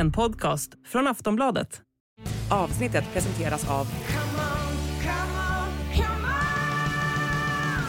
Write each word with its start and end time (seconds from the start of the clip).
En 0.00 0.12
podcast 0.12 0.70
från 0.86 1.06
Aftonbladet. 1.06 1.80
Avsnittet 2.50 3.04
presenteras 3.12 3.70
av 3.70 3.86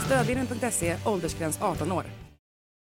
Stödvinnen.se, 0.05 0.97
åldersgräns 1.05 1.61
18 1.61 1.91
år. 1.91 2.03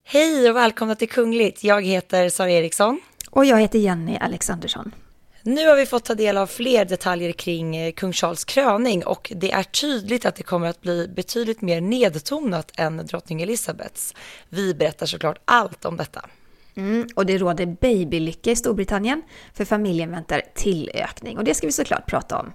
Hej 0.06 0.50
och 0.50 0.56
välkomna 0.56 0.95
till 0.95 1.08
Kungligt. 1.08 1.64
Jag 1.64 1.85
heter 1.85 2.28
Sara 2.28 2.50
Eriksson. 2.50 3.00
Och 3.31 3.45
jag 3.45 3.60
heter 3.60 3.78
Jenny 3.78 4.17
Alexandersson. 4.17 4.95
Nu 5.42 5.69
har 5.69 5.76
vi 5.76 5.87
fått 5.87 6.04
ta 6.04 6.15
del 6.15 6.37
av 6.37 6.46
fler 6.46 6.85
detaljer 6.85 7.33
kring 7.33 7.76
eh, 7.76 7.92
kung 7.92 8.12
Charles 8.12 8.44
kröning 8.44 9.04
och 9.04 9.33
det 9.37 9.53
är 9.53 9.62
tydligt 9.62 10.26
att 10.26 10.37
det 10.37 10.42
kommer 10.42 10.67
att 10.67 10.81
bli 10.81 11.08
betydligt 11.08 11.60
mer 11.60 11.81
nedtonat 11.81 12.72
än 12.76 13.06
drottning 13.06 13.42
Elizabeths. 13.42 14.15
Vi 14.49 14.74
berättar 14.74 15.06
såklart 15.06 15.38
allt 15.44 15.85
om 15.85 15.96
detta. 15.96 16.28
Mm, 16.77 17.06
och 17.14 17.27
det 17.27 17.38
råder 17.38 17.66
babylycka 17.66 18.51
i 18.51 18.56
Storbritannien, 18.56 19.23
för 19.52 19.65
familjen 19.65 20.10
väntar 20.10 20.42
tillökning. 20.55 21.38
Och 21.38 21.45
det 21.45 21.55
ska 21.55 21.66
vi 21.66 21.73
såklart 21.73 22.06
prata 22.06 22.38
om. 22.38 22.52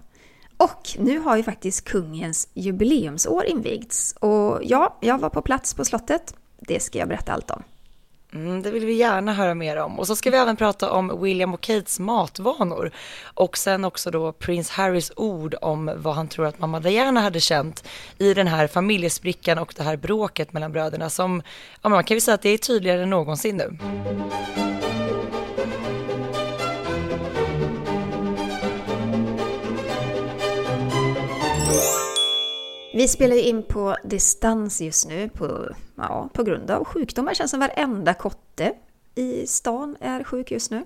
Och 0.57 0.89
nu 0.97 1.19
har 1.19 1.37
ju 1.37 1.43
faktiskt 1.43 1.85
kungens 1.85 2.49
jubileumsår 2.53 3.45
invigts. 3.45 4.15
Och 4.19 4.59
ja, 4.63 4.97
jag 5.01 5.17
var 5.17 5.29
på 5.29 5.41
plats 5.41 5.73
på 5.73 5.85
slottet. 5.85 6.35
Det 6.59 6.79
ska 6.79 6.99
jag 6.99 7.07
berätta 7.07 7.33
allt 7.33 7.51
om. 7.51 7.63
Mm, 8.33 8.61
det 8.61 8.71
vill 8.71 8.85
vi 8.85 8.93
gärna 8.93 9.33
höra 9.33 9.55
mer 9.55 9.77
om. 9.77 9.99
Och 9.99 10.07
så 10.07 10.15
ska 10.15 10.31
vi 10.31 10.37
även 10.37 10.55
prata 10.55 10.91
om 10.91 11.21
William 11.21 11.53
och 11.53 11.61
Kates 11.61 11.99
matvanor. 11.99 12.91
Och 13.23 13.57
sen 13.57 13.85
också 13.85 14.11
då 14.11 14.31
prins 14.31 14.69
Harrys 14.69 15.11
ord 15.15 15.55
om 15.61 15.91
vad 15.95 16.15
han 16.15 16.27
tror 16.27 16.45
att 16.45 16.59
mamma 16.59 16.79
Diana 16.79 17.21
hade 17.21 17.39
känt 17.39 17.87
i 18.17 18.33
den 18.33 18.47
här 18.47 18.67
familjesprickan 18.67 19.57
och 19.57 19.73
det 19.77 19.83
här 19.83 19.97
bråket 19.97 20.53
mellan 20.53 20.71
bröderna 20.71 21.09
som, 21.09 21.41
ja 21.81 21.89
man 21.89 22.03
kan 22.03 22.17
ju 22.17 22.21
säga 22.21 22.35
att 22.35 22.41
det 22.41 22.49
är 22.49 22.57
tydligare 22.57 23.03
än 23.03 23.09
någonsin 23.09 23.57
nu. 23.57 23.77
Vi 32.93 33.07
spelar 33.07 33.35
ju 33.35 33.41
in 33.41 33.63
på 33.63 33.95
distans 34.03 34.81
just 34.81 35.07
nu 35.07 35.29
på, 35.29 35.75
ja, 35.95 36.29
på 36.33 36.43
grund 36.43 36.71
av 36.71 36.83
sjukdomar. 36.83 37.31
Det 37.31 37.35
känns 37.35 37.51
som 37.51 37.59
varenda 37.59 38.13
kotte 38.13 38.73
i 39.15 39.47
stan 39.47 39.97
är 39.99 40.23
sjuk 40.23 40.51
just 40.51 40.71
nu. 40.71 40.83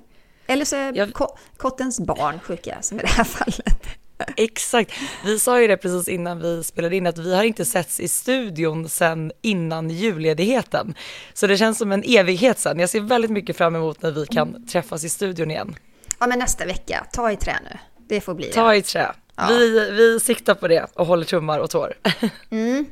Eller 0.48 0.66
så 0.66 0.76
är 0.76 0.94
jag... 0.98 1.12
kottens 1.58 2.00
barn 2.00 2.40
sjuka, 2.40 2.78
som 2.82 3.00
i 3.00 3.02
det 3.02 3.08
här 3.08 3.24
fallet. 3.24 3.88
Exakt. 4.38 4.92
Vi 5.26 5.40
sa 5.40 5.62
ju 5.62 5.68
det 5.68 5.78
precis 5.78 6.08
innan 6.08 6.40
vi 6.40 6.64
spelade 6.64 6.96
in 6.96 7.08
att 7.08 7.18
vi 7.18 7.36
har 7.36 7.44
inte 7.44 7.66
setts 7.66 8.00
i 8.00 8.08
studion 8.08 8.90
sedan 8.90 9.32
innan 9.42 9.90
julledigheten. 9.90 10.96
Så 11.34 11.48
det 11.48 11.58
känns 11.58 11.78
som 11.78 11.92
en 11.92 12.04
evighet 12.06 12.60
sedan. 12.60 12.80
Jag 12.80 12.90
ser 12.90 13.02
väldigt 13.02 13.32
mycket 13.32 13.58
fram 13.58 13.76
emot 13.76 14.02
när 14.02 14.12
vi 14.12 14.26
kan 14.26 14.50
mm. 14.50 14.68
träffas 14.68 15.04
i 15.04 15.10
studion 15.10 15.52
igen. 15.52 15.76
Ja, 16.20 16.28
men 16.28 16.40
nästa 16.40 16.66
vecka. 16.66 17.06
Ta 17.12 17.32
i 17.32 17.36
trä 17.36 17.60
nu. 17.64 17.78
Det 18.08 18.22
får 18.22 18.34
bli 18.34 18.48
det. 18.48 18.54
Ta 18.54 18.76
i 18.76 18.82
trä. 18.82 19.14
Ja. 19.36 19.48
Vi, 19.50 19.92
vi 19.92 20.20
siktar 20.20 20.56
på 20.56 20.68
det 20.68 20.88
och 20.94 21.06
håller 21.06 21.26
tummar 21.26 21.60
och 21.60 21.70
tår. 21.70 21.94
Mm. 22.50 22.86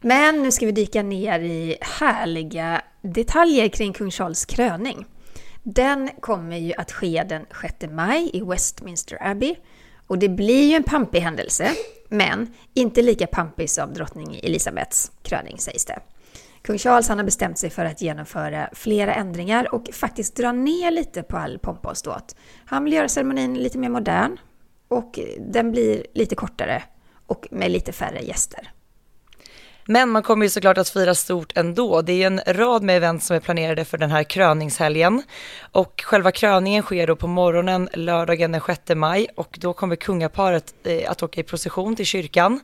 Men 0.00 0.42
nu 0.42 0.50
ska 0.50 0.66
vi 0.66 0.72
dyka 0.72 1.02
ner 1.02 1.40
i 1.40 1.76
härliga 1.80 2.82
detaljer 3.02 3.68
kring 3.68 3.92
kung 3.92 4.10
Charles 4.10 4.44
kröning. 4.44 5.06
Den 5.62 6.10
kommer 6.20 6.56
ju 6.58 6.72
att 6.74 6.92
ske 6.92 7.24
den 7.28 7.46
6 7.62 7.92
maj 7.92 8.30
i 8.32 8.40
Westminster 8.40 9.18
Abbey. 9.20 9.56
Och 10.06 10.18
det 10.18 10.28
blir 10.28 10.68
ju 10.68 10.74
en 10.74 10.82
pampig 10.82 11.20
händelse, 11.20 11.70
men 12.08 12.54
inte 12.74 13.02
lika 13.02 13.26
pampig 13.26 13.70
som 13.70 13.94
drottning 13.94 14.40
Elisabeths 14.42 15.12
kröning 15.22 15.58
sägs 15.58 15.84
det. 15.84 15.98
Kung 16.62 16.78
Charles 16.78 17.08
han 17.08 17.18
har 17.18 17.24
bestämt 17.24 17.58
sig 17.58 17.70
för 17.70 17.84
att 17.84 18.02
genomföra 18.02 18.68
flera 18.72 19.14
ändringar 19.14 19.74
och 19.74 19.88
faktiskt 19.92 20.36
dra 20.36 20.52
ner 20.52 20.90
lite 20.90 21.22
på 21.22 21.36
all 21.36 21.58
pompa 21.58 21.88
och 21.88 21.96
ståt. 21.96 22.36
Han 22.64 22.84
vill 22.84 22.92
göra 22.92 23.08
ceremonin 23.08 23.54
lite 23.54 23.78
mer 23.78 23.88
modern, 23.88 24.38
och 24.90 25.18
den 25.38 25.70
blir 25.70 26.06
lite 26.14 26.34
kortare 26.34 26.82
och 27.26 27.46
med 27.50 27.70
lite 27.70 27.92
färre 27.92 28.20
gäster. 28.20 28.70
Men 29.86 30.08
man 30.08 30.22
kommer 30.22 30.46
ju 30.46 30.50
såklart 30.50 30.78
att 30.78 30.88
fira 30.88 31.14
stort 31.14 31.56
ändå. 31.56 32.02
Det 32.02 32.12
är 32.12 32.26
en 32.26 32.40
rad 32.46 32.82
med 32.82 32.96
event 32.96 33.22
som 33.22 33.36
är 33.36 33.40
planerade 33.40 33.84
för 33.84 33.98
den 33.98 34.10
här 34.10 34.22
kröningshelgen. 34.22 35.22
Och 35.72 36.02
själva 36.06 36.32
kröningen 36.32 36.82
sker 36.82 37.06
då 37.06 37.16
på 37.16 37.26
morgonen 37.26 37.88
lördagen 37.94 38.52
den 38.52 38.60
6 38.66 38.80
maj 38.96 39.28
och 39.36 39.58
då 39.60 39.72
kommer 39.72 39.96
kungaparet 39.96 40.74
eh, 40.84 41.10
att 41.10 41.22
åka 41.22 41.40
i 41.40 41.44
procession 41.44 41.96
till 41.96 42.06
kyrkan. 42.06 42.60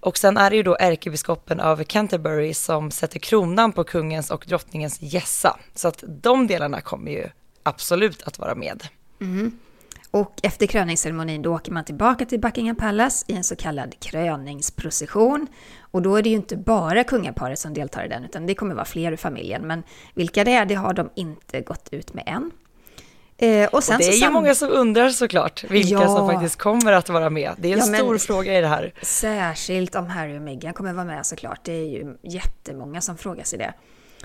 Och 0.00 0.18
sen 0.18 0.36
är 0.36 0.50
det 0.50 0.56
ju 0.56 0.62
då 0.62 0.76
ärkebiskopen 0.80 1.60
av 1.60 1.84
Canterbury 1.84 2.54
som 2.54 2.90
sätter 2.90 3.18
kronan 3.18 3.72
på 3.72 3.84
kungens 3.84 4.30
och 4.30 4.44
drottningens 4.48 5.02
gässa. 5.02 5.58
Så 5.74 5.88
att 5.88 6.04
de 6.06 6.46
delarna 6.46 6.80
kommer 6.80 7.10
ju 7.10 7.28
absolut 7.62 8.22
att 8.22 8.38
vara 8.38 8.54
med. 8.54 8.88
Mm. 9.20 9.58
Och 10.14 10.32
efter 10.42 10.66
kröningsceremonin 10.66 11.42
då 11.42 11.54
åker 11.54 11.72
man 11.72 11.84
tillbaka 11.84 12.24
till 12.24 12.40
Buckingham 12.40 12.76
Palace 12.76 13.24
i 13.28 13.36
en 13.36 13.44
så 13.44 13.56
kallad 13.56 13.94
kröningsprocession. 14.00 15.46
Och 15.80 16.02
då 16.02 16.16
är 16.16 16.22
det 16.22 16.28
ju 16.28 16.34
inte 16.34 16.56
bara 16.56 17.04
kungaparet 17.04 17.58
som 17.58 17.74
deltar 17.74 18.04
i 18.04 18.08
den, 18.08 18.24
utan 18.24 18.46
det 18.46 18.54
kommer 18.54 18.74
vara 18.74 18.84
fler 18.84 19.12
i 19.12 19.16
familjen. 19.16 19.66
Men 19.66 19.82
vilka 20.14 20.44
det 20.44 20.52
är, 20.52 20.66
det 20.66 20.74
har 20.74 20.94
de 20.94 21.10
inte 21.14 21.60
gått 21.60 21.88
ut 21.92 22.14
med 22.14 22.24
än. 22.26 22.50
Eh, 23.38 23.68
och, 23.68 23.74
och 23.74 23.82
det 23.98 24.04
är 24.04 24.12
ju 24.12 24.30
många 24.30 24.54
som 24.54 24.70
undrar 24.70 25.08
såklart 25.08 25.64
vilka 25.64 25.94
ja, 25.94 26.06
som 26.06 26.30
faktiskt 26.30 26.56
kommer 26.56 26.92
att 26.92 27.08
vara 27.08 27.30
med. 27.30 27.54
Det 27.58 27.68
är 27.68 27.72
en 27.72 27.92
ja, 27.92 27.98
stor 27.98 28.18
fråga 28.18 28.58
i 28.58 28.60
det 28.60 28.68
här. 28.68 28.94
Särskilt 29.02 29.94
om 29.94 30.06
Harry 30.06 30.38
och 30.38 30.42
Meghan 30.42 30.74
kommer 30.74 30.92
vara 30.92 31.06
med 31.06 31.26
såklart. 31.26 31.60
Det 31.64 31.72
är 31.72 31.86
ju 31.86 32.16
jättemånga 32.22 33.00
som 33.00 33.16
frågar 33.16 33.44
sig 33.44 33.58
det. 33.58 33.74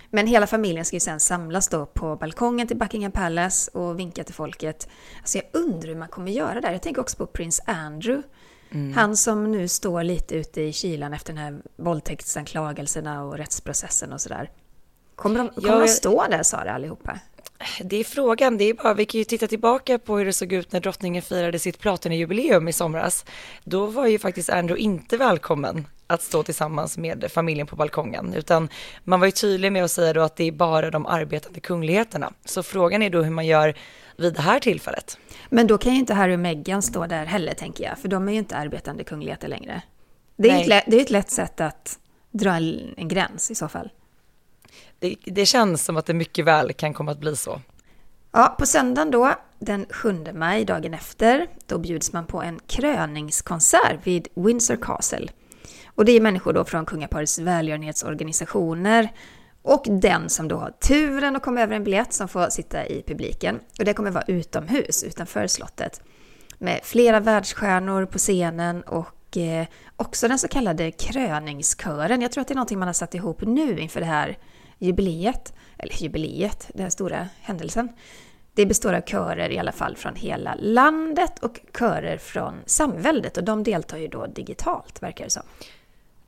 Men 0.09 0.27
hela 0.27 0.47
familjen 0.47 0.85
ska 0.85 0.95
ju 0.95 0.99
sen 0.99 1.19
samlas 1.19 1.67
då 1.67 1.85
på 1.85 2.15
balkongen 2.15 2.67
till 2.67 2.77
Buckingham 2.77 3.11
Palace 3.11 3.71
och 3.73 3.99
vinka 3.99 4.23
till 4.23 4.33
folket. 4.33 4.89
Alltså 5.19 5.37
jag 5.37 5.45
undrar 5.53 5.87
hur 5.87 5.95
man 5.95 6.07
kommer 6.07 6.31
göra 6.31 6.61
där. 6.61 6.71
Jag 6.71 6.81
tänker 6.81 7.01
också 7.01 7.17
på 7.17 7.25
prins 7.25 7.61
Andrew. 7.65 8.27
Mm. 8.71 8.93
Han 8.93 9.17
som 9.17 9.51
nu 9.51 9.67
står 9.67 10.03
lite 10.03 10.35
ute 10.35 10.61
i 10.61 10.73
kylan 10.73 11.13
efter 11.13 11.33
den 11.33 11.43
här 11.43 11.61
våldtäktsanklagelserna 11.75 13.23
och 13.23 13.37
rättsprocessen 13.37 14.13
och 14.13 14.21
sådär. 14.21 14.51
Kommer 15.15 15.39
de, 15.39 15.49
kommer 15.49 15.69
ja, 15.69 15.79
de 15.79 15.87
stå 15.87 16.25
där, 16.29 16.43
Sara, 16.43 16.73
allihopa? 16.73 17.19
Det 17.83 17.95
är 17.95 18.03
frågan, 18.03 18.57
det 18.57 18.63
är 18.63 18.73
bara, 18.73 18.93
vi 18.93 19.05
kan 19.05 19.19
ju 19.19 19.25
titta 19.25 19.47
tillbaka 19.47 19.99
på 19.99 20.17
hur 20.17 20.25
det 20.25 20.33
såg 20.33 20.53
ut 20.53 20.71
när 20.71 20.79
drottningen 20.79 21.21
firade 21.21 21.59
sitt 21.59 21.79
Platinajubileum 21.79 22.67
i 22.67 22.73
somras. 22.73 23.25
Då 23.63 23.85
var 23.85 24.07
ju 24.07 24.19
faktiskt 24.19 24.49
Andrew 24.49 24.83
inte 24.83 25.17
välkommen 25.17 25.87
att 26.09 26.21
stå 26.21 26.43
tillsammans 26.43 26.97
med 26.97 27.31
familjen 27.31 27.67
på 27.67 27.75
balkongen, 27.75 28.33
utan 28.33 28.69
man 29.03 29.19
var 29.19 29.27
ju 29.27 29.31
tydlig 29.31 29.71
med 29.71 29.83
att 29.83 29.91
säga 29.91 30.13
då 30.13 30.21
att 30.21 30.35
det 30.35 30.43
är 30.43 30.51
bara 30.51 30.91
de 30.91 31.05
arbetande 31.05 31.59
kungligheterna. 31.59 32.33
Så 32.45 32.63
frågan 32.63 33.01
är 33.01 33.09
då 33.09 33.21
hur 33.21 33.31
man 33.31 33.45
gör 33.45 33.73
vid 34.17 34.33
det 34.33 34.41
här 34.41 34.59
tillfället. 34.59 35.17
Men 35.49 35.67
då 35.67 35.77
kan 35.77 35.93
ju 35.93 35.99
inte 35.99 36.13
Harry 36.13 36.35
och 36.35 36.39
Meghan 36.39 36.81
stå 36.81 37.05
där 37.05 37.25
heller, 37.25 37.53
tänker 37.53 37.83
jag, 37.83 37.99
för 37.99 38.07
de 38.07 38.27
är 38.27 38.31
ju 38.31 38.37
inte 38.37 38.55
arbetande 38.55 39.03
kungligheter 39.03 39.47
längre. 39.47 39.81
Det 40.35 40.49
är, 40.49 40.77
ett, 40.77 40.83
det 40.87 40.97
är 40.97 41.01
ett 41.01 41.09
lätt 41.09 41.31
sätt 41.31 41.61
att 41.61 41.99
dra 42.31 42.51
en 42.97 43.07
gräns 43.07 43.51
i 43.51 43.55
så 43.55 43.67
fall. 43.67 43.89
Det, 44.99 45.15
det 45.25 45.45
känns 45.45 45.85
som 45.85 45.97
att 45.97 46.05
det 46.05 46.13
mycket 46.13 46.45
väl 46.45 46.73
kan 46.73 46.93
komma 46.93 47.11
att 47.11 47.19
bli 47.19 47.35
så. 47.35 47.61
Ja, 48.31 48.55
på 48.59 48.65
söndagen 48.65 49.11
då, 49.11 49.33
den 49.59 49.85
7 49.89 50.25
maj, 50.33 50.65
dagen 50.65 50.93
efter, 50.93 51.47
då 51.67 51.77
bjuds 51.77 52.13
man 52.13 52.25
på 52.25 52.41
en 52.41 52.59
kröningskonsert 52.67 53.99
vid 54.03 54.27
Windsor 54.33 54.75
Castle. 54.75 55.27
Och 55.99 56.05
det 56.05 56.11
är 56.11 56.21
människor 56.21 56.53
då 56.53 56.65
från 56.65 56.85
kungaparets 56.85 57.39
välgörenhetsorganisationer 57.39 59.09
och 59.61 59.85
den 59.89 60.29
som 60.29 60.47
då 60.47 60.57
har 60.57 60.71
turen 60.71 61.35
att 61.35 61.43
komma 61.43 61.61
över 61.61 61.75
en 61.75 61.83
biljett 61.83 62.13
som 62.13 62.27
får 62.27 62.49
sitta 62.49 62.85
i 62.85 63.03
publiken. 63.07 63.59
Och 63.79 63.85
det 63.85 63.93
kommer 63.93 64.11
vara 64.11 64.23
utomhus, 64.27 65.03
utanför 65.03 65.47
slottet. 65.47 66.01
Med 66.57 66.79
flera 66.83 67.19
världsstjärnor 67.19 68.05
på 68.05 68.17
scenen 68.17 68.81
och 68.81 69.37
eh, 69.37 69.67
också 69.95 70.27
den 70.27 70.39
så 70.39 70.47
kallade 70.47 70.91
kröningskören. 70.91 72.21
Jag 72.21 72.31
tror 72.31 72.41
att 72.41 72.47
det 72.47 72.53
är 72.53 72.55
någonting 72.55 72.79
man 72.79 72.87
har 72.87 72.93
satt 72.93 73.15
ihop 73.15 73.41
nu 73.41 73.79
inför 73.79 73.99
det 73.99 74.05
här 74.05 74.37
jubileet. 74.77 75.53
Eller 75.77 76.03
jubileet, 76.03 76.71
den 76.73 76.83
här 76.83 76.89
stora 76.89 77.27
händelsen. 77.41 77.89
Det 78.53 78.65
består 78.65 78.93
av 78.93 79.01
körer 79.01 79.51
i 79.51 79.59
alla 79.59 79.71
fall 79.71 79.95
från 79.95 80.15
hela 80.15 80.55
landet 80.55 81.39
och 81.39 81.59
körer 81.79 82.17
från 82.17 82.53
samväldet 82.65 83.37
och 83.37 83.43
de 83.43 83.63
deltar 83.63 83.97
ju 83.97 84.07
då 84.07 84.27
digitalt 84.27 85.03
verkar 85.03 85.23
det 85.23 85.29
som. 85.29 85.43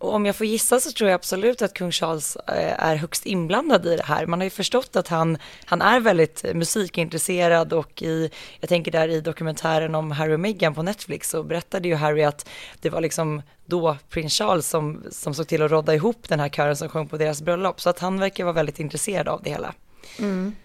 Och 0.01 0.13
om 0.13 0.25
jag 0.25 0.36
får 0.36 0.48
gissa 0.48 0.80
så 0.80 0.92
tror 0.92 1.09
jag 1.09 1.15
absolut 1.15 1.62
att 1.62 1.74
kung 1.74 1.92
Charles 1.92 2.36
eh, 2.36 2.86
är 2.86 2.95
högst 2.95 3.25
inblandad 3.25 3.86
i 3.86 3.95
det 3.95 4.03
här. 4.03 4.25
Man 4.25 4.39
har 4.39 4.44
ju 4.44 4.50
förstått 4.50 4.95
att 4.95 5.07
han, 5.07 5.38
han 5.65 5.81
är 5.81 6.00
väldigt 6.00 6.45
musikintresserad 6.53 7.74
och 7.74 8.01
i, 8.01 8.30
jag 8.59 8.69
tänker 8.69 8.92
där 8.92 9.07
i 9.07 9.21
dokumentären 9.21 9.95
om 9.95 10.12
Harry 10.12 10.36
och 10.36 10.39
Meghan 10.39 10.74
på 10.74 10.83
Netflix 10.83 11.30
så 11.30 11.44
berättade 11.44 11.88
ju 11.88 11.95
Harry 11.95 12.24
att 12.24 12.50
det 12.81 12.89
var 12.89 13.01
liksom 13.01 13.42
då 13.65 13.98
prins 14.09 14.33
Charles 14.33 14.68
som, 14.68 15.03
som 15.12 15.33
såg 15.33 15.48
till 15.48 15.62
att 15.62 15.71
rodda 15.71 15.95
ihop 15.95 16.30
den 16.30 16.39
här 16.39 16.50
kören 16.50 16.75
som 16.75 16.89
sjöng 16.89 17.07
på 17.07 17.18
deras 17.18 17.42
bröllop. 17.42 17.81
Så 17.81 17.89
att 17.89 18.00
han 18.00 18.19
verkar 18.19 18.44
vara 18.44 18.53
väldigt 18.53 18.80
intresserad 18.80 19.27
av 19.27 19.44
det 19.44 19.50
hela. 19.50 19.74
Mm. 20.19 20.56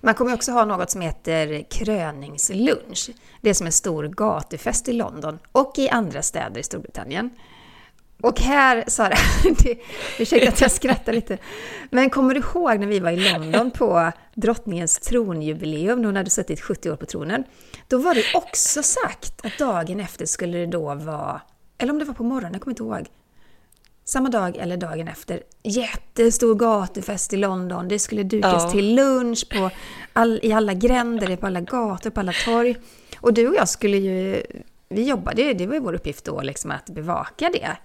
Man 0.00 0.14
kommer 0.14 0.34
också 0.34 0.52
ha 0.52 0.64
något 0.64 0.90
som 0.90 1.00
heter 1.00 1.66
kröningslunch. 1.70 3.10
Det 3.40 3.50
är 3.50 3.54
som 3.54 3.66
en 3.66 3.72
stor 3.72 4.08
gatufest 4.08 4.88
i 4.88 4.92
London 4.92 5.38
och 5.52 5.72
i 5.76 5.88
andra 5.88 6.22
städer 6.22 6.60
i 6.60 6.62
Storbritannien. 6.62 7.30
Och 8.22 8.40
här, 8.40 8.84
Sara, 8.86 9.14
det, 9.58 9.78
ursäkta 10.18 10.48
att 10.48 10.60
jag 10.60 10.70
skrattar 10.70 11.12
lite, 11.12 11.38
men 11.90 12.10
kommer 12.10 12.34
du 12.34 12.40
ihåg 12.40 12.80
när 12.80 12.86
vi 12.86 13.00
var 13.00 13.10
i 13.10 13.32
London 13.32 13.70
på 13.70 14.12
drottningens 14.34 14.98
tronjubileum, 14.98 15.98
när 15.98 16.06
hon 16.06 16.16
hade 16.16 16.30
suttit 16.30 16.60
70 16.60 16.90
år 16.90 16.96
på 16.96 17.06
tronen? 17.06 17.44
Då 17.88 17.98
var 17.98 18.14
det 18.14 18.24
också 18.34 18.82
sagt 18.82 19.46
att 19.46 19.58
dagen 19.58 20.00
efter 20.00 20.26
skulle 20.26 20.58
det 20.58 20.66
då 20.66 20.94
vara, 20.94 21.40
eller 21.78 21.92
om 21.92 21.98
det 21.98 22.04
var 22.04 22.14
på 22.14 22.24
morgonen, 22.24 22.52
jag 22.52 22.62
kommer 22.62 22.72
inte 22.72 22.82
ihåg, 22.82 23.06
samma 24.04 24.28
dag 24.28 24.56
eller 24.56 24.76
dagen 24.76 25.08
efter, 25.08 25.42
jättestor 25.62 26.54
gatufest 26.54 27.32
i 27.32 27.36
London. 27.36 27.88
Det 27.88 27.98
skulle 27.98 28.22
dukas 28.22 28.62
ja. 28.62 28.70
till 28.70 28.94
lunch 28.94 29.48
på 29.50 29.70
all, 30.12 30.40
i 30.42 30.52
alla 30.52 30.74
gränder, 30.74 31.36
på 31.36 31.46
alla 31.46 31.60
gator, 31.60 32.10
på 32.10 32.20
alla 32.20 32.32
torg. 32.44 32.76
Och 33.20 33.34
du 33.34 33.48
och 33.48 33.54
jag 33.54 33.68
skulle 33.68 33.96
ju, 33.96 34.42
vi 34.88 35.02
jobbade, 35.02 35.54
det 35.54 35.66
var 35.66 35.74
ju 35.74 35.80
vår 35.80 35.94
uppgift 35.94 36.24
då 36.24 36.42
liksom 36.42 36.70
att 36.70 36.86
bevaka 36.86 37.50
det. 37.52 37.76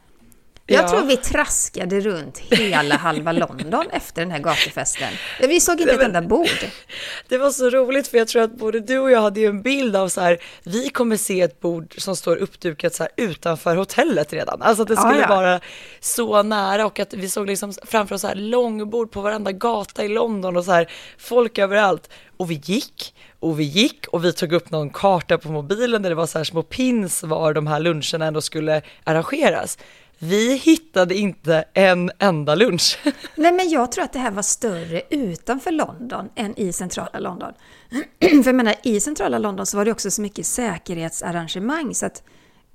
Jag 0.72 0.84
ja. 0.84 0.88
tror 0.88 1.06
vi 1.06 1.18
traskade 1.18 2.00
runt 2.00 2.38
hela 2.38 2.96
halva 2.96 3.32
London 3.32 3.86
efter 3.92 4.22
den 4.22 4.32
här 4.32 4.40
gatufesten. 4.40 5.10
Vi 5.40 5.60
såg 5.60 5.82
inte 5.82 5.94
ett 5.94 6.02
enda 6.02 6.22
bord. 6.22 6.48
Det 7.28 7.38
var 7.38 7.52
så 7.52 7.70
roligt 7.70 8.08
för 8.08 8.18
jag 8.18 8.28
tror 8.28 8.42
att 8.42 8.58
både 8.58 8.80
du 8.80 9.00
och 9.00 9.12
jag 9.12 9.22
hade 9.22 9.40
ju 9.40 9.46
en 9.46 9.62
bild 9.62 9.96
av 9.96 10.10
så 10.10 10.22
här, 10.22 10.38
vi 10.64 10.90
kommer 10.90 11.18
se 11.18 11.42
ett 11.42 11.60
bord 11.60 11.94
som 11.98 12.16
står 12.16 12.36
uppdukat 12.36 12.94
så 12.94 13.04
här 13.04 13.12
utanför 13.16 13.76
hotellet 13.76 14.34
redan. 14.34 14.62
Alltså 14.62 14.82
att 14.82 14.88
det 14.88 14.98
skulle 14.98 15.20
ja, 15.20 15.26
ja. 15.30 15.36
vara 15.36 15.60
så 16.00 16.44
nära 16.44 16.86
och 16.86 17.00
att 17.00 17.14
vi 17.14 17.30
såg 17.30 17.48
liksom 17.48 17.74
framför 17.86 18.16
oss 18.16 18.22
så 18.22 18.28
här 18.28 18.36
långbord 18.36 19.12
på 19.12 19.22
varenda 19.22 19.52
gata 19.52 20.04
i 20.04 20.08
London 20.08 20.58
och 20.58 20.66
så 20.66 20.72
här 20.72 20.92
folk 21.18 21.58
överallt. 21.58 22.10
Och 22.38 22.52
vi 22.52 22.62
gick 22.64 23.14
och 23.40 23.60
vi 23.60 23.64
gick 23.64 24.08
och 24.08 24.26
vi 24.26 24.34
tog 24.34 24.54
upp 24.54 24.72
någon 24.72 24.90
karta 24.90 25.38
på 25.38 25.52
mobilen 25.52 26.02
där 26.02 26.10
det 26.10 26.16
var 26.16 26.28
så 26.28 26.38
här 26.38 26.46
små 26.46 26.64
pins 26.64 27.24
var 27.24 27.54
de 27.54 27.68
här 27.68 27.80
luncherna 27.80 28.26
ändå 28.26 28.42
skulle 28.42 28.82
arrangeras. 29.04 29.78
Vi 30.24 30.56
hittade 30.56 31.16
inte 31.16 31.64
en 31.74 32.12
enda 32.20 32.56
lunch. 32.56 33.00
Nej, 33.36 33.52
men 33.52 33.70
jag 33.70 33.92
tror 33.92 34.04
att 34.04 34.14
det 34.14 34.20
här 34.20 34.32
var 34.32 34.42
större 34.42 35.02
utanför 35.10 35.72
London 35.72 36.30
än 36.36 36.60
i 36.60 36.74
centrala 36.74 37.20
London. 37.20 37.54
För 38.20 38.46
jag 38.46 38.56
menar, 38.56 38.76
i 38.84 39.00
centrala 39.00 39.38
London 39.38 39.66
så 39.66 39.78
var 39.78 39.86
det 39.86 39.92
också 39.92 40.12
så 40.12 40.22
mycket 40.22 40.46
säkerhetsarrangemang 40.46 41.96
så 41.96 42.06
att 42.06 42.24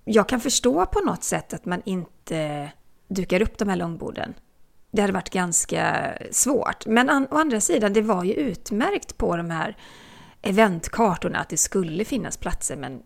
jag 0.05 0.29
kan 0.29 0.41
förstå 0.41 0.87
på 0.87 1.01
något 1.01 1.25
sätt 1.25 1.55
att 1.55 1.65
man 1.65 1.83
inte 1.85 2.71
dukar 3.09 3.43
upp 3.43 3.59
de 3.59 3.69
här 3.69 3.77
långborden. 3.77 4.35
Det 4.91 5.01
hade 5.01 5.13
varit 5.13 5.31
ganska 5.31 6.13
svårt. 6.31 6.87
Men 6.87 7.11
å 7.31 7.37
andra 7.39 7.61
sidan, 7.61 7.93
det 7.93 8.03
var 8.03 8.25
ju 8.25 8.33
utmärkt 8.33 9.17
på 9.17 9.37
de 9.37 9.51
här 9.51 9.77
eventkartorna 10.43 11.39
att 11.39 11.49
det 11.49 11.57
skulle 11.57 12.05
finnas 12.05 12.37
platser, 12.37 12.77
men 12.77 13.03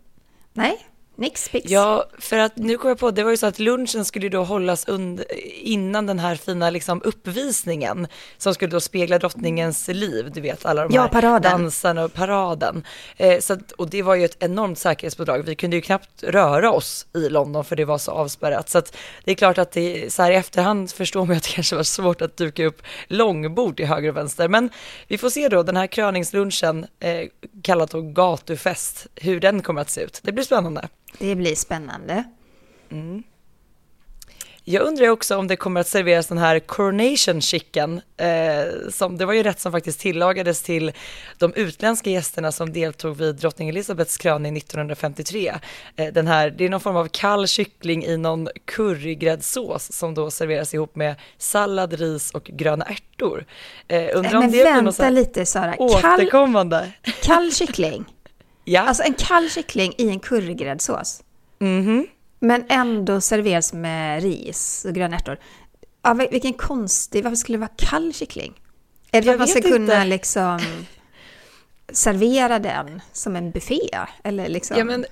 nej, 0.52 0.78
Nix 1.20 1.48
pix. 1.48 1.70
Ja, 1.70 2.04
för 2.18 2.38
att 2.38 2.56
nu 2.56 2.76
kommer 2.76 2.90
jag 2.90 2.98
på, 2.98 3.10
det 3.10 3.24
var 3.24 3.30
ju 3.30 3.36
så 3.36 3.46
att 3.46 3.58
lunchen 3.58 4.04
skulle 4.04 4.28
då 4.28 4.44
hållas 4.44 4.88
under, 4.88 5.26
innan 5.66 6.06
den 6.06 6.18
här 6.18 6.36
fina 6.36 6.70
liksom 6.70 7.02
uppvisningen 7.04 8.06
som 8.38 8.54
skulle 8.54 8.70
då 8.70 8.80
spegla 8.80 9.18
drottningens 9.18 9.88
liv, 9.88 10.30
du 10.34 10.40
vet 10.40 10.66
alla 10.66 10.82
de 10.82 10.94
ja, 10.94 11.02
här 11.02 11.08
paraden. 11.08 11.42
dansarna 11.42 12.04
och 12.04 12.12
paraden. 12.12 12.84
Eh, 13.16 13.40
så 13.40 13.52
att, 13.52 13.72
och 13.72 13.90
det 13.90 14.02
var 14.02 14.14
ju 14.14 14.24
ett 14.24 14.36
enormt 14.42 14.78
säkerhetspådrag, 14.78 15.42
vi 15.42 15.54
kunde 15.54 15.76
ju 15.76 15.82
knappt 15.82 16.22
röra 16.22 16.72
oss 16.72 17.06
i 17.14 17.28
London 17.28 17.64
för 17.64 17.76
det 17.76 17.84
var 17.84 17.98
så 17.98 18.10
avspärrat. 18.10 18.68
Så 18.68 18.78
att 18.78 18.96
det 19.24 19.30
är 19.30 19.34
klart 19.34 19.58
att 19.58 19.72
det, 19.72 20.12
så 20.12 20.22
här 20.22 20.30
i 20.30 20.34
efterhand 20.34 20.90
förstår 20.90 21.26
man 21.26 21.36
att 21.36 21.42
det 21.42 21.50
kanske 21.50 21.76
var 21.76 21.82
svårt 21.82 22.22
att 22.22 22.36
duka 22.36 22.66
upp 22.66 22.82
långbord 23.08 23.76
till 23.76 23.86
höger 23.86 24.08
och 24.08 24.16
vänster. 24.16 24.48
Men 24.48 24.70
vi 25.08 25.18
får 25.18 25.30
se 25.30 25.48
då 25.48 25.62
den 25.62 25.76
här 25.76 25.86
kröningslunchen, 25.86 26.86
eh, 27.00 27.28
kallat 27.62 27.90
då 27.90 28.02
gatufest, 28.02 29.06
hur 29.14 29.40
den 29.40 29.62
kommer 29.62 29.80
att 29.80 29.90
se 29.90 30.00
ut. 30.00 30.20
Det 30.22 30.32
blir 30.32 30.44
spännande. 30.44 30.88
Det 31.18 31.34
blir 31.34 31.54
spännande. 31.54 32.24
Mm. 32.90 33.22
Jag 34.64 34.82
undrar 34.82 35.08
också 35.08 35.36
om 35.36 35.46
det 35.46 35.56
kommer 35.56 35.80
att 35.80 35.86
serveras 35.86 36.26
den 36.26 36.38
här 36.38 36.58
coronation 36.58 37.40
chicken, 37.40 38.00
eh, 38.16 38.90
som 38.90 39.16
det 39.16 39.26
var 39.26 39.32
ju 39.32 39.42
rätt 39.42 39.60
som 39.60 39.72
faktiskt 39.72 40.00
tillagades 40.00 40.62
till 40.62 40.92
de 41.38 41.54
utländska 41.54 42.10
gästerna 42.10 42.52
som 42.52 42.72
deltog 42.72 43.16
vid 43.16 43.34
drottning 43.34 43.68
Elizabeths 43.68 44.16
kröning 44.16 44.56
1953. 44.56 45.54
Eh, 45.96 46.12
den 46.12 46.26
här, 46.26 46.50
det 46.50 46.64
är 46.64 46.68
någon 46.68 46.80
form 46.80 46.96
av 46.96 47.08
kall 47.08 47.46
kyckling 47.46 48.04
i 48.04 48.16
någon 48.16 48.48
currygräddsås 48.64 49.92
som 49.92 50.14
då 50.14 50.30
serveras 50.30 50.74
ihop 50.74 50.96
med 50.96 51.14
sallad, 51.38 51.92
ris 51.92 52.30
och 52.30 52.44
gröna 52.44 52.84
ärtor. 52.84 53.44
Eh, 53.88 54.00
undrar 54.14 54.32
Men 54.32 54.42
om 54.42 54.50
det 54.50 54.64
vänta 54.64 54.82
blir 54.82 54.82
något 54.82 55.12
lite 55.12 55.46
Sara, 55.46 55.74
återkommande. 55.78 56.92
Kall, 57.02 57.14
kall 57.22 57.52
kyckling? 57.52 58.04
Ja. 58.70 58.80
Alltså 58.80 59.02
en 59.02 59.14
kall 59.14 59.50
kyckling 59.50 59.94
i 59.98 60.08
en 60.08 60.20
currygräddsås. 60.20 61.22
Mm 61.60 62.06
Men 62.38 62.64
ändå 62.68 63.20
serveras 63.20 63.72
med 63.72 64.22
ris 64.22 64.84
och 64.88 64.94
gröna 64.94 65.16
ärtor. 65.16 65.38
Ja, 66.02 66.14
vilken 66.14 66.52
konstig, 66.52 67.24
varför 67.24 67.36
skulle 67.36 67.58
det 67.58 67.60
vara 67.60 67.90
kall 67.90 68.14
kyckling? 68.14 68.60
Är 69.12 69.20
det 69.20 69.24
för 69.24 69.32
att 69.32 69.38
man 69.38 69.48
ska 69.48 69.58
inte. 69.58 69.70
kunna 69.70 70.04
liksom 70.04 70.60
servera 71.92 72.58
den 72.58 73.00
som 73.12 73.36
en 73.36 73.50
buffé? 73.50 73.80
Eller 74.24 74.48
liksom? 74.48 74.78
Ja, 74.78 74.84
men 74.84 75.06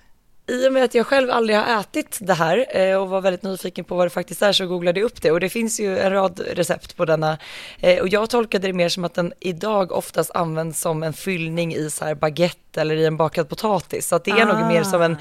i 0.49 0.69
och 0.69 0.73
med 0.73 0.85
att 0.85 0.95
jag 0.95 1.06
själv 1.06 1.31
aldrig 1.31 1.59
har 1.59 1.81
ätit 1.81 2.19
det 2.21 2.35
här 2.35 2.67
eh, 2.77 2.97
och 2.97 3.09
var 3.09 3.21
väldigt 3.21 3.43
nyfiken 3.43 3.85
på 3.85 3.95
vad 3.95 4.06
det 4.06 4.11
faktiskt 4.11 4.43
är 4.43 4.53
så 4.53 4.67
googlade 4.67 5.00
jag 5.00 5.06
upp 5.06 5.23
det 5.23 5.31
och 5.31 5.41
det 5.41 5.49
finns 5.49 5.81
ju 5.81 5.99
en 5.99 6.12
rad 6.12 6.41
recept 6.53 6.97
på 6.97 7.05
denna 7.05 7.39
eh, 7.81 8.00
och 8.00 8.09
jag 8.09 8.31
tolkade 8.31 8.67
det 8.67 8.73
mer 8.73 8.89
som 8.89 9.05
att 9.05 9.15
den 9.15 9.33
idag 9.41 9.93
oftast 9.93 10.31
används 10.31 10.81
som 10.81 11.03
en 11.03 11.12
fyllning 11.12 11.75
i 11.75 11.91
så 11.91 12.05
här 12.05 12.15
baguette 12.15 12.81
eller 12.81 12.97
i 12.97 13.06
en 13.06 13.17
bakad 13.17 13.49
potatis 13.49 14.09
så 14.09 14.17
att 14.17 14.25
det 14.25 14.31
är 14.31 14.47
ah. 14.47 14.59
nog 14.59 14.69
mer 14.69 14.83
som 14.83 15.03
en, 15.03 15.17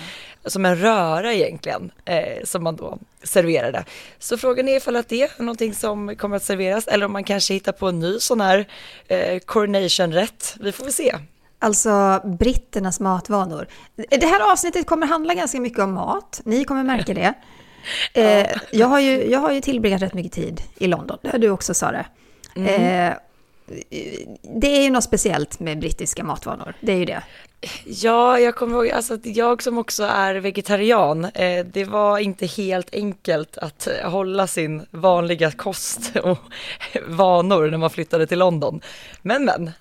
som 0.45 0.65
en 0.65 0.75
röra 0.75 1.33
egentligen 1.33 1.91
eh, 2.05 2.43
som 2.43 2.63
man 2.63 2.75
då 2.75 2.97
serverade. 3.23 3.83
Så 4.19 4.37
frågan 4.37 4.67
är 4.67 4.77
ifall 4.77 4.95
att 4.95 5.09
det 5.09 5.21
är 5.21 5.29
någonting 5.37 5.73
som 5.73 6.15
kommer 6.15 6.35
att 6.35 6.43
serveras 6.43 6.87
eller 6.87 7.05
om 7.05 7.11
man 7.11 7.23
kanske 7.23 7.53
hittar 7.53 7.71
på 7.71 7.87
en 7.87 7.99
ny 7.99 8.19
sån 8.19 8.41
här 8.41 8.67
eh, 9.07 9.39
coronation-rätt. 9.39 10.55
Vi 10.59 10.71
får 10.71 10.83
väl 10.83 10.93
se. 10.93 11.15
Alltså 11.59 12.21
britternas 12.39 12.99
matvanor. 12.99 13.67
Det 13.95 14.25
här 14.25 14.51
avsnittet 14.51 14.85
kommer 14.85 15.07
handla 15.07 15.33
ganska 15.33 15.59
mycket 15.59 15.79
om 15.79 15.93
mat. 15.93 16.41
Ni 16.45 16.63
kommer 16.63 16.83
märka 16.83 17.13
det. 17.13 17.33
Eh, 18.13 18.47
jag, 18.71 18.87
har 18.87 18.99
ju, 18.99 19.29
jag 19.29 19.39
har 19.39 19.51
ju 19.51 19.61
tillbringat 19.61 20.01
rätt 20.01 20.13
mycket 20.13 20.31
tid 20.31 20.61
i 20.77 20.87
London. 20.87 21.17
Det 21.21 21.29
har 21.29 21.37
du 21.37 21.49
också 21.49 21.73
Sara. 21.73 22.05
Mm. 22.55 23.09
Eh, 23.09 23.17
det 24.41 24.77
är 24.77 24.83
ju 24.83 24.89
något 24.89 25.03
speciellt 25.03 25.59
med 25.59 25.79
brittiska 25.79 26.23
matvanor. 26.23 26.73
Det 26.81 26.91
är 26.91 26.97
ju 26.97 27.05
det. 27.05 27.23
Ja, 27.85 28.39
jag 28.39 28.55
kommer 28.55 28.75
ihåg, 28.75 28.89
alltså 28.89 29.17
jag 29.23 29.63
som 29.63 29.77
också 29.77 30.03
är 30.03 30.35
vegetarian, 30.35 31.25
eh, 31.25 31.65
det 31.65 31.85
var 31.85 32.19
inte 32.19 32.45
helt 32.45 32.95
enkelt 32.95 33.57
att 33.57 33.87
hålla 34.03 34.47
sin 34.47 34.85
vanliga 34.91 35.51
kost 35.51 36.15
och 36.23 36.39
vanor 37.07 37.69
när 37.69 37.77
man 37.77 37.89
flyttade 37.89 38.27
till 38.27 38.39
London. 38.39 38.81
Men 39.21 39.45
men. 39.45 39.71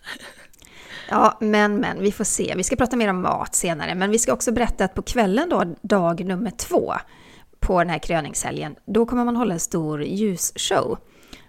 Ja, 1.08 1.38
men, 1.40 1.76
men, 1.76 2.00
vi 2.00 2.12
får 2.12 2.24
se. 2.24 2.54
Vi 2.56 2.62
ska 2.62 2.76
prata 2.76 2.96
mer 2.96 3.10
om 3.10 3.22
mat 3.22 3.54
senare, 3.54 3.94
men 3.94 4.10
vi 4.10 4.18
ska 4.18 4.32
också 4.32 4.52
berätta 4.52 4.84
att 4.84 4.94
på 4.94 5.02
kvällen 5.02 5.48
då, 5.48 5.74
dag 5.82 6.24
nummer 6.24 6.50
två 6.50 6.94
på 7.60 7.78
den 7.78 7.90
här 7.90 7.98
kröningshelgen, 7.98 8.76
då 8.86 9.06
kommer 9.06 9.24
man 9.24 9.36
hålla 9.36 9.54
en 9.54 9.60
stor 9.60 10.02
ljusshow. 10.04 10.98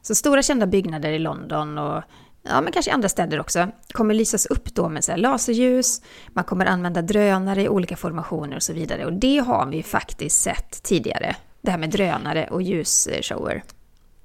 Så 0.02 0.16
stora 0.16 0.42
kända 0.42 0.68
byggnader 0.68 1.12
i 1.12 1.20
London 1.20 1.78
och 1.78 2.04
ja, 2.44 2.62
men 2.62 2.72
kanske 2.72 2.92
andra 2.92 3.10
städer 3.10 3.40
också, 3.40 3.68
kommer 3.92 4.14
lysas 4.14 4.46
upp 4.46 4.76
då 4.76 4.90
med 4.90 5.04
så 5.04 5.16
laserljus, 5.16 6.02
man 6.28 6.44
kommer 6.44 6.66
använda 6.66 7.02
drönare 7.02 7.62
i 7.62 7.70
olika 7.70 7.96
formationer 7.96 8.56
och 8.56 8.64
så 8.64 8.74
vidare. 8.74 9.06
Och 9.06 9.14
det 9.14 9.38
har 9.38 9.66
vi 9.66 9.84
faktiskt 9.84 10.42
sett 10.42 10.84
tidigare, 10.84 11.36
det 11.62 11.72
här 11.72 11.78
med 11.78 11.90
drönare 11.90 12.48
och 12.52 12.62
ljusshower. 12.62 13.64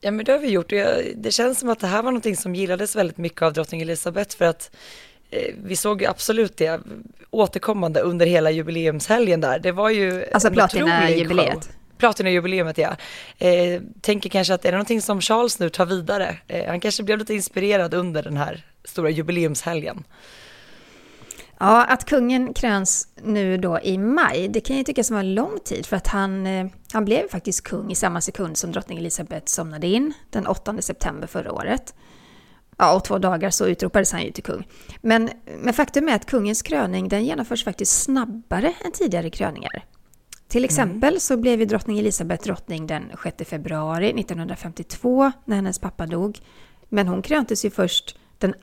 Ja 0.01 0.11
men 0.11 0.25
det 0.25 0.33
har 0.33 0.39
vi 0.39 0.49
gjort 0.49 0.69
det 1.17 1.35
känns 1.35 1.59
som 1.59 1.69
att 1.69 1.81
det 1.81 1.87
här 1.87 2.03
var 2.03 2.11
någonting 2.11 2.37
som 2.37 2.55
gillades 2.55 2.97
väldigt 2.97 3.19
mycket 3.19 3.43
av 3.43 3.53
drottning 3.53 3.81
Elizabeth 3.81 4.37
för 4.37 4.45
att 4.45 4.71
vi 5.65 5.77
såg 5.77 6.05
absolut 6.05 6.57
det 6.57 6.81
återkommande 7.31 8.01
under 8.01 8.27
hela 8.27 8.51
jubileumshelgen 8.51 9.41
där. 9.41 9.59
Det 9.59 9.73
var 9.73 9.91
ju 9.91 10.25
Alltså 10.33 10.51
platina-jubileet. 10.51 11.71
Platina-jubileumet 11.99 12.79
ja. 12.79 12.97
Eh, 13.39 13.81
tänker 14.01 14.31
kanske 14.31 14.55
att 14.55 14.65
är 14.65 14.73
det 14.73 14.77
någonting 14.77 15.03
som 15.03 15.21
Charles 15.21 15.59
nu 15.59 15.69
tar 15.69 15.87
vidare? 15.87 16.37
Eh, 16.49 16.67
han 16.69 16.81
kanske 16.81 17.03
blev 17.03 17.19
lite 17.19 17.35
inspirerad 17.35 17.95
under 17.95 18.23
den 18.23 18.37
här 18.37 18.65
stora 18.85 19.11
jubileumshelgen. 19.11 20.05
Ja, 21.59 21.85
att 21.85 22.05
kungen 22.05 22.55
kröns 22.55 23.09
nu 23.23 23.57
då 23.57 23.81
i 23.83 23.99
maj, 23.99 24.49
det 24.49 24.61
kan 24.61 24.77
ju 24.77 24.85
tyckas 24.85 25.11
vara 25.11 25.21
en 25.21 25.35
lång 25.35 25.59
tid 25.65 25.87
för 25.87 25.97
att 25.97 26.07
han, 26.07 26.47
eh, 26.47 26.67
han 26.93 27.05
blev 27.05 27.29
faktiskt 27.29 27.65
kung 27.65 27.91
i 27.91 27.95
samma 27.95 28.21
sekund 28.21 28.57
som 28.57 28.73
drottning 28.73 28.99
Elizabeth 28.99 29.47
somnade 29.47 29.87
in 29.87 30.13
den 30.31 30.47
8 30.47 30.83
september 30.83 31.27
förra 31.27 31.53
året. 31.53 31.95
Ja, 32.83 32.95
och 32.95 33.05
två 33.05 33.19
dagar 33.19 33.51
så 33.51 33.67
utropades 33.67 34.13
han 34.13 34.23
ju 34.23 34.31
till 34.31 34.43
kung. 34.43 34.69
Men, 35.01 35.31
men 35.59 35.75
faktum 35.75 36.09
är 36.09 36.15
att 36.15 36.27
kungens 36.27 36.63
kröning 36.63 37.09
den 37.09 37.25
genomförs 37.25 37.65
faktiskt 37.65 38.03
snabbare 38.03 38.73
än 38.85 38.93
tidigare 38.93 39.31
kröningar. 39.31 39.85
Till 40.49 40.61
mm. 40.61 40.65
exempel 40.65 41.21
så 41.21 41.37
blev 41.37 41.61
ju 41.61 41.67
drottning 41.67 41.99
Elisabeth 41.99 42.45
drottning 42.45 42.87
den 42.87 43.03
6 43.23 43.51
februari 43.51 44.21
1952 44.21 45.33
när 45.45 45.57
hennes 45.57 45.79
pappa 45.79 46.07
dog. 46.07 46.39
Men 46.89 47.09
hon 47.09 47.23
kröntes 47.23 47.65
ju 47.65 47.71
först 47.71 48.19
den 48.39 48.55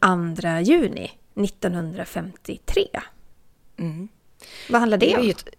2 0.41 0.59
juni 0.63 1.11
1953. 1.35 2.85
Mm. 3.77 4.07
Vad 4.69 4.79
handlar 4.79 4.97
det, 4.97 5.05
det 5.05 5.17
om? 5.17 5.29
Ett, 5.29 5.49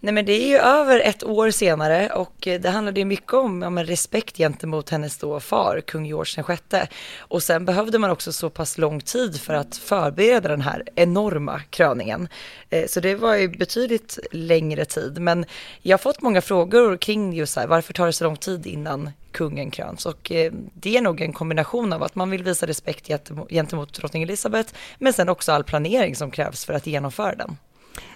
Nej 0.00 0.14
men 0.14 0.24
det 0.24 0.32
är 0.32 0.48
ju 0.48 0.56
över 0.56 1.00
ett 1.00 1.24
år 1.24 1.50
senare 1.50 2.08
och 2.08 2.46
eh, 2.46 2.60
det 2.60 2.70
handlade 2.70 3.00
ju 3.00 3.06
mycket 3.06 3.32
om, 3.32 3.62
om 3.62 3.78
respekt 3.78 4.36
gentemot 4.36 4.90
hennes 4.90 5.18
då 5.18 5.40
far, 5.40 5.80
kung 5.80 6.06
George 6.06 6.44
VI. 6.48 6.78
Och 7.18 7.42
sen 7.42 7.64
behövde 7.64 7.98
man 7.98 8.10
också 8.10 8.32
så 8.32 8.50
pass 8.50 8.78
lång 8.78 9.00
tid 9.00 9.40
för 9.40 9.54
att 9.54 9.76
förbereda 9.76 10.48
den 10.48 10.60
här 10.60 10.82
enorma 10.94 11.60
kröningen. 11.70 12.28
Eh, 12.70 12.86
så 12.86 13.00
det 13.00 13.14
var 13.14 13.36
ju 13.36 13.48
betydligt 13.48 14.18
längre 14.32 14.84
tid. 14.84 15.18
Men 15.18 15.44
jag 15.82 15.92
har 15.92 16.02
fått 16.02 16.22
många 16.22 16.40
frågor 16.40 16.96
kring 16.96 17.32
just 17.32 17.56
här, 17.56 17.66
varför 17.66 17.92
tar 17.92 18.06
det 18.06 18.12
så 18.12 18.24
lång 18.24 18.36
tid 18.36 18.66
innan 18.66 19.10
kungen 19.32 19.70
kröns? 19.70 20.06
Och 20.06 20.32
eh, 20.32 20.52
det 20.74 20.96
är 20.96 21.00
nog 21.00 21.20
en 21.20 21.32
kombination 21.32 21.92
av 21.92 22.02
att 22.02 22.14
man 22.14 22.30
vill 22.30 22.42
visa 22.42 22.66
respekt 22.66 23.10
gentemot 23.48 23.94
drottning 23.94 24.22
Elizabeth, 24.22 24.74
men 24.98 25.12
sen 25.12 25.28
också 25.28 25.52
all 25.52 25.64
planering 25.64 26.16
som 26.16 26.30
krävs 26.30 26.64
för 26.64 26.74
att 26.74 26.86
genomföra 26.86 27.34
den. 27.34 27.56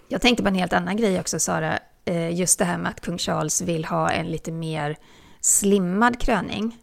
Jag 0.09 0.21
tänkte 0.21 0.43
på 0.43 0.49
en 0.49 0.55
helt 0.55 0.73
annan 0.73 0.97
grej 0.97 1.21
också, 1.21 1.39
Sara. 1.39 1.79
Eh, 2.05 2.35
just 2.35 2.59
det 2.59 2.65
här 2.65 2.79
med 2.79 2.91
att 2.91 3.01
kung 3.01 3.19
Charles 3.19 3.63
vill 3.63 3.85
ha 3.85 4.11
en 4.11 4.27
lite 4.27 4.53
mer 4.53 4.97
slimmad 5.41 6.21
kröning. 6.21 6.77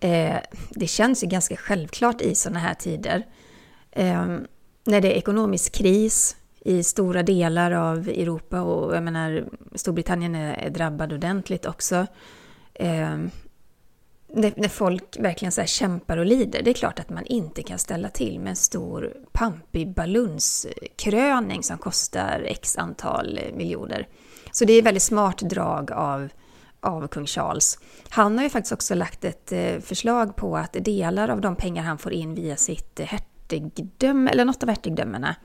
Eh, 0.00 0.36
det 0.70 0.86
känns 0.86 1.24
ju 1.24 1.26
ganska 1.26 1.56
självklart 1.56 2.20
i 2.20 2.34
sådana 2.34 2.58
här 2.58 2.74
tider. 2.74 3.26
Ehm, 3.92 4.46
när 4.84 5.00
det 5.00 5.14
är 5.14 5.18
ekonomisk 5.18 5.72
kris 5.74 6.36
i 6.60 6.82
stora 6.82 7.22
delar 7.22 7.72
av 7.72 8.08
Europa 8.08 8.62
och 8.62 8.96
jag 8.96 9.02
menar 9.02 9.44
Storbritannien 9.74 10.34
är 10.34 10.70
drabbad 10.70 11.12
ordentligt 11.12 11.66
också 11.66 12.06
ehm, 12.74 13.30
när, 14.34 14.68
folk 14.68 15.16
verkligen 15.20 15.52
så 15.52 15.64
kämpar 15.64 16.16
och 16.16 16.26
lider, 16.26 16.62
det 16.62 16.70
är 16.70 16.74
klart 16.74 16.98
att 16.98 17.10
man 17.10 17.26
inte 17.26 17.62
kan 17.62 17.78
ställa 17.78 18.08
till 18.08 18.40
med 18.40 18.50
en 18.50 18.56
stor 18.56 19.12
pampig 19.32 19.94
balunskröning 19.94 21.62
som 21.62 21.78
kostar 21.78 22.44
x 22.48 22.76
antal 22.76 23.40
miljoner. 23.54 24.08
Så 24.52 24.64
det 24.64 24.72
är 24.72 24.78
ett 24.78 24.86
väldigt 24.86 25.02
smart 25.02 25.38
drag 25.38 25.92
av, 25.92 26.28
av 26.80 27.08
kung 27.08 27.26
Charles. 27.26 27.78
Han 28.08 28.36
har 28.36 28.44
ju 28.44 28.50
faktiskt 28.50 28.72
också 28.72 28.94
lagt 28.94 29.24
ett 29.24 29.52
eh, 29.52 29.78
förslag 29.80 30.36
på 30.36 30.56
att 30.56 30.72
delar 30.72 31.28
av 31.28 31.40
de 31.40 31.56
pengar 31.56 31.82
han 31.82 31.98
får 31.98 32.12
in 32.12 32.34
via 32.34 32.56
sitt 32.56 33.00
hertigdöme, 33.00 34.30
eller 34.30 34.44
något 34.44 34.62
av 34.62 34.68
hertigdömena, 34.68 35.36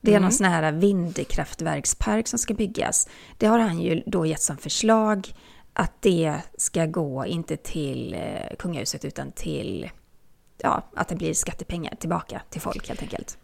det 0.00 0.10
är 0.10 0.16
mm. 0.16 0.22
någon 0.22 0.32
sån 0.32 0.46
här 0.46 0.72
vindkraftverkspark 0.72 2.28
som 2.28 2.38
ska 2.38 2.54
byggas. 2.54 3.08
Det 3.38 3.46
har 3.46 3.58
han 3.58 3.80
ju 3.80 4.02
då 4.06 4.26
gett 4.26 4.42
som 4.42 4.56
förslag 4.56 5.28
att 5.72 5.92
det 6.00 6.40
ska 6.58 6.86
gå 6.86 7.26
inte 7.26 7.56
till 7.56 8.14
eh, 8.14 8.56
kungahuset 8.58 9.04
utan 9.04 9.32
till 9.32 9.90
ja, 10.58 10.82
att 10.94 11.08
det 11.08 11.14
blir 11.14 11.34
skattepengar 11.34 11.94
tillbaka 11.94 12.42
till 12.50 12.60
folk 12.60 12.88
helt 12.88 13.02
enkelt. 13.02 13.38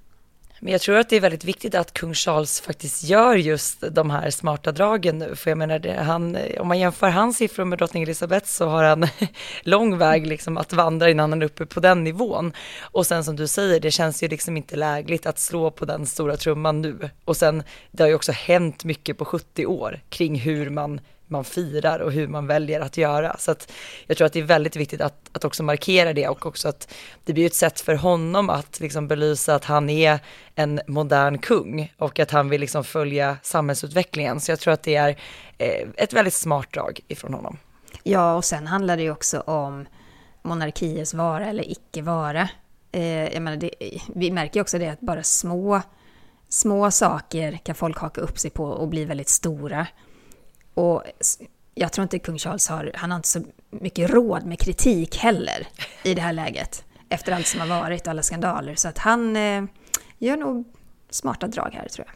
Men 0.60 0.72
jag 0.72 0.80
tror 0.80 0.96
att 0.96 1.08
det 1.08 1.16
är 1.16 1.20
väldigt 1.20 1.44
viktigt 1.44 1.74
att 1.74 1.92
kung 1.92 2.14
Charles 2.14 2.60
faktiskt 2.60 3.04
gör 3.04 3.34
just 3.34 3.84
de 3.90 4.10
här 4.10 4.30
smarta 4.30 4.72
dragen 4.72 5.18
nu. 5.18 5.36
För 5.36 5.50
jag 5.50 5.58
menar, 5.58 5.78
det, 5.78 5.94
han, 5.94 6.36
eh, 6.36 6.60
om 6.60 6.68
man 6.68 6.78
jämför 6.78 7.08
hans 7.08 7.36
siffror 7.36 7.64
med 7.64 7.78
drottning 7.78 8.02
Elizabeth 8.02 8.46
så 8.46 8.66
har 8.66 8.84
han 8.84 9.06
lång 9.62 9.98
väg 9.98 10.26
liksom 10.26 10.56
att 10.56 10.72
vandra 10.72 11.10
innan 11.10 11.32
han 11.32 11.42
är 11.42 11.46
uppe 11.46 11.66
på 11.66 11.80
den 11.80 12.04
nivån. 12.04 12.52
Och 12.80 13.06
sen 13.06 13.24
som 13.24 13.36
du 13.36 13.46
säger, 13.46 13.80
det 13.80 13.90
känns 13.90 14.22
ju 14.22 14.28
liksom 14.28 14.56
inte 14.56 14.76
lägligt 14.76 15.26
att 15.26 15.38
slå 15.38 15.70
på 15.70 15.84
den 15.84 16.06
stora 16.06 16.36
trumman 16.36 16.82
nu. 16.82 17.10
Och 17.24 17.36
sen, 17.36 17.62
det 17.90 18.02
har 18.02 18.08
ju 18.08 18.14
också 18.14 18.32
hänt 18.32 18.84
mycket 18.84 19.18
på 19.18 19.24
70 19.24 19.66
år 19.66 20.00
kring 20.08 20.38
hur 20.38 20.70
man 20.70 21.00
man 21.28 21.44
firar 21.44 21.98
och 21.98 22.12
hur 22.12 22.28
man 22.28 22.46
väljer 22.46 22.80
att 22.80 22.96
göra. 22.96 23.36
Så 23.38 23.50
att 23.50 23.72
jag 24.06 24.16
tror 24.16 24.26
att 24.26 24.32
det 24.32 24.40
är 24.40 24.44
väldigt 24.44 24.76
viktigt 24.76 25.00
att, 25.00 25.30
att 25.32 25.44
också 25.44 25.62
markera 25.62 26.12
det 26.12 26.28
och 26.28 26.46
också 26.46 26.68
att 26.68 26.94
det 27.24 27.32
blir 27.32 27.46
ett 27.46 27.54
sätt 27.54 27.80
för 27.80 27.94
honom 27.94 28.50
att 28.50 28.80
liksom 28.80 29.08
belysa 29.08 29.54
att 29.54 29.64
han 29.64 29.90
är 29.90 30.18
en 30.54 30.80
modern 30.86 31.38
kung 31.38 31.92
och 31.98 32.18
att 32.18 32.30
han 32.30 32.48
vill 32.48 32.60
liksom 32.60 32.84
följa 32.84 33.36
samhällsutvecklingen. 33.42 34.40
Så 34.40 34.52
jag 34.52 34.60
tror 34.60 34.74
att 34.74 34.82
det 34.82 34.94
är 34.94 35.16
eh, 35.58 35.88
ett 35.96 36.12
väldigt 36.12 36.34
smart 36.34 36.72
drag 36.72 37.00
ifrån 37.08 37.34
honom. 37.34 37.58
Ja, 38.02 38.34
och 38.34 38.44
sen 38.44 38.66
handlar 38.66 38.96
det 38.96 39.02
ju 39.02 39.10
också 39.10 39.40
om 39.40 39.86
monarkiers 40.42 41.14
vara 41.14 41.46
eller 41.46 41.70
icke 41.70 42.02
vara. 42.02 42.48
Eh, 42.92 43.32
jag 43.32 43.42
menar, 43.42 43.56
det, 43.56 43.70
vi 44.14 44.30
märker 44.30 44.56
ju 44.56 44.60
också 44.60 44.78
det 44.78 44.88
att 44.88 45.00
bara 45.00 45.22
små, 45.22 45.82
små 46.48 46.90
saker 46.90 47.58
kan 47.62 47.74
folk 47.74 47.98
haka 47.98 48.20
upp 48.20 48.38
sig 48.38 48.50
på 48.50 48.64
och 48.64 48.88
bli 48.88 49.04
väldigt 49.04 49.28
stora. 49.28 49.86
Och 50.78 51.02
jag 51.74 51.92
tror 51.92 52.02
inte 52.02 52.18
kung 52.18 52.38
Charles 52.38 52.68
har, 52.68 52.90
han 52.94 53.10
har 53.10 53.16
inte 53.16 53.28
så 53.28 53.42
mycket 53.70 54.10
råd 54.10 54.46
med 54.46 54.58
kritik 54.58 55.16
heller 55.16 55.68
i 56.02 56.14
det 56.14 56.20
här 56.20 56.32
läget. 56.32 56.84
Efter 57.08 57.32
allt 57.32 57.46
som 57.46 57.60
har 57.60 57.66
varit 57.66 58.02
och 58.02 58.08
alla 58.08 58.22
skandaler. 58.22 58.74
Så 58.74 58.88
att 58.88 58.98
han 58.98 59.36
eh, 59.36 59.64
gör 60.18 60.36
nog 60.36 60.64
smarta 61.10 61.46
drag 61.46 61.70
här 61.72 61.88
tror 61.88 62.06
jag. 62.06 62.14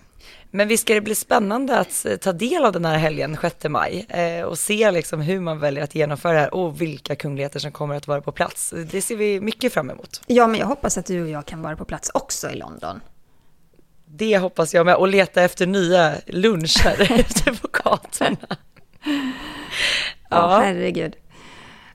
Men 0.51 0.69
visst 0.69 0.83
ska 0.83 0.95
det 0.95 1.01
bli 1.01 1.15
spännande 1.15 1.79
att 1.79 2.07
eh, 2.07 2.17
ta 2.17 2.33
del 2.33 2.65
av 2.65 2.73
den 2.73 2.85
här 2.85 2.99
helgen, 2.99 3.37
6 3.41 3.57
maj, 3.69 4.07
eh, 4.09 4.45
och 4.45 4.59
se 4.59 4.91
liksom 4.91 5.21
hur 5.21 5.41
man 5.41 5.59
väljer 5.59 5.85
att 5.85 5.95
genomföra 5.95 6.33
det 6.33 6.41
här 6.41 6.55
och 6.55 6.81
vilka 6.81 7.17
kungligheter 7.17 7.61
som 7.61 7.73
kommer 7.73 7.95
att 7.95 8.07
vara 8.07 8.21
på 8.21 8.33
plats. 8.33 8.75
Det 8.91 9.03
ser 9.03 9.17
vi 9.17 9.41
mycket 9.41 9.73
fram 9.73 9.91
emot. 9.91 10.23
Ja, 10.27 10.47
men 10.47 10.61
jag 10.61 10.67
hoppas 10.67 10.99
att 10.99 11.07
du 11.07 11.23
och 11.23 11.29
jag 11.29 11.47
kan 11.47 11.63
vara 11.63 11.77
på 11.77 11.85
plats 11.85 12.11
också 12.15 12.51
i 12.51 12.57
London. 12.57 13.01
Det 14.15 14.39
hoppas 14.39 14.75
jag 14.75 14.87
med, 14.87 14.95
och 14.95 15.09
leta 15.09 15.43
efter 15.43 15.67
nya 15.67 16.15
luncher 16.27 17.19
ute 17.19 17.53
på 17.63 17.69
gatorna. 17.73 18.57
Ja, 20.31 20.61
herregud. 20.65 21.17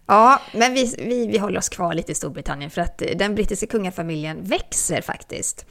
Ja, 0.06 0.42
men 0.54 0.74
vi, 0.74 0.96
vi, 0.98 1.28
vi 1.28 1.38
håller 1.38 1.60
oss 1.60 1.70
kvar 1.70 1.94
lite 1.94 2.12
i 2.12 2.16
Storbritannien 2.16 2.72
för 2.72 2.82
att 2.82 3.02
den 3.16 3.36
brittiska 3.36 3.68
kungafamiljen 3.68 4.44
växer 4.44 5.02
faktiskt. 5.02 5.66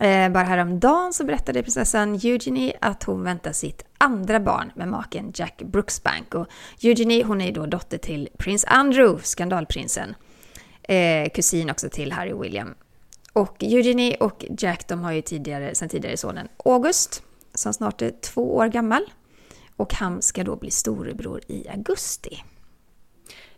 Eh, 0.00 0.28
bara 0.28 0.44
häromdagen 0.44 1.12
så 1.12 1.24
berättade 1.24 1.62
prinsessan 1.62 2.14
Eugenie 2.14 2.76
att 2.80 3.02
hon 3.02 3.24
väntar 3.24 3.52
sitt 3.52 3.84
andra 3.98 4.40
barn 4.40 4.72
med 4.74 4.88
maken 4.88 5.32
Jack 5.34 5.62
Brooksbank. 5.64 6.34
Och 6.34 6.46
Eugenie 6.82 7.24
hon 7.24 7.40
är 7.40 7.52
då 7.52 7.66
dotter 7.66 7.98
till 7.98 8.28
prins 8.38 8.64
Andrew, 8.68 9.22
skandalprinsen. 9.24 10.14
Eh, 10.82 11.28
kusin 11.34 11.70
också 11.70 11.88
till 11.88 12.12
Harry 12.12 12.32
och 12.32 12.44
William. 12.44 12.74
Och 13.32 13.62
Eugenie 13.62 14.16
och 14.20 14.44
Jack 14.58 14.88
de 14.88 15.00
har 15.00 15.12
ju 15.12 15.22
tidigare, 15.22 15.74
sen 15.74 15.88
tidigare 15.88 16.16
sonen 16.16 16.48
August, 16.64 17.22
som 17.54 17.72
snart 17.72 18.02
är 18.02 18.10
två 18.20 18.56
år 18.56 18.66
gammal. 18.66 19.02
Och 19.76 19.94
han 19.94 20.22
ska 20.22 20.44
då 20.44 20.56
bli 20.56 20.70
storebror 20.70 21.40
i 21.48 21.68
augusti. 21.68 22.42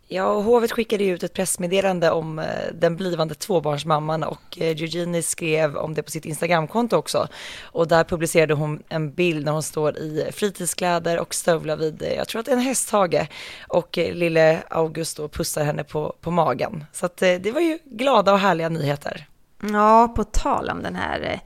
Ja, 0.07 0.25
och 0.25 0.43
hovet 0.43 0.71
skickade 0.71 1.03
ut 1.03 1.23
ett 1.23 1.33
pressmeddelande 1.33 2.11
om 2.11 2.39
eh, 2.39 2.45
den 2.73 2.95
blivande 2.95 3.35
tvåbarnsmamman 3.35 4.23
och 4.23 4.57
eh, 4.57 4.67
Eugenie 4.67 5.23
skrev 5.23 5.77
om 5.77 5.93
det 5.93 6.03
på 6.03 6.11
sitt 6.11 6.25
Instagramkonto 6.25 6.97
också. 6.97 7.27
Och 7.61 7.87
där 7.87 8.03
publicerade 8.03 8.53
hon 8.53 8.83
en 8.89 9.13
bild 9.13 9.45
när 9.45 9.51
hon 9.51 9.63
står 9.63 9.97
i 9.97 10.29
fritidskläder 10.31 11.19
och 11.19 11.35
stövlar 11.35 11.77
vid, 11.77 12.01
eh, 12.01 12.13
jag 12.13 12.27
tror 12.27 12.39
att 12.39 12.45
det 12.45 12.51
är 12.51 12.55
en 12.55 12.61
hästhage. 12.61 13.27
Och 13.67 13.97
lille 13.97 14.63
August 14.69 15.17
då 15.17 15.29
pussar 15.29 15.63
henne 15.63 15.83
på, 15.83 16.15
på 16.21 16.31
magen. 16.31 16.85
Så 16.91 17.05
att 17.05 17.17
det 17.17 17.53
var 17.53 17.61
ju 17.61 17.79
glada 17.85 18.33
och 18.33 18.39
härliga 18.39 18.69
nyheter. 18.69 19.27
Ja, 19.73 20.13
på 20.15 20.23
tal 20.23 20.69
om 20.69 20.83
den 20.83 20.95
här 20.95 21.21
eh, 21.21 21.39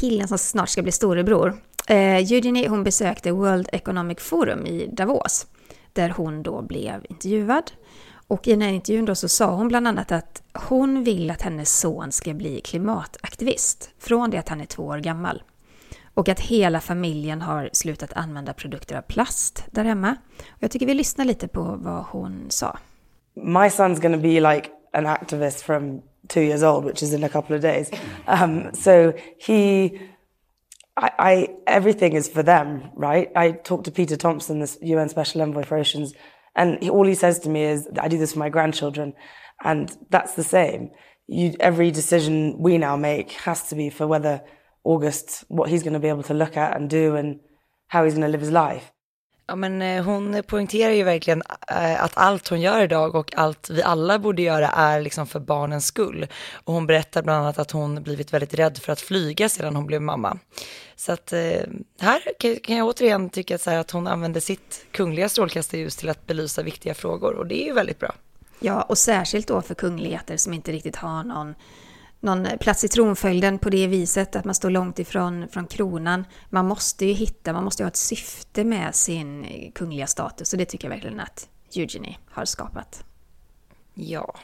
killen 0.00 0.28
som 0.28 0.38
snart 0.38 0.68
ska 0.68 0.82
bli 0.82 0.92
storebror. 0.92 1.62
Eh, 1.88 2.16
Eugenie 2.16 2.68
hon 2.68 2.84
besökte 2.84 3.32
World 3.32 3.68
Economic 3.72 4.18
Forum 4.20 4.66
i 4.66 4.86
Davos 4.92 5.46
där 5.92 6.10
hon 6.10 6.42
då 6.42 6.62
blev 6.62 7.06
intervjuad. 7.08 7.72
Och 8.28 8.48
i 8.48 8.50
den 8.50 8.60
här 8.60 8.72
intervjun 8.72 9.04
då 9.04 9.14
så 9.14 9.28
sa 9.28 9.54
hon 9.54 9.68
bland 9.68 9.88
annat 9.88 10.12
att 10.12 10.42
hon 10.68 11.04
vill 11.04 11.30
att 11.30 11.42
hennes 11.42 11.78
son 11.80 12.12
ska 12.12 12.34
bli 12.34 12.60
klimataktivist 12.60 13.90
från 13.98 14.30
det 14.30 14.38
att 14.38 14.48
han 14.48 14.60
är 14.60 14.64
två 14.64 14.82
år 14.82 14.98
gammal. 14.98 15.42
Och 16.14 16.28
att 16.28 16.40
hela 16.40 16.80
familjen 16.80 17.42
har 17.42 17.70
slutat 17.72 18.12
använda 18.12 18.52
produkter 18.52 18.96
av 18.96 19.02
plast 19.02 19.64
där 19.70 19.84
hemma. 19.84 20.16
Och 20.48 20.62
jag 20.62 20.70
tycker 20.70 20.86
vi 20.86 20.94
lyssnar 20.94 21.24
lite 21.24 21.48
på 21.48 21.62
vad 21.62 22.04
hon 22.04 22.46
sa. 22.48 22.78
My 23.34 23.68
son's 23.68 24.02
gonna 24.02 24.16
be 24.16 24.54
like 24.54 24.68
an 24.92 25.06
activist 25.06 25.60
from 25.60 26.02
two 26.26 26.40
years 26.40 26.62
old, 26.62 26.84
which 26.84 27.02
is 27.02 27.12
in 27.12 27.22
a 27.24 27.28
couple 27.28 27.54
of 27.54 27.62
days. 27.62 27.90
Um, 28.26 28.74
so 28.74 29.14
he 29.38 29.98
I, 30.98 31.10
I, 31.18 31.48
everything 31.68 32.14
is 32.14 32.28
for 32.28 32.42
them, 32.42 32.90
right? 32.94 33.30
I 33.36 33.52
talked 33.52 33.84
to 33.84 33.92
Peter 33.92 34.16
Thompson, 34.16 34.58
this 34.58 34.76
UN 34.82 35.08
Special 35.08 35.40
Envoy 35.42 35.62
for 35.62 35.78
Oceans, 35.78 36.12
and 36.56 36.82
he, 36.82 36.90
all 36.90 37.06
he 37.06 37.14
says 37.14 37.38
to 37.40 37.48
me 37.48 37.62
is, 37.62 37.88
"I 38.00 38.08
do 38.08 38.18
this 38.18 38.32
for 38.32 38.40
my 38.40 38.48
grandchildren," 38.48 39.14
and 39.62 39.96
that's 40.10 40.34
the 40.34 40.42
same. 40.42 40.90
You, 41.28 41.54
every 41.60 41.92
decision 41.92 42.58
we 42.58 42.78
now 42.78 42.96
make 42.96 43.32
has 43.32 43.68
to 43.68 43.76
be 43.76 43.90
for 43.90 44.08
whether 44.08 44.42
August, 44.82 45.44
what 45.48 45.68
he's 45.68 45.84
going 45.84 45.92
to 45.92 46.00
be 46.00 46.08
able 46.08 46.24
to 46.24 46.34
look 46.34 46.56
at 46.56 46.76
and 46.76 46.90
do, 46.90 47.14
and 47.14 47.40
how 47.86 48.04
he's 48.04 48.14
going 48.14 48.26
to 48.26 48.32
live 48.32 48.40
his 48.40 48.50
life. 48.50 48.90
Ja, 49.50 49.56
men 49.56 49.82
eh, 49.82 50.04
hon 50.04 50.42
poängterar 50.46 50.92
ju 50.92 51.02
verkligen 51.02 51.42
eh, 51.68 52.04
att 52.04 52.12
allt 52.16 52.48
hon 52.48 52.60
gör 52.60 52.82
idag 52.82 53.14
och 53.14 53.34
allt 53.36 53.70
vi 53.70 53.82
alla 53.82 54.18
borde 54.18 54.42
göra 54.42 54.68
är 54.68 55.00
liksom 55.00 55.26
för 55.26 55.40
barnens 55.40 55.86
skull. 55.86 56.26
Och 56.52 56.74
hon 56.74 56.86
berättar 56.86 57.22
bland 57.22 57.40
annat 57.42 57.58
att 57.58 57.70
hon 57.70 58.02
blivit 58.02 58.32
väldigt 58.32 58.54
rädd 58.54 58.78
för 58.78 58.92
att 58.92 59.00
flyga 59.00 59.48
sedan 59.48 59.76
hon 59.76 59.86
blev 59.86 60.02
mamma. 60.02 60.38
Så 60.96 61.12
att 61.12 61.32
eh, 61.32 61.62
här 62.00 62.20
kan 62.62 62.76
jag 62.76 62.86
återigen 62.86 63.30
tycka 63.30 63.54
att, 63.54 63.66
att 63.66 63.90
hon 63.90 64.06
använder 64.06 64.40
sitt 64.40 64.86
kungliga 64.90 65.28
strålkastarljus 65.28 65.96
till 65.96 66.08
att 66.08 66.26
belysa 66.26 66.62
viktiga 66.62 66.94
frågor 66.94 67.34
och 67.34 67.46
det 67.46 67.62
är 67.62 67.66
ju 67.66 67.72
väldigt 67.72 67.98
bra. 67.98 68.14
Ja, 68.60 68.82
och 68.82 68.98
särskilt 68.98 69.48
då 69.48 69.62
för 69.62 69.74
kungligheter 69.74 70.36
som 70.36 70.52
inte 70.52 70.72
riktigt 70.72 70.96
har 70.96 71.24
någon 71.24 71.54
någon 72.20 72.46
plats 72.60 72.84
i 72.84 72.88
tronföljden 72.88 73.58
på 73.58 73.70
det 73.70 73.86
viset, 73.86 74.36
att 74.36 74.44
man 74.44 74.54
står 74.54 74.70
långt 74.70 74.98
ifrån 74.98 75.48
från 75.48 75.66
kronan. 75.66 76.24
Man 76.50 76.66
måste 76.66 77.06
ju 77.06 77.12
hitta, 77.12 77.52
man 77.52 77.64
måste 77.64 77.82
ju 77.82 77.84
ha 77.84 77.88
ett 77.88 77.96
syfte 77.96 78.64
med 78.64 78.94
sin 78.94 79.46
kungliga 79.74 80.06
status 80.06 80.52
och 80.52 80.58
det 80.58 80.64
tycker 80.64 80.88
jag 80.88 80.94
verkligen 80.94 81.20
att 81.20 81.48
Eugenie 81.74 82.16
har 82.30 82.44
skapat. 82.44 83.04
Ja. 83.94 84.34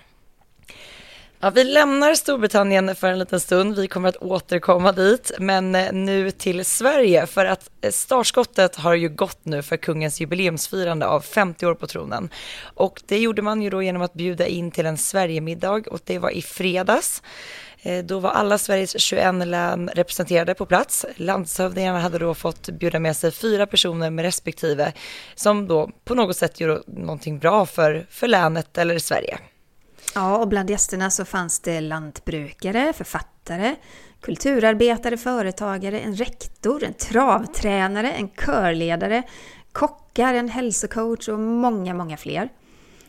Ja, 1.44 1.50
vi 1.50 1.64
lämnar 1.64 2.14
Storbritannien 2.14 2.96
för 2.96 3.08
en 3.08 3.18
liten 3.18 3.40
stund. 3.40 3.76
Vi 3.76 3.88
kommer 3.88 4.08
att 4.08 4.16
återkomma 4.16 4.92
dit, 4.92 5.32
men 5.38 5.74
eh, 5.74 5.92
nu 5.92 6.30
till 6.30 6.64
Sverige 6.64 7.26
för 7.26 7.44
att 7.46 7.70
eh, 7.80 7.90
startskottet 7.90 8.76
har 8.76 8.94
ju 8.94 9.08
gått 9.08 9.44
nu 9.44 9.62
för 9.62 9.76
kungens 9.76 10.20
jubileumsfirande 10.20 11.06
av 11.06 11.20
50 11.20 11.66
år 11.66 11.74
på 11.74 11.86
tronen. 11.86 12.28
Och 12.62 13.02
det 13.06 13.18
gjorde 13.18 13.42
man 13.42 13.62
ju 13.62 13.70
då 13.70 13.82
genom 13.82 14.02
att 14.02 14.14
bjuda 14.14 14.46
in 14.46 14.70
till 14.70 14.86
en 14.86 14.96
Sverigemiddag 14.96 15.82
och 15.90 16.00
det 16.04 16.18
var 16.18 16.30
i 16.30 16.42
fredags. 16.42 17.22
Eh, 17.82 18.04
då 18.04 18.18
var 18.18 18.30
alla 18.30 18.58
Sveriges 18.58 19.00
21 19.00 19.46
län 19.46 19.90
representerade 19.94 20.54
på 20.54 20.66
plats. 20.66 21.06
Landshövdingarna 21.16 22.00
hade 22.00 22.18
då 22.18 22.34
fått 22.34 22.68
bjuda 22.68 22.98
med 22.98 23.16
sig 23.16 23.30
fyra 23.30 23.66
personer 23.66 24.10
med 24.10 24.22
respektive 24.22 24.92
som 25.34 25.68
då 25.68 25.90
på 26.04 26.14
något 26.14 26.36
sätt 26.36 26.60
gör 26.60 26.82
någonting 26.86 27.38
bra 27.38 27.66
för, 27.66 28.06
för 28.10 28.28
länet 28.28 28.78
eller 28.78 28.98
Sverige. 28.98 29.38
Ja, 30.14 30.38
och 30.38 30.48
bland 30.48 30.70
gästerna 30.70 31.10
så 31.10 31.24
fanns 31.24 31.60
det 31.60 31.80
lantbrukare, 31.80 32.92
författare, 32.92 33.76
kulturarbetare, 34.20 35.16
företagare, 35.16 36.00
en 36.00 36.14
rektor, 36.14 36.84
en 36.84 36.94
travtränare, 36.94 38.12
en 38.12 38.28
körledare, 38.28 39.22
kockar, 39.72 40.34
en 40.34 40.48
hälsocoach 40.48 41.28
och 41.28 41.38
många, 41.38 41.94
många 41.94 42.16
fler. 42.16 42.48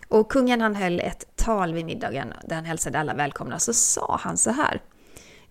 Och 0.07 0.31
kungen 0.31 0.61
han 0.61 0.75
höll 0.75 0.99
ett 0.99 1.35
tal 1.35 1.73
vid 1.73 1.85
middagen 1.85 2.33
där 2.43 2.55
han 2.55 2.65
hälsade 2.65 2.99
alla 2.99 3.13
välkomna. 3.13 3.59
Så 3.59 3.73
sa 3.73 4.19
han 4.21 4.37
så 4.37 4.51
här. 4.51 4.81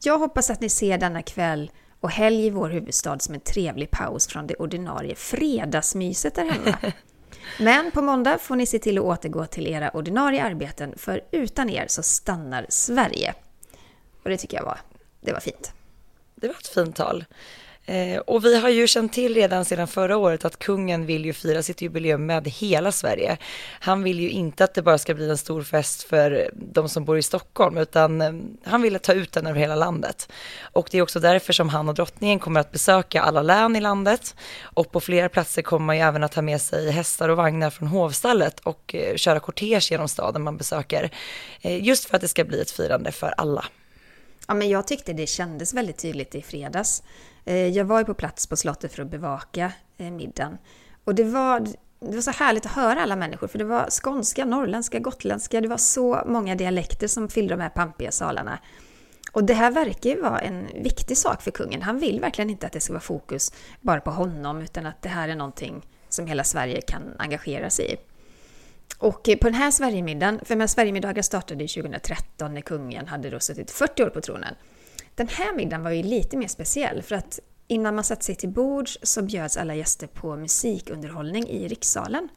Jag 0.05 0.19
hoppas 0.19 0.51
att 0.51 0.61
ni 0.61 0.69
ser 0.69 0.99
denna 0.99 1.23
kväll 1.23 1.71
och 2.01 2.11
helg 2.11 2.47
i 2.47 2.51
vår 2.51 2.71
huvudstad 2.71 3.19
som 3.19 3.35
en 3.35 3.41
trevlig 3.41 3.91
paus 3.91 4.27
från 4.27 4.47
det 4.47 4.55
ordinarie 4.55 5.15
fredagsmyset 5.15 6.35
där 6.35 6.45
hemma. 6.45 6.77
Men 7.61 7.91
på 7.91 8.03
måndag 8.03 8.39
får 8.39 8.57
ni 8.57 8.67
se 8.67 8.79
till 8.79 8.99
att 8.99 9.05
återgå 9.05 9.47
till 9.47 9.67
era 9.67 9.91
ordinarie 9.91 10.45
arbeten, 10.45 10.95
för 10.97 11.21
utan 11.31 11.71
er 11.71 11.87
så 11.89 12.03
stannar 12.03 12.67
Sverige. 12.69 13.35
Och 14.23 14.31
det 14.31 14.37
tycker 14.37 14.57
jag 14.57 14.65
var, 14.65 14.81
det 15.21 15.33
var 15.33 15.41
fint. 15.41 15.73
Det 16.35 16.47
var 16.47 16.55
ett 16.55 16.67
fint 16.67 16.97
tal. 16.97 17.25
Eh, 17.87 18.19
och 18.19 18.45
vi 18.45 18.61
har 18.61 18.69
ju 18.69 18.87
känt 18.87 19.13
till 19.13 19.35
redan 19.35 19.65
sedan 19.65 19.89
förra 19.89 20.17
året 20.17 20.45
att 20.45 20.59
kungen 20.59 21.07
vill 21.07 21.25
ju 21.25 21.33
fira 21.33 21.63
sitt 21.63 21.83
jubileum 21.83 22.27
med 22.27 22.49
hela 22.49 22.93
Sverige. 22.93 23.37
Han 23.81 24.03
vill 24.03 24.21
ju 24.21 24.31
inte 24.31 24.65
att 24.65 24.75
det 24.75 24.83
bara 24.83 24.99
ska 24.99 25.15
bli 25.15 25.31
en 25.31 25.39
stor 25.39 25.63
fest 25.63 26.03
för 26.03 26.51
de 26.53 26.89
som 26.89 27.05
bor 27.05 27.19
i 27.19 27.23
Stockholm, 27.23 27.79
utan 27.79 28.21
eh, 28.21 28.33
han 28.65 28.83
vill 28.83 28.99
ta 28.99 29.13
ut 29.13 29.33
den 29.33 29.47
över 29.47 29.61
hela 29.61 29.75
landet. 29.75 30.33
Och 30.61 30.89
det 30.91 30.99
är 30.99 31.03
också 31.03 31.21
därför 31.21 31.53
som 31.53 31.69
han 31.69 31.89
och 31.89 31.95
drottningen 31.95 32.39
kommer 32.39 32.61
att 32.61 32.73
besöka 32.73 33.23
alla 33.23 33.43
län 33.43 33.77
i 33.77 33.81
landet. 33.81 34.37
Och 34.63 34.93
på 34.93 35.01
flera 35.01 35.29
platser 35.29 35.63
kommer 35.63 35.87
man 35.87 35.97
ju 35.97 36.03
även 36.03 36.25
att 36.25 36.33
ta 36.33 36.43
med 36.43 36.61
sig 36.61 36.91
hästar 36.91 37.29
och 37.29 37.37
vagnar 37.37 37.71
från 37.71 37.89
hovstallet 37.89 38.61
och 38.61 38.95
eh, 38.95 39.17
köra 39.17 39.41
kortege 39.41 39.89
genom 39.91 40.09
staden 40.09 40.43
man 40.43 40.57
besöker. 40.57 41.11
Eh, 41.61 41.85
just 41.85 42.05
för 42.05 42.17
att 42.17 42.21
det 42.21 42.29
ska 42.29 42.45
bli 42.45 42.61
ett 42.61 42.71
firande 42.71 43.13
för 43.13 43.35
alla. 43.37 43.65
Ja, 44.49 44.55
men 44.55 44.69
jag 44.69 44.87
tyckte 44.87 45.13
det 45.13 45.27
kändes 45.27 45.75
väldigt 45.75 45.99
tydligt 45.99 46.35
i 46.35 46.43
fredags. 46.43 47.03
Eh, 47.45 47.67
jag 47.67 47.85
var 47.85 47.99
ju 47.99 48.05
på 48.05 48.15
plats 48.15 48.47
på 48.47 48.57
slottet 48.57 48.93
för 48.93 49.03
att 49.03 49.11
bevaka 49.11 49.73
eh, 49.97 50.11
middagen. 50.11 50.59
Och 51.05 51.15
det 51.15 51.25
var, 51.25 51.61
det 52.01 52.15
var 52.15 52.21
så 52.21 52.31
härligt 52.31 52.67
att 52.67 52.73
höra 52.73 53.03
alla 53.03 53.17
människor, 53.17 53.47
för 53.47 53.59
det 53.59 53.65
var 53.65 53.91
skånska, 53.91 54.45
norrländska, 54.45 54.99
gotländska, 54.99 55.61
det 55.61 55.69
var 55.69 55.77
så 55.77 56.23
många 56.27 56.55
dialekter 56.55 57.09
som 57.09 57.29
fyllde 57.29 57.55
de 57.55 57.61
här 57.61 57.69
pampiga 57.69 58.11
salarna. 58.11 58.59
Och 59.33 59.45
det 59.45 59.55
här 59.55 59.71
verkar 59.71 60.11
ju 60.11 60.21
vara 60.21 60.39
en 60.39 60.67
viktig 60.83 61.17
sak 61.17 61.43
för 61.43 61.51
kungen. 61.51 61.83
Han 61.83 61.99
vill 61.99 62.21
verkligen 62.21 62.51
inte 62.51 62.67
att 62.67 62.73
det 62.73 62.81
ska 62.81 62.93
vara 62.93 63.01
fokus 63.01 63.53
bara 63.81 64.01
på 64.01 64.11
honom, 64.11 64.61
utan 64.61 64.87
att 64.87 65.03
det 65.03 65.09
här 65.09 65.29
är 65.29 65.37
någonting 65.37 65.87
som 66.09 66.27
hela 66.27 66.45
Sverige 66.45 66.81
kan 66.81 67.03
engagera 67.19 67.71
sig 67.71 67.93
i. 67.93 67.97
Och 68.99 69.23
på 69.23 69.47
den 69.47 69.55
här 69.55 69.71
Sverigemiddagen, 69.71 70.41
för 70.45 70.55
de 70.55 70.61
här 70.61 70.67
Sverigemiddagar 70.67 71.23
startade 71.23 71.69
2013 71.69 72.55
när 72.55 72.61
kungen 72.61 73.07
hade 73.07 73.31
då 73.31 73.41
suttit 73.41 73.71
40 73.71 74.03
år 74.03 74.11
på 74.11 74.21
tronen. 74.21 74.55
Den 75.15 75.29
här 75.29 75.57
middagen 75.57 75.83
var 75.83 75.91
ju 75.91 76.03
lite 76.03 76.37
mer 76.37 76.49
speciell 76.49 77.03
för 77.03 77.15
att 77.15 77.41
innan 77.69 77.95
man 77.95 78.05
satte 78.05 78.25
sig 78.25 78.35
till 78.35 78.49
bords 78.49 78.99
så 79.03 79.23
bjöds 79.23 79.57
alla 79.57 79.75
gäster 79.75 80.07
på 80.07 80.37
musikunderhållning 80.37 81.49
i 81.49 81.69
rikssalen. 81.69 82.29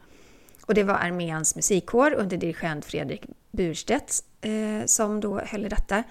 Och 0.65 0.73
det 0.73 0.83
var 0.83 0.93
arméns 0.93 1.55
musikkår 1.55 2.13
under 2.13 2.37
dirigent 2.37 2.85
Fredrik 2.85 3.21
Burstedt 3.51 4.23
eh, 4.41 4.85
som 4.85 5.19
då 5.19 5.39
höll 5.39 5.65
i 5.65 5.69
detta. 5.69 6.03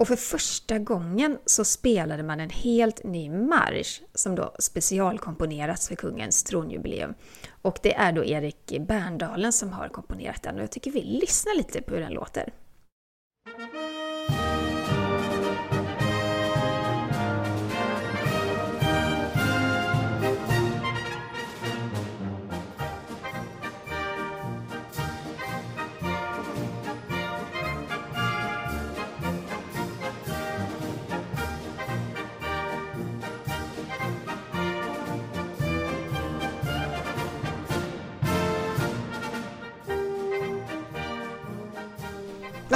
Och 0.00 0.08
för 0.08 0.16
första 0.16 0.78
gången 0.78 1.38
så 1.46 1.64
spelade 1.64 2.22
man 2.22 2.40
en 2.40 2.50
helt 2.50 3.04
ny 3.04 3.30
marsch 3.30 4.02
som 4.14 4.34
då 4.34 4.54
specialkomponerats 4.58 5.88
för 5.88 5.94
kungens 5.94 6.42
tronjubileum. 6.42 7.14
Och 7.62 7.78
det 7.82 7.94
är 7.94 8.12
då 8.12 8.24
Erik 8.24 8.78
Berndalen 8.80 9.52
som 9.52 9.72
har 9.72 9.88
komponerat 9.88 10.42
den 10.42 10.56
och 10.56 10.62
jag 10.62 10.70
tycker 10.70 10.90
vi 10.90 11.02
lyssnar 11.02 11.56
lite 11.56 11.82
på 11.82 11.94
hur 11.94 12.00
den 12.00 12.12
låter. 12.12 12.52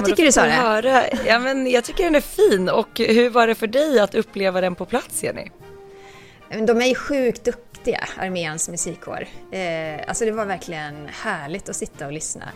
Vad 0.05 0.17
tycker 0.17 0.25
du 0.25 0.33
Sara? 0.33 0.51
Höra. 0.51 1.03
Ja, 1.27 1.39
men 1.39 1.71
jag 1.71 1.85
tycker 1.85 2.05
den 2.05 2.15
är 2.15 2.21
fin 2.21 2.69
och 2.69 2.89
hur 2.99 3.31
var 3.31 3.47
det 3.47 3.55
för 3.55 3.67
dig 3.67 4.01
att 4.01 4.15
uppleva 4.15 4.61
den 4.61 4.75
på 4.75 4.87
plats 4.87 5.23
Jenny? 5.23 5.51
De 6.67 6.81
är 6.83 6.87
ju 6.87 6.95
sjukt 6.95 7.45
duktiga, 7.45 8.05
arméns 8.17 8.69
musikkår. 8.69 9.27
Eh, 9.51 10.09
alltså 10.09 10.25
det 10.25 10.33
var 10.33 10.45
verkligen 10.47 11.09
härligt 11.23 11.69
att 11.69 11.77
sitta 11.77 12.07
och 12.07 12.13
lyssna. 12.13 12.49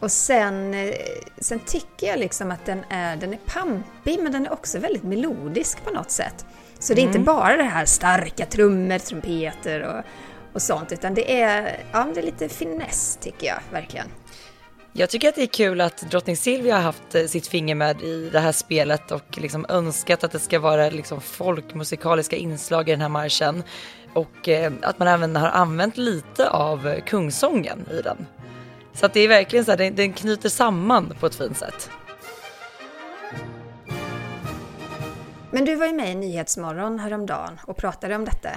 Och 0.00 0.12
sen, 0.12 0.74
eh, 0.74 0.94
sen 1.38 1.58
tycker 1.58 2.06
jag 2.06 2.18
liksom 2.18 2.50
att 2.50 2.66
den 2.66 2.84
är, 2.90 3.16
den 3.16 3.32
är 3.32 3.38
pampig 3.46 4.18
men 4.22 4.32
den 4.32 4.46
är 4.46 4.52
också 4.52 4.78
väldigt 4.78 5.02
melodisk 5.02 5.84
på 5.84 5.90
något 5.90 6.10
sätt. 6.10 6.46
Så 6.78 6.94
det 6.94 7.00
är 7.00 7.02
mm. 7.02 7.16
inte 7.16 7.32
bara 7.32 7.56
det 7.56 7.62
här 7.62 7.84
starka 7.84 8.46
trummor, 8.46 8.98
trumpeter 8.98 9.82
och, 9.82 10.04
och 10.52 10.62
sånt 10.62 10.92
utan 10.92 11.14
det 11.14 11.40
är, 11.40 11.76
ja, 11.92 12.08
det 12.14 12.20
är 12.20 12.24
lite 12.24 12.48
finess 12.48 13.18
tycker 13.20 13.46
jag 13.46 13.60
verkligen. 13.72 14.06
Jag 14.98 15.10
tycker 15.10 15.28
att 15.28 15.34
det 15.34 15.42
är 15.42 15.46
kul 15.46 15.80
att 15.80 16.10
drottning 16.10 16.36
Silvia 16.36 16.74
har 16.76 16.82
haft 16.82 17.14
eh, 17.14 17.24
sitt 17.24 17.46
finger 17.46 17.74
med 17.74 18.02
i 18.02 18.30
det 18.32 18.40
här 18.40 18.52
spelet 18.52 19.10
och 19.10 19.38
liksom 19.38 19.66
önskat 19.68 20.24
att 20.24 20.32
det 20.32 20.38
ska 20.38 20.58
vara 20.58 20.90
liksom 20.90 21.20
folkmusikaliska 21.20 22.36
inslag 22.36 22.88
i 22.88 22.90
den 22.90 23.00
här 23.00 23.08
marschen. 23.08 23.62
Och 24.14 24.48
eh, 24.48 24.72
att 24.82 24.98
man 24.98 25.08
även 25.08 25.36
har 25.36 25.48
använt 25.48 25.96
lite 25.96 26.50
av 26.50 26.88
eh, 26.88 27.04
kungsången 27.04 27.86
i 27.90 28.02
den. 28.02 28.26
Så 28.92 29.06
att 29.06 29.12
det 29.12 29.20
är 29.20 29.28
verkligen 29.28 29.64
så 29.64 29.70
här, 29.70 29.90
den 29.90 30.12
knyter 30.12 30.48
samman 30.48 31.14
på 31.20 31.26
ett 31.26 31.34
fint 31.34 31.58
sätt. 31.58 31.90
Men 35.50 35.64
du 35.64 35.76
var 35.76 35.86
ju 35.86 35.92
med 35.92 36.12
i 36.12 36.14
Nyhetsmorgon 36.14 36.98
häromdagen 36.98 37.60
och 37.66 37.76
pratade 37.76 38.16
om 38.16 38.24
detta. 38.24 38.50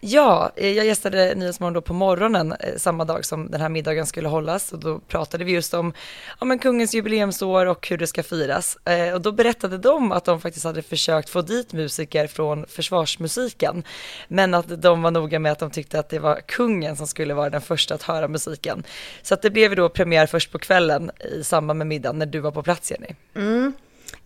Ja, 0.00 0.50
eh, 0.56 0.72
jag 0.72 0.86
gästade 0.86 1.34
Nyhetsmorgon 1.34 1.72
då 1.72 1.80
på 1.80 1.92
morgonen 1.92 2.52
eh, 2.52 2.76
samma 2.76 3.04
dag 3.04 3.24
som 3.24 3.50
den 3.50 3.60
här 3.60 3.68
middagen 3.68 4.06
skulle 4.06 4.28
hållas 4.28 4.72
och 4.72 4.78
då 4.78 4.98
pratade 4.98 5.44
vi 5.44 5.52
just 5.52 5.74
om 5.74 5.92
ja, 6.40 6.46
men 6.46 6.58
kungens 6.58 6.94
jubileumsår 6.94 7.66
och 7.66 7.88
hur 7.88 7.98
det 7.98 8.06
ska 8.06 8.22
firas. 8.22 8.78
Eh, 8.84 9.14
och 9.14 9.20
då 9.20 9.32
berättade 9.32 9.78
de 9.78 10.12
att 10.12 10.24
de 10.24 10.40
faktiskt 10.40 10.64
hade 10.64 10.82
försökt 10.82 11.30
få 11.30 11.42
dit 11.42 11.72
musiker 11.72 12.26
från 12.26 12.66
försvarsmusiken, 12.66 13.82
men 14.28 14.54
att 14.54 14.82
de 14.82 15.02
var 15.02 15.10
noga 15.10 15.38
med 15.38 15.52
att 15.52 15.58
de 15.58 15.70
tyckte 15.70 15.98
att 15.98 16.08
det 16.08 16.18
var 16.18 16.40
kungen 16.46 16.96
som 16.96 17.06
skulle 17.06 17.34
vara 17.34 17.50
den 17.50 17.60
första 17.60 17.94
att 17.94 18.02
höra 18.02 18.28
musiken. 18.28 18.84
Så 19.22 19.34
att 19.34 19.42
det 19.42 19.50
blev 19.50 19.76
då 19.76 19.88
premiär 19.88 20.26
först 20.26 20.52
på 20.52 20.58
kvällen 20.58 21.10
i 21.38 21.44
samband 21.44 21.78
med 21.78 21.86
middagen 21.86 22.18
när 22.18 22.26
du 22.26 22.40
var 22.40 22.50
på 22.50 22.62
plats 22.62 22.90
Jenny. 22.90 23.14
Mm. 23.34 23.72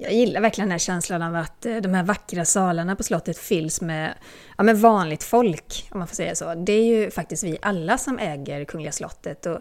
Jag 0.02 0.12
gillar 0.12 0.40
verkligen 0.40 0.68
den 0.68 0.72
här 0.72 0.78
känslan 0.78 1.22
av 1.22 1.36
att 1.36 1.66
eh, 1.66 1.76
de 1.76 1.94
här 1.94 2.02
vackra 2.02 2.44
salarna 2.44 2.96
på 2.96 3.02
slottet 3.02 3.38
fylls 3.38 3.80
med, 3.80 4.14
ja, 4.58 4.64
med 4.64 4.80
vanligt 4.80 5.22
folk, 5.22 5.88
om 5.90 5.98
man 5.98 6.08
får 6.08 6.16
säga 6.16 6.34
så. 6.34 6.54
Det 6.54 6.72
är 6.72 6.84
ju 6.84 7.10
faktiskt 7.10 7.44
vi 7.44 7.58
alla 7.62 7.98
som 7.98 8.18
äger 8.18 8.64
Kungliga 8.64 8.92
slottet. 8.92 9.46
Och, 9.46 9.60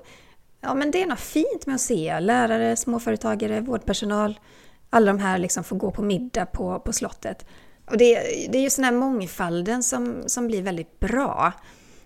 ja, 0.62 0.74
men 0.74 0.92
det 0.92 1.02
är 1.02 1.06
något 1.06 1.20
fint 1.20 1.66
med 1.66 1.76
att 1.76 1.82
se 1.82 2.20
lärare, 2.20 2.76
småföretagare, 2.76 3.62
vårdpersonal, 3.62 4.40
alla 4.90 5.06
de 5.06 5.20
här 5.20 5.38
liksom 5.38 5.64
får 5.64 5.76
gå 5.76 5.92
på 5.92 6.02
middag 6.02 6.46
på, 6.46 6.80
på 6.80 6.94
slottet. 6.94 7.46
Och 7.86 7.98
det, 7.98 8.16
det 8.50 8.58
är 8.58 8.62
just 8.62 8.78
den 8.78 8.86
här 8.86 8.92
mångfalden 8.92 9.84
som, 9.84 10.24
som 10.26 10.48
blir 10.48 10.62
väldigt 10.62 11.00
bra. 11.00 11.54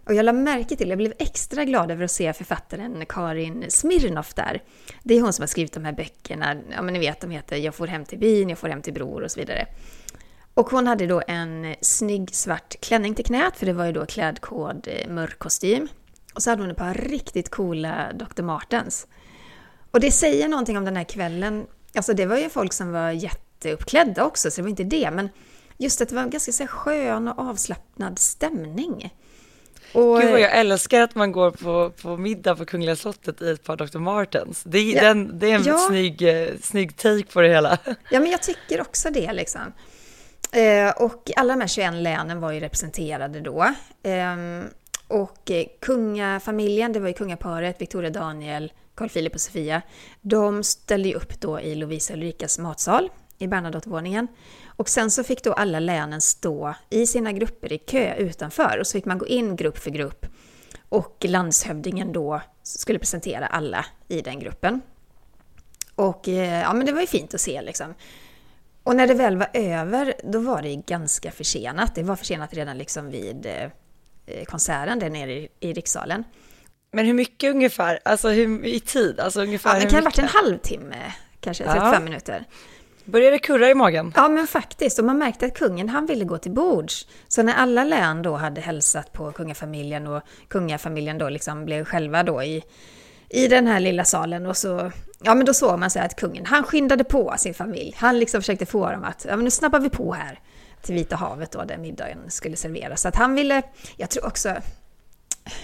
Och 0.05 0.13
jag 0.13 0.25
la 0.25 0.33
märke 0.33 0.75
till, 0.75 0.89
jag 0.89 0.97
blev 0.97 1.13
extra 1.19 1.65
glad 1.65 1.91
över 1.91 2.05
att 2.05 2.11
se 2.11 2.33
författaren 2.33 3.05
Karin 3.09 3.65
Smirnoff 3.69 4.33
där. 4.33 4.63
Det 5.03 5.13
är 5.13 5.21
hon 5.21 5.33
som 5.33 5.43
har 5.43 5.47
skrivit 5.47 5.73
de 5.73 5.85
här 5.85 5.93
böckerna, 5.93 6.55
ja 6.71 6.81
men 6.81 6.93
ni 6.93 6.99
vet, 6.99 7.21
de 7.21 7.31
heter 7.31 7.57
Jag 7.57 7.75
får 7.75 7.87
hem 7.87 8.05
till 8.05 8.19
byn, 8.19 8.49
Jag 8.49 8.57
får 8.57 8.67
hem 8.67 8.81
till 8.81 8.93
bror 8.93 9.21
och 9.21 9.31
så 9.31 9.39
vidare. 9.39 9.67
Och 10.53 10.69
hon 10.69 10.87
hade 10.87 11.07
då 11.07 11.21
en 11.27 11.75
snygg 11.81 12.35
svart 12.35 12.75
klänning 12.79 13.15
till 13.15 13.25
knät, 13.25 13.57
för 13.57 13.65
det 13.65 13.73
var 13.73 13.85
ju 13.85 13.91
då 13.91 14.05
klädkod 14.05 14.87
eh, 14.87 15.09
mörk 15.09 15.39
kostym. 15.39 15.87
Och 16.33 16.43
så 16.43 16.49
hade 16.49 16.61
hon 16.61 16.71
ett 16.71 16.77
par 16.77 16.93
riktigt 16.93 17.49
coola 17.49 18.13
Dr. 18.13 18.43
Martens. 18.43 19.07
Och 19.91 19.99
det 19.99 20.11
säger 20.11 20.47
någonting 20.47 20.77
om 20.77 20.85
den 20.85 20.95
här 20.95 21.03
kvällen. 21.03 21.65
Alltså 21.95 22.13
det 22.13 22.25
var 22.25 22.37
ju 22.37 22.49
folk 22.49 22.73
som 22.73 22.91
var 22.91 23.11
jätteuppklädda 23.11 24.25
också, 24.25 24.51
så 24.51 24.55
det 24.55 24.61
var 24.61 24.69
inte 24.69 24.83
det. 24.83 25.11
Men 25.11 25.29
just 25.77 26.01
att 26.01 26.09
det 26.09 26.15
var 26.15 26.21
en 26.21 26.29
ganska 26.29 26.51
så 26.51 26.67
skön 26.67 27.27
och 27.27 27.39
avslappnad 27.39 28.19
stämning. 28.19 29.13
Och, 29.93 30.21
Gud 30.21 30.31
vad 30.31 30.39
jag 30.39 30.57
älskar 30.57 31.01
att 31.01 31.15
man 31.15 31.31
går 31.31 31.51
på, 31.51 31.91
på 32.01 32.17
middag 32.17 32.55
på 32.55 32.65
Kungliga 32.65 32.95
slottet 32.95 33.41
i 33.41 33.49
ett 33.49 33.63
par 33.63 33.75
Dr. 33.75 33.97
Martens. 33.97 34.63
Det, 34.63 34.81
ja, 34.81 35.01
den, 35.01 35.39
det 35.39 35.51
är 35.51 35.55
en 35.55 35.63
ja. 35.63 35.77
snygg, 35.77 36.21
eh, 36.21 36.49
snygg 36.61 36.97
take 36.97 37.23
på 37.23 37.41
det 37.41 37.49
hela. 37.49 37.77
Ja, 38.09 38.19
men 38.19 38.31
jag 38.31 38.41
tycker 38.41 38.81
också 38.81 39.09
det 39.09 39.33
liksom. 39.33 39.61
Eh, 40.51 41.03
och 41.03 41.31
alla 41.35 41.53
de 41.53 41.61
här 41.61 41.67
21 41.67 41.93
länen 41.93 42.39
var 42.39 42.51
ju 42.51 42.59
representerade 42.59 43.41
då. 43.41 43.63
Eh, 44.03 44.35
och 45.07 45.51
kungafamiljen, 45.81 46.93
det 46.93 46.99
var 46.99 47.07
ju 47.07 47.13
kungaparet, 47.13 47.81
Victoria 47.81 48.09
Daniel, 48.09 48.71
Carl 48.95 49.09
Philip 49.09 49.33
och 49.33 49.41
Sofia, 49.41 49.81
de 50.21 50.63
ställde 50.63 51.09
ju 51.09 51.15
upp 51.15 51.41
då 51.41 51.59
i 51.59 51.75
Lovisa 51.75 52.13
Ulrikas 52.13 52.59
matsal 52.59 53.09
i 53.37 53.47
Bernadottevåningen. 53.47 54.27
Och 54.65 54.89
sen 54.89 55.11
så 55.11 55.23
fick 55.23 55.43
då 55.43 55.53
alla 55.53 55.79
länen 55.79 56.21
stå 56.21 56.75
i 56.89 57.07
sina 57.07 57.31
grupper 57.31 57.73
i 57.73 57.77
kö 57.77 58.15
utanför 58.15 58.77
och 58.79 58.87
så 58.87 58.91
fick 58.91 59.05
man 59.05 59.17
gå 59.17 59.27
in 59.27 59.55
grupp 59.55 59.77
för 59.77 59.91
grupp. 59.91 60.25
Och 60.89 61.25
landshövdingen 61.27 62.13
då 62.13 62.41
skulle 62.63 62.99
presentera 62.99 63.47
alla 63.47 63.85
i 64.07 64.21
den 64.21 64.39
gruppen. 64.39 64.81
Och 65.95 66.29
eh, 66.29 66.61
ja, 66.61 66.73
men 66.73 66.85
det 66.85 66.91
var 66.91 67.01
ju 67.01 67.07
fint 67.07 67.33
att 67.33 67.41
se 67.41 67.61
liksom. 67.61 67.93
Och 68.83 68.95
när 68.95 69.07
det 69.07 69.13
väl 69.13 69.37
var 69.37 69.49
över, 69.53 70.13
då 70.23 70.39
var 70.39 70.61
det 70.61 70.75
ganska 70.75 71.31
försenat. 71.31 71.95
Det 71.95 72.03
var 72.03 72.15
försenat 72.15 72.53
redan 72.53 72.77
liksom 72.77 73.09
vid 73.09 73.45
eh, 73.45 74.43
konserten 74.45 74.99
där 74.99 75.09
nere 75.09 75.33
i, 75.33 75.49
i 75.59 75.73
rikssalen. 75.73 76.23
Men 76.91 77.05
hur 77.05 77.13
mycket 77.13 77.49
ungefär? 77.49 77.99
Alltså 78.05 78.29
hur, 78.29 78.65
i 78.65 78.79
tid? 78.79 79.19
Alltså 79.19 79.41
ungefär 79.41 79.73
ja, 79.73 79.79
det 79.79 79.89
kan 79.89 79.99
ha 79.99 80.03
varit 80.03 80.19
en 80.19 80.27
halvtimme, 80.27 81.13
kanske 81.39 81.63
35 81.63 81.93
ja. 81.93 81.99
minuter. 81.99 82.45
Började 83.05 83.39
kurra 83.39 83.69
i 83.69 83.75
magen? 83.75 84.13
Ja, 84.15 84.27
men 84.27 84.47
faktiskt. 84.47 84.99
Och 84.99 85.05
man 85.05 85.17
märkte 85.17 85.45
att 85.45 85.53
kungen, 85.53 85.89
han 85.89 86.05
ville 86.05 86.25
gå 86.25 86.37
till 86.37 86.51
bords. 86.51 87.07
Så 87.27 87.43
när 87.43 87.53
alla 87.53 87.83
län 87.83 88.21
då 88.21 88.35
hade 88.35 88.61
hälsat 88.61 89.13
på 89.13 89.31
kungafamiljen 89.31 90.07
och 90.07 90.23
kungafamiljen 90.47 91.17
då 91.17 91.29
liksom 91.29 91.65
blev 91.65 91.85
själva 91.85 92.23
då 92.23 92.43
i, 92.43 92.63
i 93.29 93.47
den 93.47 93.67
här 93.67 93.79
lilla 93.79 94.03
salen 94.03 94.45
och 94.45 94.57
så, 94.57 94.91
ja 95.23 95.35
men 95.35 95.45
då 95.45 95.53
såg 95.53 95.79
man 95.79 95.89
så 95.89 95.99
att 95.99 96.15
kungen, 96.15 96.45
han 96.45 96.63
skyndade 96.63 97.03
på 97.03 97.33
sin 97.37 97.53
familj. 97.53 97.95
Han 97.97 98.19
liksom 98.19 98.41
försökte 98.41 98.65
få 98.65 98.91
dem 98.91 99.03
att, 99.03 99.25
ja 99.29 99.35
men 99.35 99.43
nu 99.43 99.51
snabbar 99.51 99.79
vi 99.79 99.89
på 99.89 100.13
här 100.13 100.39
till 100.81 100.95
Vita 100.95 101.15
havet 101.15 101.51
då, 101.51 101.63
där 101.63 101.77
middagen 101.77 102.17
skulle 102.27 102.55
serveras. 102.55 103.01
Så 103.01 103.07
att 103.07 103.15
han 103.15 103.35
ville, 103.35 103.61
jag 103.97 104.09
tror 104.09 104.25
också, 104.25 104.55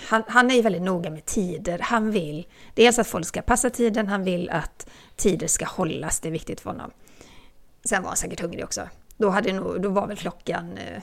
han, 0.08 0.24
han 0.28 0.52
är 0.52 0.56
ju 0.56 0.62
väldigt 0.62 0.82
noga 0.82 1.10
med 1.10 1.26
tider. 1.26 1.80
Han 1.80 2.12
vill 2.12 2.48
dels 2.74 3.00
att 3.00 3.08
folk 3.08 3.26
ska 3.26 3.42
passa 3.42 3.70
tiden, 3.70 4.08
han 4.08 4.24
vill 4.24 4.50
att 4.50 4.90
tider 5.16 5.48
ska 5.48 5.66
hållas, 5.66 6.20
det 6.20 6.30
är 6.30 6.32
viktigt 6.32 6.62
för 6.62 6.70
honom. 6.70 6.92
Sen 7.84 8.02
var 8.02 8.10
han 8.10 8.18
säkert 8.18 8.40
hungrig 8.40 8.64
också. 8.64 8.90
Då, 9.18 9.30
hade 9.30 9.54
nog, 9.54 9.82
då 9.82 9.90
var 9.90 10.08
väl 10.08 10.18
klockan, 10.18 10.78
eh, 10.78 11.02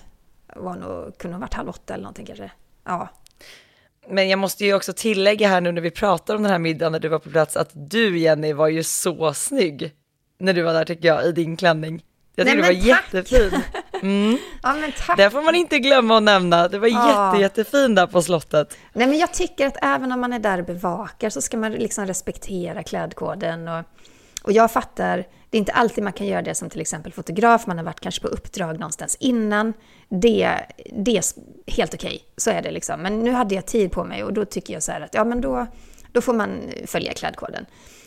var 0.56 0.76
nog, 0.76 1.18
kunde 1.18 1.36
ha 1.36 1.40
varit 1.40 1.54
halv 1.54 1.68
åtta 1.68 1.94
eller 1.94 2.02
någonting 2.02 2.26
kanske. 2.26 2.50
Ja. 2.84 3.08
Men 4.08 4.28
jag 4.28 4.38
måste 4.38 4.64
ju 4.64 4.74
också 4.74 4.92
tillägga 4.92 5.48
här 5.48 5.60
nu 5.60 5.72
när 5.72 5.80
vi 5.80 5.90
pratar 5.90 6.34
om 6.34 6.42
den 6.42 6.52
här 6.52 6.58
middagen 6.58 6.92
när 6.92 7.00
du 7.00 7.08
var 7.08 7.18
på 7.18 7.30
plats 7.30 7.56
att 7.56 7.70
du 7.72 8.18
Jenny 8.18 8.52
var 8.52 8.68
ju 8.68 8.82
så 8.82 9.34
snygg 9.34 9.92
när 10.38 10.52
du 10.52 10.62
var 10.62 10.72
där 10.72 10.84
tycker 10.84 11.08
jag 11.08 11.24
i 11.24 11.32
din 11.32 11.56
klänning. 11.56 12.02
Jag 12.34 12.46
tycker 12.46 12.62
du 12.62 12.62
var 12.62 12.74
tack. 12.74 12.84
jättefin. 12.84 13.60
Mm. 14.02 14.38
Ja, 14.62 14.74
men 14.74 14.92
tack. 15.06 15.16
Det 15.16 15.30
får 15.30 15.42
man 15.42 15.54
inte 15.54 15.78
glömma 15.78 16.16
att 16.16 16.22
nämna. 16.22 16.68
Det 16.68 16.78
var 16.78 16.88
ja. 16.88 17.30
jätte, 17.30 17.42
jättefin 17.42 17.94
där 17.94 18.06
på 18.06 18.22
slottet. 18.22 18.76
Nej, 18.92 19.06
men 19.06 19.18
jag 19.18 19.34
tycker 19.34 19.66
att 19.66 19.76
även 19.82 20.12
om 20.12 20.20
man 20.20 20.32
är 20.32 20.38
där 20.38 20.58
och 20.58 20.64
bevakar 20.64 21.30
så 21.30 21.42
ska 21.42 21.56
man 21.56 21.72
liksom 21.72 22.06
respektera 22.06 22.82
klädkoden. 22.82 23.68
Och, 23.68 23.84
och 24.46 24.52
jag 24.52 24.70
fattar, 24.70 25.16
det 25.50 25.56
är 25.56 25.58
inte 25.58 25.72
alltid 25.72 26.04
man 26.04 26.12
kan 26.12 26.26
göra 26.26 26.42
det 26.42 26.54
som 26.54 26.70
till 26.70 26.80
exempel 26.80 27.12
fotograf, 27.12 27.66
man 27.66 27.78
har 27.78 27.84
varit 27.84 28.00
kanske 28.00 28.22
på 28.22 28.28
uppdrag 28.28 28.78
någonstans 28.78 29.16
innan. 29.20 29.72
Det, 30.08 30.60
det 30.92 31.16
är 31.16 31.24
helt 31.66 31.94
okej, 31.94 32.08
okay. 32.08 32.20
så 32.36 32.50
är 32.50 32.62
det 32.62 32.70
liksom. 32.70 33.02
Men 33.02 33.18
nu 33.18 33.30
hade 33.30 33.54
jag 33.54 33.66
tid 33.66 33.92
på 33.92 34.04
mig 34.04 34.24
och 34.24 34.32
då 34.32 34.44
tycker 34.44 34.74
jag 34.74 34.82
så 34.82 34.92
här 34.92 35.00
att 35.00 35.14
ja, 35.14 35.24
men 35.24 35.40
då, 35.40 35.66
då 36.12 36.20
får 36.20 36.34
man 36.34 36.60
följa 36.86 37.12
klädkoden. 37.12 37.66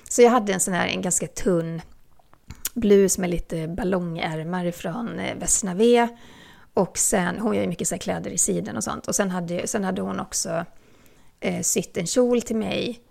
Så 0.10 0.21
jag 0.21 0.30
hade 0.30 0.54
en 0.54 0.60
sån 0.60 0.73
här, 0.73 0.88
en 0.88 1.02
ganska 1.02 1.28
tunn 1.28 1.82
blus 2.73 3.17
med 3.17 3.30
lite 3.30 3.67
ballongärmar 3.67 4.71
från 4.71 5.19
eh, 5.19 6.08
Och 6.73 6.97
sen, 6.97 7.39
hon 7.39 7.56
gör 7.56 7.62
ju 7.62 7.67
mycket 7.67 7.88
så 7.88 7.97
kläder 7.97 8.32
i 8.32 8.38
siden 8.38 8.78
och 8.78 8.84
sånt. 8.84 9.08
Och 9.08 9.15
sen 9.15 9.32
hade, 9.32 9.67
sen 9.67 9.84
hade 9.84 10.02
hon 10.02 10.19
också 10.19 10.65
eh, 11.39 11.62
sytt 11.62 11.97
en 11.97 12.08
kjol 12.08 12.41
till 12.41 12.56
mig 12.56 13.04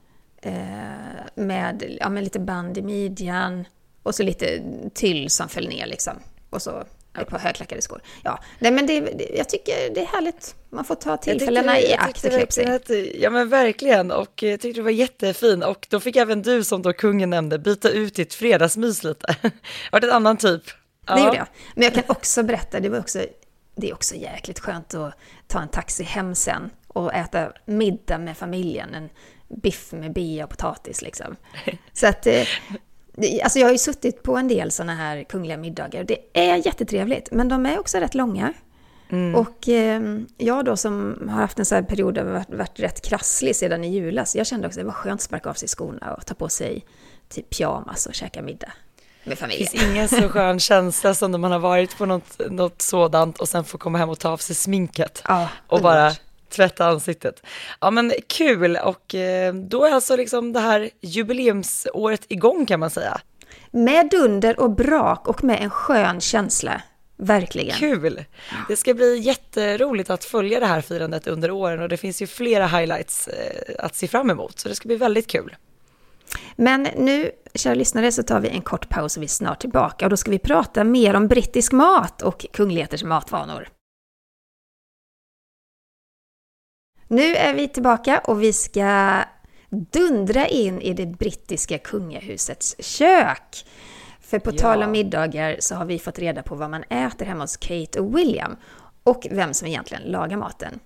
med, 1.34 1.96
ja, 2.00 2.08
med 2.08 2.24
lite 2.24 2.40
band 2.40 2.78
i 2.78 2.82
midjan 2.82 3.64
och 4.02 4.14
så 4.14 4.22
lite 4.22 4.62
tyll 4.94 5.30
som 5.30 5.48
föll 5.48 5.68
ner 5.68 5.86
liksom. 5.86 6.14
Och 6.50 6.62
så 6.62 6.84
ett 7.22 7.28
par 7.28 7.38
högklackade 7.38 7.82
skor. 7.82 8.02
Ja, 8.24 8.38
nej 8.58 8.72
men 8.72 8.86
det, 8.86 9.00
det, 9.00 9.28
jag 9.36 9.48
tycker 9.48 9.94
det 9.94 10.00
är 10.00 10.06
härligt. 10.06 10.54
Man 10.70 10.84
får 10.84 10.94
ta 10.94 11.16
tillfällena 11.16 11.80
i 11.80 11.94
akt 11.94 12.24
och 12.24 12.30
klä 12.30 12.50
sig. 12.50 13.22
Ja 13.22 13.30
men 13.30 13.48
verkligen, 13.48 14.10
och 14.10 14.42
jag 14.42 14.60
tyckte 14.60 14.80
det 14.80 14.84
var 14.84 14.90
jättefin. 14.90 15.62
Och 15.62 15.86
då 15.90 16.00
fick 16.00 16.16
även 16.16 16.42
du, 16.42 16.64
som 16.64 16.82
då 16.82 16.92
kungen 16.92 17.30
nämnde, 17.30 17.58
byta 17.58 17.90
ut 17.90 18.14
ditt 18.14 18.34
fredagsmys 18.34 19.04
lite. 19.04 19.36
Vart 19.92 20.04
ett 20.04 20.12
annan 20.12 20.36
typ. 20.36 20.62
Ja. 21.06 21.14
Det 21.14 21.20
gjorde 21.20 21.36
jag. 21.36 21.46
Men 21.74 21.84
jag 21.84 21.94
kan 21.94 22.04
också 22.08 22.42
berätta, 22.42 22.80
det 22.80 22.88
var 22.88 22.98
också, 22.98 23.24
det 23.76 23.90
är 23.90 23.94
också 23.94 24.14
jäkligt 24.14 24.58
skönt 24.58 24.94
att 24.94 25.14
ta 25.46 25.60
en 25.60 25.68
taxi 25.68 26.02
hem 26.04 26.34
sen 26.34 26.70
och 26.88 27.14
äta 27.14 27.52
middag 27.64 28.18
med 28.18 28.36
familjen. 28.36 28.94
En 28.94 29.08
biff 29.48 29.92
med 29.92 30.12
bea 30.12 30.44
och 30.44 30.50
potatis 30.50 31.02
liksom. 31.02 31.36
Så 31.92 32.06
att 32.06 32.26
eh, 32.26 32.46
Alltså 33.42 33.58
jag 33.58 33.66
har 33.66 33.72
ju 33.72 33.78
suttit 33.78 34.22
på 34.22 34.36
en 34.36 34.48
del 34.48 34.70
sådana 34.70 34.94
här 34.94 35.24
kungliga 35.24 35.56
middagar. 35.56 36.04
Det 36.04 36.18
är 36.32 36.66
jättetrevligt, 36.66 37.28
men 37.32 37.48
de 37.48 37.66
är 37.66 37.78
också 37.78 37.98
rätt 37.98 38.14
långa. 38.14 38.52
Mm. 39.10 39.34
Och 39.34 39.68
eh, 39.68 40.02
jag 40.36 40.64
då 40.64 40.76
som 40.76 41.22
har 41.30 41.40
haft 41.40 41.58
en 41.58 41.64
sån 41.64 41.76
här 41.76 41.82
period 41.82 42.14
där 42.14 42.24
jag 42.24 42.32
varit, 42.32 42.50
varit 42.50 42.80
rätt 42.80 43.08
krasslig 43.08 43.56
sedan 43.56 43.84
i 43.84 43.88
julas, 43.88 44.36
jag 44.36 44.46
kände 44.46 44.66
också 44.66 44.80
att 44.80 44.84
det 44.84 44.86
var 44.86 44.92
skönt 44.92 45.14
att 45.14 45.22
sparka 45.22 45.50
av 45.50 45.54
sig 45.54 45.68
skorna 45.68 46.14
och 46.14 46.26
ta 46.26 46.34
på 46.34 46.48
sig 46.48 46.84
typ 47.28 47.50
pyjamas 47.50 48.06
och 48.06 48.14
käka 48.14 48.42
middag 48.42 48.72
med 49.24 49.38
familjen. 49.38 49.68
Det 49.72 49.78
finns 49.78 49.90
ingen 49.90 50.08
så 50.08 50.28
skön 50.28 50.60
känsla 50.60 51.14
som 51.14 51.30
när 51.30 51.38
man 51.38 51.52
har 51.52 51.58
varit 51.58 51.98
på 51.98 52.06
något, 52.06 52.40
något 52.50 52.82
sådant 52.82 53.38
och 53.38 53.48
sen 53.48 53.64
får 53.64 53.78
komma 53.78 53.98
hem 53.98 54.08
och 54.08 54.18
ta 54.18 54.28
av 54.28 54.36
sig 54.36 54.56
sminket. 54.56 55.22
Ja, 55.28 55.48
och 55.66 55.80
bara 55.82 56.12
tvätta 56.50 56.86
ansiktet. 56.86 57.42
Ja 57.80 57.90
men 57.90 58.12
kul 58.28 58.76
och 58.76 59.14
eh, 59.14 59.54
då 59.54 59.84
är 59.84 59.92
alltså 59.92 60.16
liksom 60.16 60.52
det 60.52 60.60
här 60.60 60.90
jubileumsåret 61.00 62.24
igång 62.28 62.66
kan 62.66 62.80
man 62.80 62.90
säga. 62.90 63.20
Med 63.70 64.10
dunder 64.10 64.60
och 64.60 64.70
brak 64.70 65.28
och 65.28 65.44
med 65.44 65.62
en 65.62 65.70
skön 65.70 66.20
känsla. 66.20 66.82
Verkligen. 67.16 67.76
Kul! 67.76 68.24
Det 68.68 68.76
ska 68.76 68.94
bli 68.94 69.18
jätteroligt 69.18 70.10
att 70.10 70.24
följa 70.24 70.60
det 70.60 70.66
här 70.66 70.80
firandet 70.80 71.26
under 71.26 71.50
åren 71.50 71.80
och 71.80 71.88
det 71.88 71.96
finns 71.96 72.22
ju 72.22 72.26
flera 72.26 72.66
highlights 72.66 73.28
eh, 73.28 73.74
att 73.84 73.94
se 73.94 74.08
fram 74.08 74.30
emot 74.30 74.58
så 74.58 74.68
det 74.68 74.74
ska 74.74 74.86
bli 74.86 74.96
väldigt 74.96 75.26
kul. 75.26 75.56
Men 76.56 76.82
nu, 76.82 77.30
kära 77.54 77.74
lyssnare, 77.74 78.12
så 78.12 78.22
tar 78.22 78.40
vi 78.40 78.48
en 78.48 78.62
kort 78.62 78.88
paus 78.88 79.16
och 79.16 79.22
vi 79.22 79.26
är 79.26 79.28
snart 79.28 79.60
tillbaka 79.60 80.06
och 80.06 80.10
då 80.10 80.16
ska 80.16 80.30
vi 80.30 80.38
prata 80.38 80.84
mer 80.84 81.14
om 81.14 81.28
brittisk 81.28 81.72
mat 81.72 82.22
och 82.22 82.46
kungligheters 82.52 83.02
matvanor. 83.02 83.68
Nu 87.08 87.34
är 87.34 87.54
vi 87.54 87.68
tillbaka 87.68 88.18
och 88.24 88.42
vi 88.42 88.52
ska 88.52 89.20
dundra 89.70 90.46
in 90.46 90.80
i 90.80 90.92
det 90.92 91.06
brittiska 91.06 91.78
kungahusets 91.78 92.76
kök. 92.78 93.64
För 94.20 94.38
på 94.38 94.50
ja. 94.50 94.58
tal 94.58 94.82
om 94.82 94.90
middagar 94.90 95.56
så 95.60 95.74
har 95.74 95.84
vi 95.84 95.98
fått 95.98 96.18
reda 96.18 96.42
på 96.42 96.54
vad 96.54 96.70
man 96.70 96.82
äter 96.82 97.26
hemma 97.26 97.44
hos 97.44 97.56
Kate 97.56 98.00
och 98.00 98.18
William 98.18 98.56
och 99.02 99.26
vem 99.30 99.54
som 99.54 99.68
egentligen 99.68 100.02
lagar 100.02 100.36
maten. 100.36 100.80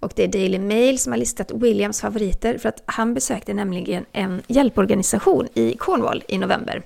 Och 0.00 0.12
det 0.16 0.24
är 0.24 0.28
Daily 0.28 0.58
Mail 0.58 0.98
som 0.98 1.12
har 1.12 1.18
listat 1.18 1.50
Williams 1.50 2.00
favoriter 2.00 2.58
för 2.58 2.68
att 2.68 2.82
han 2.86 3.14
besökte 3.14 3.54
nämligen 3.54 4.04
en 4.12 4.42
hjälporganisation 4.46 5.48
i 5.54 5.76
Cornwall 5.76 6.22
i 6.28 6.38
november. 6.38 6.82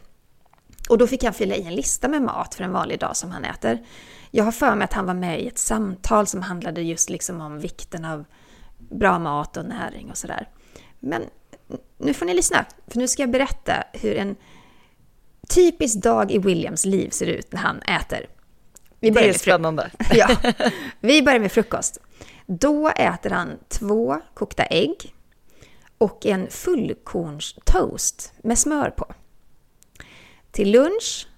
Och 0.89 0.99
då 0.99 1.07
fick 1.07 1.25
han 1.25 1.35
fylla 1.35 1.55
i 1.55 1.67
en 1.67 1.75
lista 1.75 2.09
med 2.09 2.23
mat 2.23 2.55
för 2.55 2.65
en 2.65 2.73
vanlig 2.73 3.01
dag 3.01 3.17
som 3.17 3.31
han 3.31 3.45
äter. 3.45 3.79
Jag 4.31 4.45
har 4.45 4.53
för 4.53 4.75
mig 4.75 4.85
att 4.85 4.93
han 4.93 5.07
var 5.07 5.15
med 5.15 5.43
i 5.43 5.49
ett 5.49 5.59
samtal 5.59 6.27
som 6.27 6.43
handlade 6.43 6.83
just 6.83 7.11
liksom 7.11 7.41
om 7.41 7.59
vikten 7.59 8.05
av 8.05 8.25
bra 8.91 9.19
mat 9.19 9.57
och 9.57 9.65
näring 9.65 10.11
och 10.11 10.17
sådär. 10.17 10.49
Men 11.01 11.23
nu 11.99 12.15
får 12.15 12.27
ni 12.27 12.35
lyssna, 12.35 12.67
för 12.87 12.99
nu 12.99 13.09
ska 13.09 13.23
jag 13.23 13.31
berätta 13.31 13.85
hur 13.93 14.17
en 14.17 14.37
typisk 15.49 16.03
dag 16.03 16.33
i 16.33 16.39
Williams 16.39 16.85
liv 16.85 17.11
ser 17.11 17.27
ut 17.27 17.53
när 17.53 17.61
han 17.61 17.83
äter. 17.83 18.27
Vi 19.01 19.13
börjar 19.13 19.29
det 19.29 19.35
är 19.35 19.39
spännande. 19.39 19.91
ja, 20.13 20.37
vi 21.01 21.23
börjar 21.23 21.41
med 21.41 21.53
frukost. 21.53 21.99
Då 22.47 22.89
äter 22.89 23.31
han 23.31 23.59
två 23.69 24.21
kokta 24.35 24.65
ägg 24.65 25.15
och 25.99 26.27
en 26.27 26.51
fullkornstoast 26.51 28.33
med 28.43 28.59
smör 28.59 28.91
på. 28.91 29.15
Till 30.51 30.71
lunch 30.71 31.29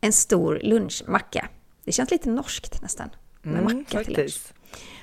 en 0.00 0.12
stor 0.12 0.60
lunchmacka. 0.62 1.48
Det 1.84 1.92
känns 1.92 2.10
lite 2.10 2.30
norskt 2.30 2.82
nästan. 2.82 3.10
Med 3.42 3.60
Mm, 3.60 3.76
macka 3.76 4.04
till 4.04 4.16
lunch. 4.16 4.52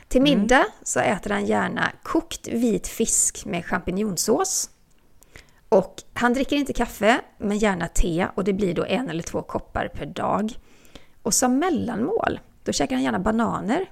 Till 0.08 0.22
middag 0.22 0.66
så 0.84 1.00
äter 1.00 1.30
han 1.32 1.46
gärna 1.46 1.92
kokt 2.04 2.48
vit 2.48 2.88
fisk 2.88 3.46
med 3.46 3.66
champinjonsås. 3.66 4.70
Och 5.70 5.96
han 6.13 6.34
dricker 6.34 6.56
inte 6.56 6.74
kaffe, 6.74 7.22
men 7.38 7.58
gärna 7.58 7.88
te 7.88 8.28
och 8.36 8.44
det 8.44 8.54
blir 8.54 8.74
då 8.74 8.86
en 8.86 9.10
eller 9.10 9.24
två 9.24 9.42
koppar 9.42 9.88
per 9.88 10.06
dag. 10.06 10.54
Och 11.22 11.34
som 11.34 11.60
mellanmål, 11.60 12.39
då 12.63 12.72
käkar 12.72 12.96
han 12.96 13.04
gärna 13.04 13.20
bananer, 13.20 13.86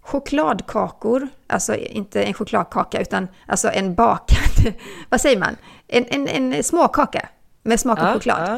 chokladkakor, 0.00 1.28
alltså 1.46 1.76
inte 1.76 2.22
en 2.22 2.34
chokladkaka 2.34 3.00
utan 3.00 3.28
alltså 3.46 3.70
en 3.70 3.94
bakad, 3.94 4.74
vad 5.08 5.20
säger 5.20 5.38
man? 5.38 5.56
En, 5.86 6.04
en, 6.08 6.28
en 6.28 6.64
småkaka 6.64 7.28
med 7.62 7.80
smak 7.80 7.98
av 7.98 8.04
Ja, 8.06 8.12
choklad. 8.14 8.48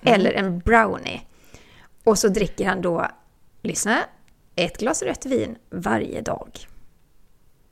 ja. 0.00 0.12
Eller 0.12 0.32
en 0.32 0.58
brownie. 0.58 1.20
Och 2.04 2.18
så 2.18 2.28
dricker 2.28 2.66
han 2.66 2.82
då, 2.82 3.06
lyssna, 3.62 3.98
ett 4.56 4.78
glas 4.78 5.02
rött 5.02 5.26
vin 5.26 5.56
varje 5.70 6.20
dag. 6.20 6.58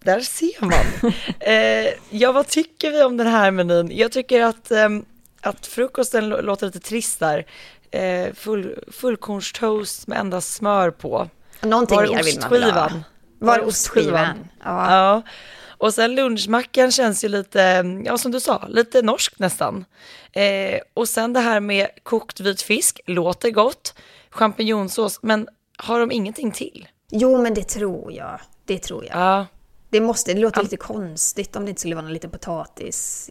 Där 0.04 0.20
ser 0.20 0.64
man. 0.64 1.12
eh, 1.40 1.92
ja, 2.10 2.32
vad 2.32 2.48
tycker 2.48 2.90
vi 2.90 3.02
om 3.02 3.16
den 3.16 3.26
här 3.26 3.50
menyn? 3.50 3.90
Jag 3.94 4.12
tycker 4.12 4.40
att, 4.40 4.70
ehm, 4.70 5.04
att 5.40 5.66
frukosten 5.66 6.32
lå- 6.32 6.42
låter 6.42 6.66
lite 6.66 6.80
trist 6.80 7.20
där. 7.20 7.46
Eh, 7.90 8.32
full, 8.34 8.84
fullkornstoast 8.92 10.06
med 10.06 10.18
endast 10.18 10.54
smör 10.54 10.90
på. 10.90 11.28
Någonting 11.60 11.96
Var 11.96 12.06
mer 12.06 12.22
vill 12.22 12.40
man 12.40 12.50
väl 12.50 12.70
ha? 12.72 12.90
Var 13.38 13.58
är 13.58 13.64
ostskivan? 13.66 14.48
Ja. 14.64 14.92
Ja. 14.94 15.22
Och 15.68 15.94
sen 15.94 16.14
lunchmackan 16.14 16.92
känns 16.92 17.24
ju 17.24 17.28
lite, 17.28 17.84
ja 18.04 18.18
som 18.18 18.32
du 18.32 18.40
sa, 18.40 18.66
lite 18.68 19.02
norskt 19.02 19.38
nästan. 19.38 19.84
Eh, 20.32 20.80
och 20.94 21.08
sen 21.08 21.32
det 21.32 21.40
här 21.40 21.60
med 21.60 21.88
kokt 22.02 22.40
vit 22.40 22.62
fisk, 22.62 23.00
låter 23.06 23.50
gott. 23.50 23.94
Champinjonsås, 24.30 25.18
men 25.22 25.48
har 25.82 26.00
de 26.00 26.12
ingenting 26.12 26.52
till? 26.52 26.88
Jo, 27.10 27.42
men 27.42 27.54
det 27.54 27.62
tror 27.68 28.12
jag. 28.12 28.40
Det 28.64 28.78
tror 28.78 29.04
jag. 29.04 29.16
Ja. 29.16 29.46
Det 29.90 30.00
måste, 30.00 30.34
det 30.34 30.40
låter 30.40 30.62
lite 30.62 30.76
konstigt 30.76 31.56
om 31.56 31.64
det 31.64 31.68
inte 31.68 31.80
skulle 31.80 31.94
vara 31.94 32.04
någon 32.04 32.12
liten 32.12 32.30
potatis 32.30 33.30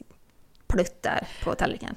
plutt 0.68 1.02
där 1.04 1.28
på 1.44 1.56
tallriken. 1.56 1.96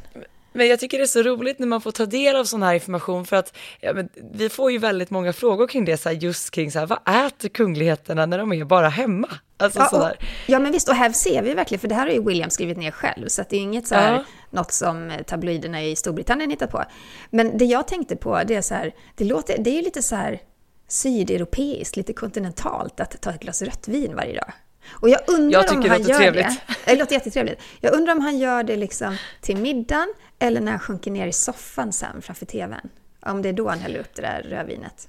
Men 0.52 0.68
jag 0.68 0.80
tycker 0.80 0.98
det 0.98 1.04
är 1.04 1.06
så 1.06 1.22
roligt 1.22 1.58
när 1.58 1.66
man 1.66 1.80
får 1.80 1.92
ta 1.92 2.06
del 2.06 2.36
av 2.36 2.44
sån 2.44 2.62
här 2.62 2.74
information 2.74 3.26
för 3.26 3.36
att 3.36 3.56
ja, 3.80 3.92
vi 4.32 4.48
får 4.48 4.72
ju 4.72 4.78
väldigt 4.78 5.10
många 5.10 5.32
frågor 5.32 5.66
kring 5.66 5.84
det, 5.84 5.96
så 5.96 6.08
här, 6.08 6.16
just 6.16 6.50
kring 6.50 6.72
så 6.72 6.78
här, 6.78 6.86
vad 6.86 7.26
äter 7.26 7.48
kungligheterna 7.48 8.26
när 8.26 8.38
de 8.38 8.52
är 8.52 8.64
bara 8.64 8.88
hemma? 8.88 9.28
Alltså 9.56 9.78
Ja, 9.78 10.10
och, 10.10 10.24
ja, 10.46 10.58
men 10.58 10.72
visst, 10.72 10.88
och 10.88 10.94
här 10.94 11.12
ser 11.12 11.42
vi 11.42 11.54
verkligen, 11.54 11.80
för 11.80 11.88
det 11.88 11.94
här 11.94 12.06
har 12.06 12.14
ju 12.14 12.24
William 12.24 12.50
skrivit 12.50 12.78
ner 12.78 12.90
själv, 12.90 13.28
så 13.28 13.44
det 13.50 13.56
är 13.56 13.60
inget 13.60 13.86
så 13.86 13.94
här, 13.94 14.12
Ja. 14.12 14.24
Något 14.54 14.72
som 14.72 15.12
tabloiderna 15.26 15.82
i 15.82 15.96
Storbritannien 15.96 16.50
hittat 16.50 16.70
på. 16.70 16.84
Men 17.30 17.58
det 17.58 17.64
jag 17.64 17.88
tänkte 17.88 18.16
på, 18.16 18.42
det 18.46 18.54
är 18.54 18.62
så 18.62 18.74
här, 18.74 18.94
det 19.14 19.24
låter, 19.24 19.58
det 19.58 19.70
är 19.70 19.74
ju 19.74 19.82
lite 19.82 20.02
så 20.02 20.16
här 20.16 20.40
sydeuropeiskt, 20.88 21.96
lite 21.96 22.12
kontinentalt 22.12 23.00
att 23.00 23.20
ta 23.20 23.30
ett 23.30 23.40
glas 23.40 23.62
rött 23.62 23.88
vin 23.88 24.16
varje 24.16 24.34
dag. 24.34 24.52
Och 24.90 25.08
jag 25.08 25.20
undrar 25.26 25.58
Jag 25.60 25.68
tycker 25.68 25.76
om 25.76 25.82
det 25.82 25.88
han 25.88 26.02
gör 26.02 26.18
trevligt. 26.18 26.46
det. 26.46 26.92
Det 26.92 26.96
låter 26.98 27.12
jättetrevligt. 27.14 27.62
Jag 27.80 27.94
undrar 27.94 28.12
om 28.12 28.20
han 28.20 28.38
gör 28.38 28.62
det 28.62 28.76
liksom 28.76 29.16
till 29.40 29.56
middagen 29.56 30.14
eller 30.38 30.60
när 30.60 30.72
han 30.72 30.80
sjunker 30.80 31.10
ner 31.10 31.26
i 31.26 31.32
soffan 31.32 31.92
sen 31.92 32.22
framför 32.22 32.46
tvn. 32.46 32.88
Om 33.20 33.42
det 33.42 33.48
är 33.48 33.52
då 33.52 33.68
han 33.68 33.78
häller 33.78 34.00
upp 34.00 34.14
det 34.14 34.22
där 34.22 34.42
rödvinet. 34.42 35.08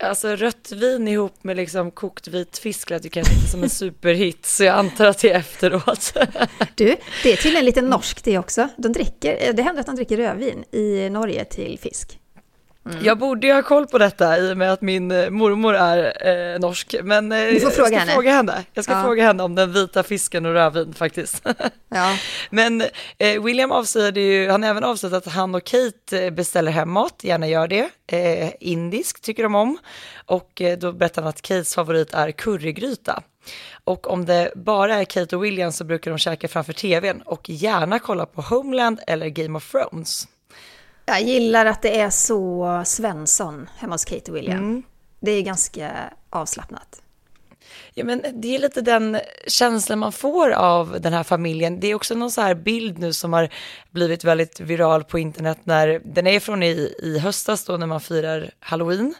Alltså 0.00 0.28
rött 0.28 0.72
vin 0.72 1.08
ihop 1.08 1.44
med 1.44 1.56
liksom 1.56 1.90
kokt 1.90 2.28
vit 2.28 2.58
fisk 2.58 2.90
lät 2.90 3.04
ju 3.04 3.08
kanske 3.08 3.34
inte 3.34 3.48
som 3.48 3.62
en 3.62 3.70
superhit, 3.70 4.46
så 4.46 4.64
jag 4.64 4.78
antar 4.78 5.06
att 5.06 5.18
det 5.18 5.30
är 5.30 5.38
efteråt. 5.38 6.12
Du, 6.74 6.96
det 7.22 7.32
är 7.32 7.36
tydligen 7.36 7.64
lite 7.64 7.82
norskt 7.82 8.24
det 8.24 8.38
också. 8.38 8.68
De 8.76 8.92
dricker, 8.92 9.52
det 9.52 9.62
händer 9.62 9.80
att 9.80 9.86
de 9.86 9.96
dricker 9.96 10.16
rödvin 10.16 10.64
i 10.72 11.10
Norge 11.10 11.44
till 11.44 11.78
fisk. 11.78 12.17
Jag 13.02 13.18
borde 13.18 13.46
ju 13.46 13.52
ha 13.52 13.62
koll 13.62 13.86
på 13.86 13.98
detta 13.98 14.38
i 14.38 14.52
och 14.52 14.56
med 14.56 14.72
att 14.72 14.80
min 14.82 15.10
eh, 15.10 15.30
mormor 15.30 15.74
är 15.74 16.26
eh, 16.54 16.60
norsk, 16.60 16.94
men 17.02 17.32
eh, 17.32 17.38
Du 17.38 17.60
får 17.60 17.62
jag 17.70 17.74
fråga 17.74 17.88
ska 17.88 17.98
henne. 17.98 18.12
fråga 18.12 18.30
henne. 18.32 18.64
Jag 18.74 18.84
ska 18.84 18.92
Ja. 18.92 19.02
fråga 19.04 19.22
henne 19.26 19.42
om 19.42 19.54
den 19.54 19.72
vita 19.72 20.02
fisken 20.02 20.46
och 20.46 20.52
rödvin 20.52 20.94
faktiskt. 20.94 21.42
Ja. 21.94 22.16
Men 22.50 22.82
eh, 23.18 23.42
William 23.42 23.72
avslöjade 23.72 24.20
ju, 24.20 24.50
han 24.50 24.62
har 24.62 24.70
även 24.70 24.84
avslöjat 24.84 25.26
att 25.26 25.32
han 25.32 25.54
och 25.54 25.64
Kate 25.64 26.24
eh, 26.24 26.30
beställer 26.30 26.72
hem 26.72 26.90
mat, 26.90 27.14
gärna 27.22 27.48
gör 27.48 27.68
det. 27.68 27.88
Eh, 28.12 28.50
indisk 28.60 29.20
tycker 29.22 29.42
de 29.42 29.54
om. 29.54 29.78
Och 30.26 30.62
eh, 30.62 30.78
då 30.78 30.92
berättar 30.92 31.22
han 31.22 31.28
att 31.28 31.42
Kates 31.42 31.74
favorit 31.74 32.14
är 32.14 32.30
currygryta. 32.30 33.22
Och 33.84 34.10
om 34.10 34.24
det 34.26 34.52
bara 34.56 34.94
är 34.96 35.04
Kate 35.04 35.36
och 35.36 35.44
William 35.44 35.72
så 35.72 35.84
brukar 35.84 36.10
de 36.10 36.18
käka 36.18 36.48
framför 36.48 36.72
tvn 36.72 37.22
och 37.22 37.50
gärna 37.50 37.98
kolla 37.98 38.26
på 38.26 38.42
Homeland 38.42 39.00
eller 39.06 39.28
Game 39.28 39.56
of 39.58 39.70
Thrones. 39.72 40.28
Jag 41.08 41.22
gillar 41.22 41.66
att 41.66 41.82
det 41.82 42.00
är 42.00 42.10
så 42.10 42.82
Svensson 42.86 43.68
hemma 43.76 43.94
hos 43.94 44.04
Kate 44.04 44.30
och 44.30 44.36
William. 44.36 44.82
Det 45.20 45.30
är 45.30 45.42
ganska 45.42 45.90
avslappnat. 46.30 47.02
Ja, 47.94 48.04
men 48.04 48.22
det 48.34 48.54
är 48.54 48.58
lite 48.58 48.80
den 48.80 49.20
känslan 49.46 49.98
man 49.98 50.12
får 50.12 50.50
av 50.50 50.96
den 51.00 51.12
här 51.12 51.22
familjen. 51.22 51.80
Det 51.80 51.86
är 51.86 51.94
också 51.94 52.14
någon 52.14 52.30
så 52.30 52.40
här 52.40 52.54
bild 52.54 52.98
nu 52.98 53.12
som 53.12 53.32
har 53.32 53.48
blivit 53.90 54.24
väldigt 54.24 54.60
viral 54.60 55.04
på 55.04 55.18
internet 55.18 55.58
när 55.64 56.00
den 56.04 56.26
är 56.26 56.40
från 56.40 56.62
i, 56.62 56.94
i 57.02 57.18
höstas 57.18 57.64
då 57.64 57.76
när 57.76 57.86
man 57.86 58.00
firar 58.00 58.50
halloween. 58.60 59.14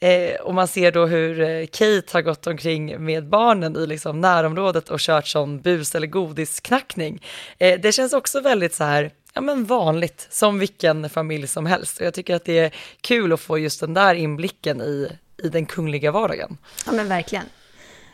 Eh, 0.00 0.40
och 0.40 0.54
man 0.54 0.68
ser 0.68 0.92
då 0.92 1.06
hur 1.06 1.40
eh, 1.40 1.66
Kate 1.66 2.06
har 2.12 2.22
gått 2.22 2.46
omkring 2.46 3.04
med 3.04 3.28
barnen 3.28 3.76
i 3.76 3.86
liksom 3.86 4.20
närområdet 4.20 4.88
och 4.88 5.00
kört 5.00 5.26
sån 5.26 5.60
bus 5.60 5.94
eller 5.94 6.06
godisknackning. 6.06 7.22
Eh, 7.58 7.80
det 7.80 7.92
känns 7.92 8.12
också 8.12 8.40
väldigt 8.40 8.74
så 8.74 8.84
här 8.84 9.10
Ja 9.34 9.40
men 9.40 9.64
vanligt, 9.64 10.26
som 10.30 10.58
vilken 10.58 11.10
familj 11.10 11.46
som 11.46 11.66
helst. 11.66 12.00
Och 12.00 12.06
jag 12.06 12.14
tycker 12.14 12.36
att 12.36 12.44
det 12.44 12.58
är 12.58 12.74
kul 13.00 13.32
att 13.32 13.40
få 13.40 13.58
just 13.58 13.80
den 13.80 13.94
där 13.94 14.14
inblicken 14.14 14.80
i, 14.80 15.08
i 15.42 15.48
den 15.48 15.66
kungliga 15.66 16.10
vardagen. 16.10 16.56
Ja 16.86 16.92
men 16.92 17.08
verkligen. 17.08 17.44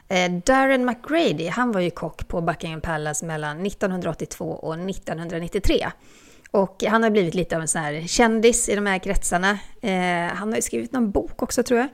Eh, 0.08 0.32
Darren 0.32 0.84
McGrady, 0.84 1.48
han 1.48 1.72
var 1.72 1.80
ju 1.80 1.90
kock 1.90 2.28
på 2.28 2.40
Buckingham 2.40 2.80
Palace 2.80 3.26
mellan 3.26 3.66
1982 3.66 4.44
och 4.44 4.74
1993. 4.74 5.86
Och 6.50 6.84
han 6.88 7.02
har 7.02 7.10
blivit 7.10 7.34
lite 7.34 7.56
av 7.56 7.62
en 7.62 7.68
sån 7.68 7.82
här 7.82 8.06
kändis 8.06 8.68
i 8.68 8.74
de 8.74 8.86
här 8.86 8.98
kretsarna. 8.98 9.58
Eh, 9.80 10.34
han 10.34 10.48
har 10.48 10.56
ju 10.56 10.62
skrivit 10.62 10.92
någon 10.92 11.10
bok 11.10 11.42
också 11.42 11.62
tror 11.62 11.80
jag. 11.80 11.88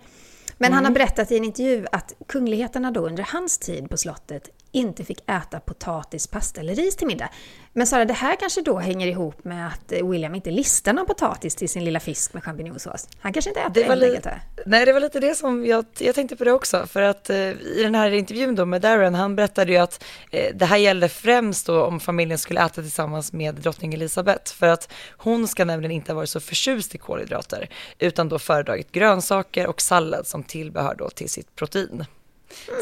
Men 0.58 0.72
han 0.72 0.84
har 0.84 0.92
berättat 0.92 1.32
i 1.32 1.36
en 1.36 1.44
intervju 1.44 1.86
att 1.92 2.12
kungligheterna 2.28 2.90
då 2.90 3.06
under 3.06 3.26
hans 3.32 3.58
tid 3.58 3.90
på 3.90 3.96
slottet 3.96 4.48
inte 4.72 5.04
fick 5.04 5.30
äta 5.30 5.60
potatis, 5.60 6.26
pasta 6.26 6.60
eller 6.60 6.74
ris 6.74 6.96
till 6.96 7.06
middag. 7.06 7.28
Men 7.72 7.86
Sara, 7.86 8.04
det 8.04 8.12
här 8.12 8.36
kanske 8.36 8.60
då 8.60 8.78
hänger 8.78 9.06
ihop 9.06 9.44
med 9.44 9.66
att 9.66 9.92
William 9.92 10.34
inte 10.34 10.50
listar 10.50 10.92
någon 10.92 11.06
potatis 11.06 11.54
till 11.54 11.68
sin 11.68 11.84
lilla 11.84 12.00
fisk 12.00 12.34
med 12.34 12.44
champinjonsås. 12.44 13.08
Han 13.20 13.32
kanske 13.32 13.50
inte 13.50 13.60
äter 13.60 13.74
Det 13.74 13.82
helt 13.82 14.02
enkelt. 14.02 14.26
nej, 14.66 14.86
det 14.86 14.92
var 14.92 15.00
lite 15.00 15.20
det 15.20 15.34
som 15.34 15.66
jag, 15.66 15.84
jag 15.98 16.14
tänkte 16.14 16.36
på 16.36 16.44
det 16.44 16.52
också. 16.52 16.86
För 16.86 17.02
att 17.02 17.30
eh, 17.30 17.36
i 17.36 17.80
den 17.82 17.94
här 17.94 18.10
intervjun 18.10 18.54
då 18.54 18.64
med 18.64 18.80
Darren, 18.82 19.14
han 19.14 19.36
berättade 19.36 19.72
ju 19.72 19.78
att 19.78 20.04
eh, 20.30 20.54
det 20.54 20.64
här 20.64 20.76
gällde 20.76 21.08
främst 21.08 21.66
då 21.66 21.84
om 21.84 22.00
familjen 22.00 22.38
skulle 22.38 22.60
äta 22.60 22.82
tillsammans 22.82 23.32
med 23.32 23.54
drottning 23.54 23.94
Elizabeth. 23.94 24.54
För 24.54 24.68
att 24.68 24.92
hon 25.16 25.48
ska 25.48 25.64
nämligen 25.64 25.92
inte 25.92 26.12
ha 26.12 26.16
varit 26.16 26.30
så 26.30 26.40
förtjust 26.40 26.94
i 26.94 26.98
kolhydrater, 26.98 27.68
utan 27.98 28.28
då 28.28 28.38
föredragit 28.38 28.92
grönsaker 28.92 29.66
och 29.66 29.80
sallad 29.80 30.26
som 30.26 30.42
tillbehör 30.42 30.94
då 30.94 31.10
till 31.10 31.28
sitt 31.30 31.56
protein. 31.56 32.04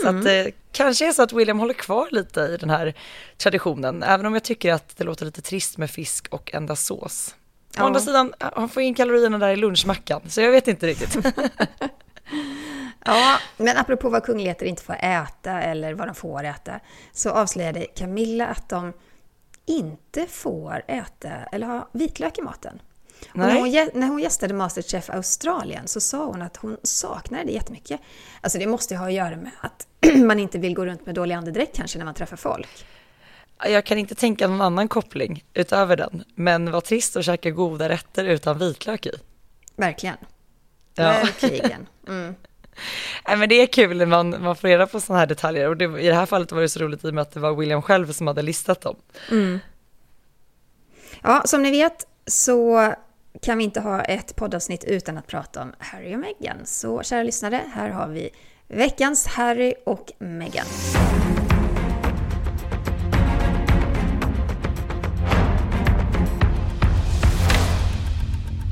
Så 0.03 0.09
att 0.09 0.23
det 0.25 0.47
eh, 0.47 0.53
kanske 0.73 1.09
är 1.09 1.13
så 1.13 1.23
att 1.23 1.33
William 1.33 1.59
håller 1.59 1.75
kvar 1.75 2.09
lite 2.11 2.41
i 2.41 2.57
den 2.57 2.71
här 2.71 2.95
traditionen, 3.37 4.03
även 4.03 4.27
om 4.27 4.35
jag 4.35 4.43
tycker 4.45 4.73
att 4.73 4.97
det 4.97 5.05
låter 5.05 5.25
lite 5.25 5.43
trist 5.43 5.79
med 5.79 5.91
fisk 5.91 6.29
och 6.31 6.55
endast 6.55 6.87
sås. 6.87 7.35
Å 7.35 7.73
Ja. 7.77 7.83
andra 7.85 8.01
sidan, 8.01 8.33
han 8.39 8.69
får 8.69 8.83
in 8.83 8.95
kalorierna 8.95 9.39
där 9.39 9.49
i 9.51 9.57
lunchmackan, 9.57 10.21
så 10.29 10.41
jag 10.41 10.51
vet 10.51 10.69
inte 10.69 10.87
riktigt. 10.87 11.17
Ja, 13.05 13.39
men 13.57 13.77
apropå 13.77 14.09
vad 14.09 14.25
kungligheter 14.25 14.67
inte 14.67 14.83
får 14.83 14.97
äta 15.01 15.63
eller 15.63 15.95
vad 15.95 16.09
de 16.09 16.15
får 16.15 16.45
äta 16.45 16.81
så 17.13 17.31
avslöjade 17.31 17.87
Camilla 17.97 18.47
att 18.47 18.69
de 18.69 18.93
inte 19.67 20.27
får 20.27 20.83
äta 20.89 21.29
eller 21.53 21.67
ha 21.67 21.89
vitlök 21.93 22.39
i 22.39 22.43
maten. 22.43 22.83
När, 23.33 23.55
hon, 23.55 24.01
när 24.01 24.09
hon 24.09 24.19
gästade 24.19 24.55
Masterchef 24.55 25.11
Australien 25.11 25.89
så 25.89 26.01
sa 26.01 26.25
hon 26.25 26.43
att 26.43 26.57
hon 26.57 26.77
saknade 26.83 27.45
det 27.45 27.53
jättemycket. 27.53 28.01
Alltså 28.41 28.59
det 28.59 28.67
måste 28.67 28.95
ju 28.95 28.99
ha 28.99 29.07
att 29.07 29.13
göra 29.13 29.37
med 29.37 29.51
att 29.61 29.87
man 30.17 30.39
inte 30.39 30.59
vill 30.59 30.75
gå 30.75 30.87
runt 30.87 31.07
med 31.07 31.15
dålig 31.15 31.35
andedräkt 31.35 31.77
kanske 31.77 31.99
när 31.99 32.05
man 32.05 32.15
träffar 32.15 32.37
folk. 32.37 32.87
Jag 33.65 33.85
kan 33.85 33.99
inte 33.99 34.15
tänka 34.15 34.49
någon 34.49 34.61
annan 34.61 34.89
koppling 34.89 35.45
utöver 35.55 35.97
den, 35.97 36.25
men 36.35 36.71
vad 36.71 36.85
trist 36.85 37.17
att 37.17 37.25
käka 37.25 37.51
goda 37.51 37.89
rätter 37.89 38.25
utan 38.25 38.59
vitlök 38.59 39.07
i. 39.07 39.13
Verkligen. 39.77 40.17
Ja. 40.95 41.05
Verkligen. 41.41 41.87
Mm. 42.09 42.35
Nej, 43.29 43.37
men 43.37 43.49
det 43.49 43.55
är 43.55 43.67
kul 43.67 43.97
när 43.97 44.07
man, 44.07 44.43
man 44.43 44.57
får 44.57 44.69
reda 44.69 44.87
på 44.87 45.01
sådana 45.01 45.19
här 45.19 45.27
detaljer 45.27 45.69
och 45.69 45.77
det, 45.77 45.85
i 45.85 46.07
det 46.09 46.15
här 46.15 46.27
fallet 46.27 46.53
var 46.53 46.61
det 46.61 46.69
så 46.69 46.81
roligt 46.81 47.05
i 47.05 47.09
och 47.09 47.15
med 47.15 47.23
att 47.23 47.33
det 47.33 47.41
var 47.41 47.55
William 47.55 47.83
själv 47.83 48.13
som 48.13 48.27
hade 48.27 48.43
listat 48.43 48.81
dem. 48.81 48.97
Ja, 51.23 51.43
som 51.45 51.63
ni 51.63 51.71
vet 51.71 52.07
så 52.27 52.95
kan 53.43 53.59
vi 53.59 53.65
inte 53.65 53.81
ha 53.81 54.03
ett 54.03 54.37
poddavsnitt 54.37 54.85
utan 54.85 55.19
att 55.19 55.27
prata 55.27 55.63
om 55.63 55.73
Harry 55.79 56.15
och 56.15 56.21
Meghan. 56.21 56.67
Så 56.67 57.03
kära 57.03 57.23
lyssnare, 57.23 57.61
här 57.75 57.91
har 57.91 58.09
vi 58.09 58.31
Veckans 58.69 59.27
Harry 59.27 59.75
och 59.85 60.13
Meghan. 60.19 60.67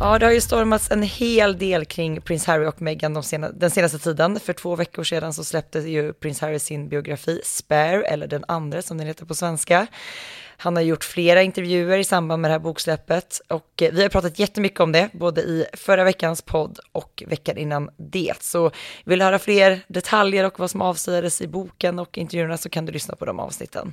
Ja, 0.01 0.19
det 0.19 0.27
har 0.27 0.33
ju 0.33 0.41
stormats 0.41 0.91
en 0.91 1.03
hel 1.03 1.59
del 1.59 1.85
kring 1.85 2.21
prins 2.21 2.47
Harry 2.47 2.67
och 2.67 2.83
Meghan 2.83 3.15
de 3.15 3.23
sena, 3.23 3.51
den 3.51 3.71
senaste 3.71 3.99
tiden. 3.99 4.41
För 4.41 4.53
två 4.53 4.77
veckor 4.77 5.05
sedan 5.05 5.33
så 5.33 5.45
släppte 5.45 5.79
ju 5.79 6.13
prins 6.13 6.41
Harry 6.41 6.59
sin 6.59 6.89
biografi 6.89 7.41
Spare, 7.45 8.03
eller 8.03 8.27
den 8.27 8.45
andra 8.49 8.83
som 8.83 8.99
den 8.99 9.07
heter 9.07 9.25
på 9.25 9.35
svenska. 9.35 9.87
Han 10.57 10.77
har 10.77 10.83
gjort 10.83 11.05
flera 11.05 11.43
intervjuer 11.43 11.99
i 11.99 12.05
samband 12.05 12.43
med 12.43 12.51
det 12.51 12.53
här 12.53 12.59
boksläppet 12.59 13.41
och 13.49 13.83
eh, 13.83 13.93
vi 13.93 14.03
har 14.03 14.09
pratat 14.09 14.39
jättemycket 14.39 14.81
om 14.81 14.93
det, 14.93 15.11
både 15.13 15.41
i 15.41 15.67
förra 15.73 16.05
veckans 16.05 16.43
podd 16.43 16.79
och 16.93 17.23
veckan 17.27 17.57
innan 17.57 17.91
det. 17.97 18.35
Så 18.41 18.71
vill 19.05 19.19
du 19.19 19.25
höra 19.25 19.39
fler 19.39 19.81
detaljer 19.89 20.45
och 20.45 20.59
vad 20.59 20.71
som 20.71 20.83
avslöjades 20.83 21.41
i 21.41 21.47
boken 21.47 21.99
och 21.99 22.19
intervjuerna 22.19 22.57
så 22.57 22.69
kan 22.69 22.87
du 22.87 22.93
lyssna 22.93 23.17
på 23.17 23.25
de 23.25 23.41
avsnitten. 23.41 23.93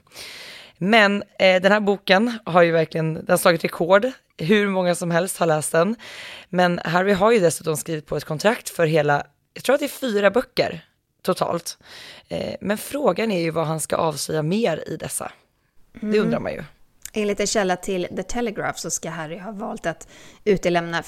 Men 0.78 1.24
eh, 1.40 1.62
den 1.62 1.72
här 1.72 1.80
boken 1.80 2.40
har 2.46 2.62
ju 2.62 2.72
verkligen 2.72 3.14
den 3.14 3.26
har 3.30 3.38
slagit 3.38 3.64
rekord. 3.64 4.12
Hur 4.38 4.68
många 4.68 4.96
som 4.96 5.12
helst 5.12 5.38
har 5.38 5.46
läst 5.46 5.72
den. 5.72 5.96
Men 6.50 6.80
Harry 6.84 7.14
har 7.14 7.32
ju 7.32 7.40
dessutom 7.40 7.78
skrivit 7.78 8.06
på 8.06 8.18
ett 8.18 8.26
kontrakt 8.26 8.70
för 8.70 8.86
hela, 8.86 9.24
jag 9.54 9.64
tror 9.64 9.74
att 9.74 9.80
det 9.80 9.86
är 9.86 9.90
fyra 9.90 10.32
böcker 10.32 10.86
totalt. 11.22 11.78
Eh, 12.28 12.56
men 12.62 12.78
frågan 12.78 13.32
är 13.32 13.40
ju 13.40 13.52
vad 13.52 13.68
han 13.68 13.80
ska 13.80 13.96
avslöja 13.96 14.44
mer 14.44 14.84
i 14.88 14.98
dessa. 14.98 15.32
Mm. 16.02 16.14
Det 16.14 16.20
undrar 16.20 16.40
man 16.40 16.52
ju. 16.52 16.58
Mm. 16.58 16.70
Enligt 17.14 17.40
en 17.40 17.48
källa 17.48 17.76
till 17.76 18.08
The 18.16 18.24
Telegraph 18.24 18.78
så 18.78 18.90
ska 18.90 19.10
Harry 19.10 19.38
ha 19.38 19.52
valt 19.52 19.86
att 19.86 20.08
utelämna 20.44 21.04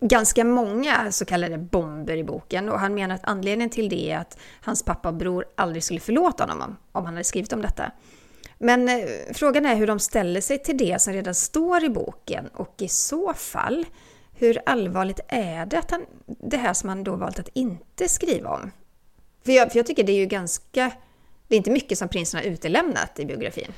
ganska 0.00 0.44
många 0.44 1.12
så 1.12 1.24
kallade 1.24 1.58
bomber 1.58 2.16
i 2.16 2.24
boken 2.24 2.68
och 2.68 2.80
han 2.80 2.94
menar 2.94 3.14
att 3.14 3.24
anledningen 3.24 3.70
till 3.70 3.88
det 3.88 4.10
är 4.10 4.18
att 4.18 4.38
hans 4.60 4.82
pappa 4.82 5.08
och 5.08 5.14
bror 5.14 5.44
aldrig 5.54 5.84
skulle 5.84 6.00
förlåta 6.00 6.44
honom 6.44 6.76
om 6.92 7.04
han 7.04 7.14
hade 7.14 7.24
skrivit 7.24 7.52
om 7.52 7.62
detta. 7.62 7.92
Men 8.58 8.88
eh, 8.88 9.08
frågan 9.34 9.66
är 9.66 9.74
hur 9.74 9.86
de 9.86 9.98
ställer 9.98 10.40
sig 10.40 10.58
till 10.58 10.76
det 10.76 11.02
som 11.02 11.12
redan 11.12 11.34
står 11.34 11.84
i 11.84 11.88
boken 11.88 12.48
och 12.54 12.74
i 12.78 12.88
så 12.88 13.34
fall, 13.34 13.86
hur 14.34 14.58
allvarligt 14.66 15.20
är 15.28 15.66
det 15.66 15.78
att 15.78 15.90
han, 15.90 16.06
det 16.26 16.56
här 16.56 16.74
som 16.74 16.88
han 16.88 17.04
då 17.04 17.16
valt 17.16 17.38
att 17.38 17.48
inte 17.52 18.08
skriva 18.08 18.50
om? 18.50 18.70
För 19.44 19.52
jag, 19.52 19.72
för 19.72 19.78
jag 19.78 19.86
tycker 19.86 20.04
det 20.04 20.12
är 20.12 20.18
ju 20.18 20.26
ganska, 20.26 20.90
det 21.48 21.54
är 21.54 21.56
inte 21.56 21.70
mycket 21.70 21.98
som 21.98 22.08
prinsen 22.08 22.40
har 22.40 22.46
utelämnat 22.46 23.18
i 23.18 23.24
biografin. 23.24 23.72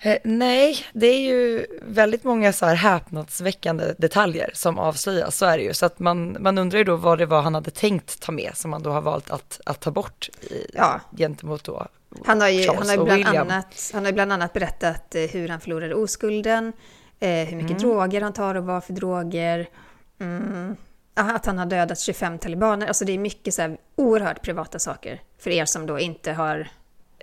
Eh, 0.00 0.18
nej, 0.24 0.78
det 0.92 1.06
är 1.06 1.20
ju 1.20 1.66
väldigt 1.82 2.24
många 2.24 2.52
så 2.52 2.66
här 2.66 2.74
häpnadsväckande 2.74 3.94
detaljer 3.98 4.50
som 4.54 4.78
avslöjas, 4.78 5.36
så 5.36 5.46
är 5.46 5.58
det 5.58 5.64
ju. 5.64 5.74
Så 5.74 5.86
att 5.86 5.98
man, 5.98 6.36
man 6.40 6.58
undrar 6.58 6.78
ju 6.78 6.84
då 6.84 6.96
vad 6.96 7.18
det 7.18 7.26
var 7.26 7.42
han 7.42 7.54
hade 7.54 7.70
tänkt 7.70 8.20
ta 8.20 8.32
med 8.32 8.52
som 8.54 8.72
han 8.72 8.82
då 8.82 8.90
har 8.90 9.00
valt 9.00 9.30
att, 9.30 9.60
att 9.66 9.80
ta 9.80 9.90
bort 9.90 10.28
i, 10.42 10.66
ja. 10.74 11.00
gentemot 11.16 11.64
då 11.64 11.86
han 12.24 12.40
har 12.40 12.48
ju, 12.48 12.68
han 12.68 12.88
har 12.88 13.04
bland 13.04 13.26
annat, 13.26 13.90
han 13.94 14.04
har 14.04 14.12
bland 14.12 14.32
annat 14.32 14.52
berättat 14.52 15.14
eh, 15.14 15.22
hur 15.22 15.48
han 15.48 15.60
förlorade 15.60 15.94
oskulden, 15.94 16.72
eh, 17.20 17.28
hur 17.28 17.56
mycket 17.56 17.70
mm. 17.70 17.82
droger 17.82 18.20
han 18.20 18.32
tar 18.32 18.54
och 18.54 18.64
vad 18.64 18.84
för 18.84 18.92
droger. 18.92 19.68
Mm. 20.20 20.76
Att 21.14 21.46
han 21.46 21.58
har 21.58 21.66
dödat 21.66 22.00
25 22.00 22.38
talibaner. 22.38 22.86
Alltså 22.86 23.04
det 23.04 23.12
är 23.12 23.18
mycket 23.18 23.54
så 23.54 23.62
här 23.62 23.76
oerhört 23.96 24.42
privata 24.42 24.78
saker 24.78 25.20
för 25.38 25.50
er 25.50 25.64
som 25.64 25.86
då 25.86 25.98
inte 25.98 26.32
har 26.32 26.68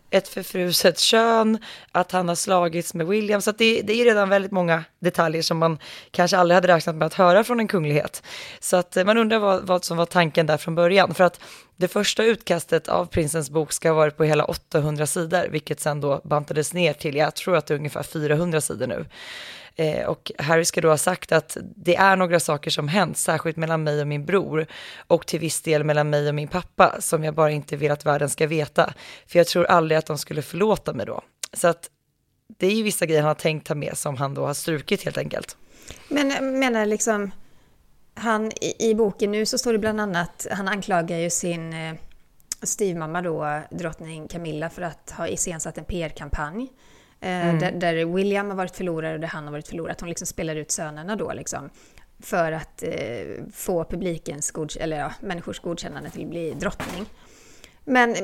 ett 0.10 0.28
förfruset 0.28 1.00
kön, 1.00 1.58
att 1.92 2.12
han 2.12 2.28
har 2.28 2.36
slagits 2.36 2.94
med 2.94 3.08
William. 3.08 3.42
Så 3.42 3.52
det, 3.52 3.82
det, 3.82 4.02
är 4.02 4.06
redan 4.06 4.30
väldigt 4.30 4.52
många 4.52 4.84
detaljer 5.00 5.42
som 5.42 5.58
man 5.58 5.80
kanske 6.12 6.38
aldrig 6.38 6.56
hade 6.56 6.68
räknat 6.68 6.96
med 6.96 7.06
att 7.06 7.14
höra 7.14 7.44
från 7.44 7.60
en 7.60 7.68
kunglighet. 7.68 8.24
Så 8.60 8.78
att 8.78 8.98
eh, 8.98 9.06
man 9.06 9.18
undrar 9.18 9.40
vad, 9.40 9.68
vad 9.68 9.84
som 9.84 9.98
var 9.98 10.06
tanken 10.06 10.46
där 10.46 10.58
från 10.58 10.76
början. 10.76 11.14
För 11.14 11.24
att 11.24 11.40
det 11.76 11.88
första 11.88 12.24
utkastet 12.24 12.88
av 12.88 13.06
prinsens 13.06 13.50
bok 13.50 13.72
ska 13.72 13.90
ha 13.90 13.96
varit 13.96 14.18
på 14.18 14.24
hela 14.24 14.46
800 14.46 15.08
sidor, 15.08 15.48
vilket 15.50 15.80
sen 15.80 16.02
då 16.02 16.22
bantades 16.24 16.74
ner 16.74 16.94
till, 16.94 17.16
jag 17.16 17.36
tror 17.36 17.56
att 17.58 17.66
det 17.66 17.74
är 17.74 17.78
ungefär 17.78 18.04
400 18.04 18.62
sidor 18.62 18.88
nu. 18.88 19.06
Eh, 19.76 20.06
och 20.06 20.32
Harry 20.38 20.66
ska 20.66 20.82
då 20.82 20.90
ha 20.90 20.98
sagt 20.98 21.32
att 21.32 21.58
det 21.76 21.96
är 21.96 22.16
några 22.16 22.40
saker 22.40 22.72
som 22.72 22.88
hänt, 22.88 23.18
särskilt 23.18 23.58
mellan 23.58 23.84
mig 23.84 24.02
och 24.02 24.08
min 24.08 24.26
bror 24.26 24.68
och 25.08 25.28
till 25.28 25.40
viss 25.40 25.62
del 25.62 25.84
mellan 25.84 26.10
mig 26.10 26.30
och 26.30 26.36
min 26.36 26.48
pappa 26.48 26.96
som 27.00 27.24
jag 27.24 27.36
bara 27.36 27.52
inte 27.52 27.76
vill 27.76 27.92
att 27.92 28.06
världen 28.06 28.30
ska 28.30 28.48
veta. 28.48 28.94
För 29.28 29.40
jag 29.40 29.48
tror 29.48 29.66
aldrig 29.66 29.98
att 29.98 30.06
de 30.06 30.18
skulle 30.18 30.42
förlåta 30.42 30.94
mig 30.94 31.06
då. 31.06 31.22
Så 31.54 31.68
att 31.68 31.90
det 32.58 32.68
är 32.68 32.72
ju 32.72 32.84
vissa 32.84 33.06
grejer 33.06 33.22
han 33.22 33.28
har 33.28 33.36
tänkt 33.36 33.68
ta 33.68 33.76
med 33.76 33.98
som 33.98 34.18
han 34.18 34.34
då 34.34 34.46
har 34.46 34.54
strukit 34.54 35.04
helt 35.04 35.18
enkelt. 35.18 35.58
Men 36.10 36.32
eh, 36.32 36.42
menar 36.42 36.86
liksom, 36.86 37.32
han 38.14 38.52
i, 38.62 38.90
i 38.90 38.96
boken 38.96 39.32
nu 39.32 39.46
så 39.46 39.58
står 39.58 39.74
det 39.74 39.80
bland 39.80 40.02
annat, 40.02 40.48
han 40.52 40.68
anklagar 40.68 41.18
ju 41.18 41.30
sin 41.30 41.74
eh, 41.74 41.96
styvmamma 42.64 43.22
då, 43.22 43.62
drottning 43.72 44.28
Camilla, 44.28 44.70
för 44.70 44.82
att 44.82 45.12
ha 45.18 45.28
iscensatt 45.28 45.78
en 45.78 45.86
PR-kampanj. 45.86 46.70
Eh, 47.22 47.48
mm. 47.48 47.60
Där, 47.60 47.72
där, 47.72 48.06
William 48.06 48.50
har 48.50 48.56
varit 48.56 48.76
förlorare 48.76 49.14
och 49.14 49.20
där 49.20 49.28
han 49.28 49.44
har 49.44 49.52
varit 49.52 49.68
förlorare. 49.68 49.92
Att 49.92 50.00
hon 50.00 50.10
liksom 50.10 50.28
spelar 50.28 50.56
ut 50.56 50.72
sönerna 50.72 51.16
då 51.16 51.34
liksom. 51.34 51.70
För 52.20 52.52
att 52.52 52.84
eh, 52.84 53.44
få 53.54 53.84
publikens, 53.84 54.52
godk 54.52 54.76
eller 54.76 55.00
ja, 55.00 55.12
människors 55.20 55.60
godkännande 55.60 56.10
till 56.10 56.24
att 56.24 56.30
bli 56.30 56.54
drottning. 56.54 57.06
Men 57.84 58.16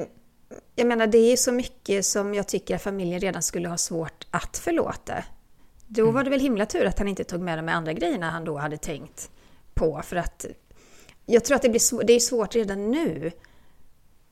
jag 0.75 0.87
menar, 0.87 1.07
det 1.07 1.17
är 1.17 1.37
så 1.37 1.51
mycket 1.51 2.05
som 2.05 2.33
jag 2.33 2.47
tycker 2.47 2.75
att 2.75 2.81
familjen 2.81 3.19
redan 3.19 3.43
skulle 3.43 3.69
ha 3.69 3.77
svårt 3.77 4.27
att 4.31 4.57
förlåta. 4.57 5.23
Då 5.87 6.01
mm. 6.01 6.13
var 6.13 6.23
det 6.23 6.29
väl 6.29 6.39
himla 6.39 6.65
tur 6.65 6.85
att 6.85 6.99
han 6.99 7.07
inte 7.07 7.23
tog 7.23 7.41
med 7.41 7.57
de 7.57 7.69
andra 7.69 7.93
grejerna 7.93 8.29
han 8.29 8.45
då 8.45 8.57
hade 8.57 8.77
tänkt 8.77 9.29
på. 9.73 10.01
För 10.03 10.15
att 10.15 10.45
jag 11.25 11.45
tror 11.45 11.55
att 11.55 11.61
det, 11.61 11.69
blir 11.69 12.03
det 12.03 12.13
är 12.13 12.19
svårt 12.19 12.55
redan 12.55 12.91
nu 12.91 13.31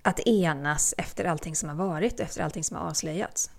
att 0.01 0.19
enas 0.19 0.95
efter 0.97 1.25
allting 1.25 1.55
som 1.55 1.69
har 1.69 1.75
varit, 1.75 2.19
efter 2.19 2.43
allting 2.43 2.63
som 2.63 2.77
har 2.77 2.89
avslöjats. 2.89 3.51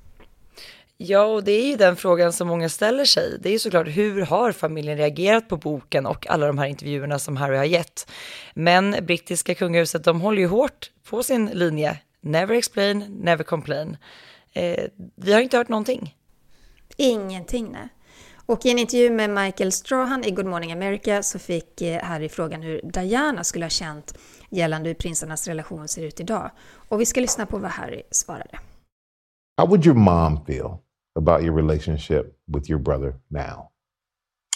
Ja, 1.03 1.25
och 1.25 1.45
det 1.45 1.53
är 1.53 1.67
ju 1.67 1.77
den 1.77 1.97
frågan 1.97 2.33
som 2.33 2.49
många 2.49 2.69
ställer 2.69 3.05
sig. 3.05 3.39
Det 3.41 3.49
är 3.49 3.53
ju 3.53 3.59
såklart, 3.59 3.89
hur 3.89 4.23
har 4.23 4.53
familjen 4.53 4.97
reagerat 4.97 5.49
på 5.49 5.57
boken 5.57 6.07
och 6.07 6.27
alla 6.31 6.47
de 6.47 6.59
här 6.59 6.67
intervjuerna 6.67 7.19
som 7.19 7.37
Harry 7.37 7.57
har 7.57 7.65
gett? 7.65 8.11
Men 8.55 8.97
brittiska 9.03 9.55
kungahuset, 9.55 10.05
de 10.05 10.21
håller 10.21 10.39
ju 10.39 10.47
hårt 10.47 10.91
på 11.11 11.23
sin 11.23 11.47
linje. 11.47 11.99
Never 12.21 12.55
explain, 12.55 12.99
never 12.99 13.45
complain. 13.45 13.97
Eh, 14.53 14.85
vi 15.17 15.33
har 15.33 15.41
inte 15.41 15.57
hört 15.57 15.69
någonting. 15.69 16.17
Ingenting, 16.97 17.69
nej. 17.73 17.89
Och 18.47 18.67
i 18.67 18.71
en 18.71 18.79
intervju 18.79 19.11
med 19.11 19.31
Michael 19.31 19.73
Strahan 19.73 20.25
i 20.25 20.31
Good 20.31 20.47
Morning 20.47 20.73
America 20.73 21.23
så 21.23 21.39
fick 21.39 21.81
eh, 21.81 22.03
Harry 22.03 22.29
frågan 22.29 22.63
hur 22.63 22.81
Diana 22.85 23.45
skulle 23.45 23.65
ha 23.65 23.71
känt 23.71 24.19
gällande 24.51 24.89
hur 24.89 24.95
prinsarnas 24.95 25.49
relation 25.49 25.89
ser 25.89 26.03
ut 26.03 26.21
idag. 26.21 26.51
Och 26.89 27.01
vi 27.01 27.07
ska 27.07 27.21
lyssna 27.21 27.47
på 27.47 27.59
vad 27.59 27.71
Harry 27.71 28.03
svarade. 28.11 28.59
How 29.61 29.67
would 29.67 29.87
your 29.87 29.97
mom 29.97 30.45
feel 30.47 30.79
about 31.17 31.43
your 31.43 31.53
relationship 31.53 32.37
with 32.49 32.69
your 32.69 32.79
brother 32.79 33.21
now? 33.31 33.71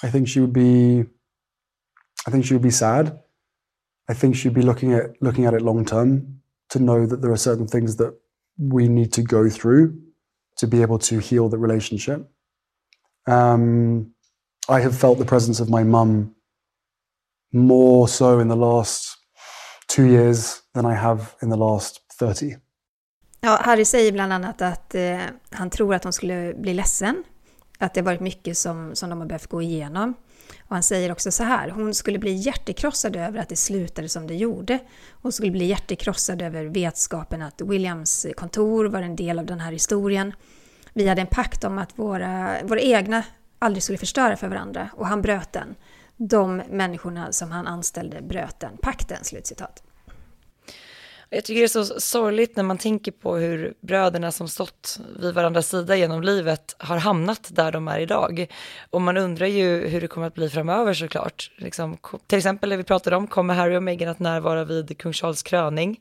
I 0.03 0.11
think 0.11 0.29
she 0.29 0.41
would 0.41 0.53
be 0.53 1.05
I 2.27 2.31
think 2.31 2.45
she 2.45 2.55
would 2.55 2.63
be 2.63 2.71
sad. 2.71 3.21
I 4.09 4.15
think 4.15 4.37
she'd 4.37 4.55
be 4.55 4.63
looking 4.63 4.93
at 4.93 5.21
looking 5.21 5.45
at 5.47 5.55
it 5.55 5.63
long 5.63 5.85
term 5.85 6.41
to 6.71 6.79
know 6.79 7.07
that 7.07 7.23
there 7.23 7.33
are 7.33 7.37
certain 7.37 7.67
things 7.67 7.97
that 7.97 8.19
we 8.59 8.89
need 8.89 9.13
to 9.15 9.23
go 9.23 9.49
through 9.49 9.99
to 10.57 10.67
be 10.67 10.83
able 10.83 10.99
to 10.99 11.19
heal 11.19 11.49
the 11.49 11.59
relationship. 11.59 12.31
Um, 13.27 14.13
I 14.69 14.81
have 14.81 14.97
felt 14.97 15.19
the 15.19 15.25
presence 15.25 15.61
of 15.61 15.69
my 15.69 15.83
mum 15.83 16.35
more 17.53 18.09
so 18.09 18.39
in 18.39 18.49
the 18.49 18.57
last 18.57 19.17
two 19.89 20.07
years 20.07 20.63
than 20.75 20.85
I 20.85 20.95
have 20.95 21.37
in 21.43 21.49
the 21.49 21.57
last 21.57 22.01
30. 22.13 22.57
Ja, 23.45 23.61
Harry 23.63 23.85
säger 23.85 24.13
bland 24.13 24.33
annat 24.33 24.63
att 24.63 24.95
eh, 24.95 25.19
han 25.51 25.71
tror 25.71 25.95
att 25.95 26.05
hon 26.05 26.13
skulle 26.13 26.55
bli 26.55 26.75
ledsen. 26.75 27.25
Att 27.79 27.95
det 27.95 28.03
varit 28.03 28.21
mycket 28.21 28.59
som, 28.59 28.95
som 28.95 29.11
de 29.11 29.21
har 29.21 29.27
behövt 29.27 29.47
gå 29.47 29.63
igenom. 29.63 30.15
Och 30.61 30.77
han 30.77 30.83
säger 30.83 31.13
också 31.13 31.31
så 31.31 31.43
här, 31.43 31.69
hon 31.69 31.95
skulle 31.95 32.19
bli 32.19 32.33
hjärtekrossad 32.33 33.17
över 33.17 33.39
att 33.39 33.49
det 33.49 33.57
slutade 33.57 34.09
som 34.09 34.27
det 34.27 34.35
gjorde. 34.35 34.79
Hon 35.11 35.33
skulle 35.33 35.51
bli 35.51 35.65
hjärtekrossad 35.65 36.43
över 36.43 36.65
vetskapen 36.65 37.43
att 37.43 37.61
Williams 37.61 38.27
kontor 38.37 38.85
var 38.85 39.03
en 39.03 39.17
del 39.17 39.39
av 39.39 39.47
den 39.47 39.61
här 39.61 39.73
historien. 39.73 40.33
Vi 40.93 41.09
hade 41.09 41.21
en 41.21 41.27
pakt 41.27 41.65
om 41.65 41.79
att 41.79 41.99
våra, 41.99 42.57
våra 42.63 42.81
egna 42.81 43.23
aldrig 43.59 43.83
skulle 43.83 43.99
förstöra 43.99 44.37
för 44.37 44.49
varandra 44.49 44.89
och 44.97 45.07
han 45.07 45.23
bröt 45.23 45.53
den. 45.53 45.75
De 46.17 46.63
människorna 46.71 47.33
som 47.33 47.51
han 47.51 47.67
anställde 47.67 48.23
bröt 48.23 48.61
den 48.61 48.77
pakten. 48.77 49.19
Slutcitat. 49.23 49.83
Jag 51.35 51.45
tycker 51.45 51.61
det 51.61 51.67
är 51.67 51.85
så 51.85 52.01
sorgligt 52.01 52.57
när 52.57 52.65
man 52.65 52.79
tänker 52.79 53.13
på 53.13 53.37
hur 53.37 53.75
bröderna 53.81 54.33
som 54.33 54.49
stått 54.49 54.99
vid 55.21 55.35
varandras 55.35 55.69
sida 55.69 55.97
genom 55.97 56.23
livet 56.23 56.77
har 56.79 56.97
hamnat 56.97 57.49
där 57.53 57.73
de 57.73 57.89
är 57.89 57.99
idag. 57.99 58.47
Och 58.91 59.01
man 59.01 59.17
undrar 59.17 59.47
ju 59.47 59.89
hur 59.89 60.01
det 60.01 60.07
kommer 60.07 60.27
att 60.27 60.35
bli 60.35 60.51
framöver 60.51 60.95
såklart. 60.95 61.51
Liksom, 61.57 61.99
till 62.27 62.39
exempel 62.39 62.71
när 62.71 62.77
vi 62.77 62.85
pratade 62.85 63.17
om, 63.17 63.27
kommer 63.27 63.55
Harry 63.55 63.77
och 63.77 63.83
Meghan 63.83 64.09
att 64.09 64.19
närvara 64.19 64.65
vid 64.65 64.99
kung 64.99 65.13
Charles 65.13 65.43
kröning? 65.43 66.01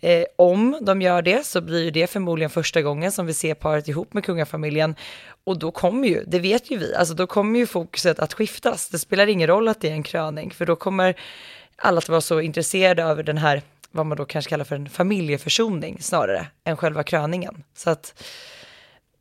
Eh, 0.00 0.24
om 0.36 0.78
de 0.82 1.02
gör 1.02 1.22
det 1.22 1.46
så 1.46 1.60
blir 1.60 1.90
det 1.90 2.06
förmodligen 2.06 2.50
första 2.50 2.82
gången 2.82 3.12
som 3.12 3.26
vi 3.26 3.34
ser 3.34 3.54
paret 3.54 3.88
ihop 3.88 4.14
med 4.14 4.24
kungafamiljen. 4.24 4.94
Och 5.44 5.58
då 5.58 5.70
kommer 5.70 6.08
ju, 6.08 6.24
det 6.26 6.38
vet 6.38 6.70
ju 6.70 6.78
vi, 6.78 6.94
alltså 6.94 7.14
då 7.14 7.26
kommer 7.26 7.58
ju 7.58 7.66
fokuset 7.66 8.18
att 8.18 8.34
skiftas. 8.34 8.88
Det 8.88 8.98
spelar 8.98 9.26
ingen 9.26 9.46
roll 9.46 9.68
att 9.68 9.80
det 9.80 9.88
är 9.88 9.92
en 9.92 10.02
kröning, 10.02 10.50
för 10.50 10.66
då 10.66 10.76
kommer 10.76 11.14
alla 11.76 11.98
att 11.98 12.08
vara 12.08 12.20
så 12.20 12.40
intresserade 12.40 13.02
över 13.02 13.22
den 13.22 13.38
här 13.38 13.62
vad 13.92 14.06
man 14.06 14.18
då 14.18 14.24
kanske 14.24 14.48
kallar 14.48 14.64
för 14.64 14.76
en 14.76 14.88
familjeförsoning 14.88 16.02
snarare 16.02 16.46
än 16.64 16.76
själva 16.76 17.02
kröningen. 17.02 17.64
Så 17.74 17.90
att 17.90 18.24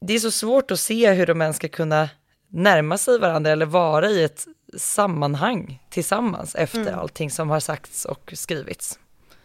det 0.01 0.13
är 0.13 0.19
så 0.19 0.31
svårt 0.31 0.71
att 0.71 0.79
se 0.79 1.11
hur 1.11 1.25
de 1.25 1.41
ens 1.41 1.55
ska 1.55 1.67
kunna 1.67 2.09
närma 2.47 2.97
sig 2.97 3.19
varandra 3.19 3.51
eller 3.51 3.65
vara 3.65 4.09
i 4.09 4.23
ett 4.23 4.47
sammanhang 4.77 5.83
tillsammans 5.89 6.55
efter 6.55 6.81
mm. 6.81 6.99
allting 6.99 7.31
som 7.31 7.49
har 7.49 7.59
sagts 7.59 8.05
och 8.05 8.33
skrivits. 8.35 8.99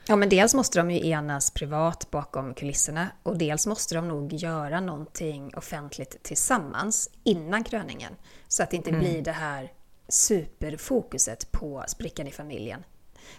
Ja, 0.09 0.17
men 0.17 0.29
dels 0.29 0.55
måste 0.55 0.79
de 0.79 0.91
ju 0.91 1.09
enas 1.09 1.51
privat 1.51 2.11
bakom 2.11 2.55
kulisserna 2.55 3.09
och 3.23 3.39
dels 3.39 3.67
måste 3.67 3.95
de 3.95 4.09
nog 4.09 4.33
göra 4.33 4.81
någonting 4.81 5.55
offentligt 5.57 6.23
tillsammans 6.23 7.11
innan 7.25 7.65
kröningen. 7.65 8.13
Så 8.49 8.63
att 8.63 8.71
det 8.71 8.77
inte 8.77 8.91
mm. 8.91 9.01
blir 9.01 9.23
det 9.23 9.33
här 9.33 9.73
superfokuset 10.09 11.53
på 11.53 11.85
sprickan 11.89 12.27
i 12.27 12.31
familjen. 12.31 12.85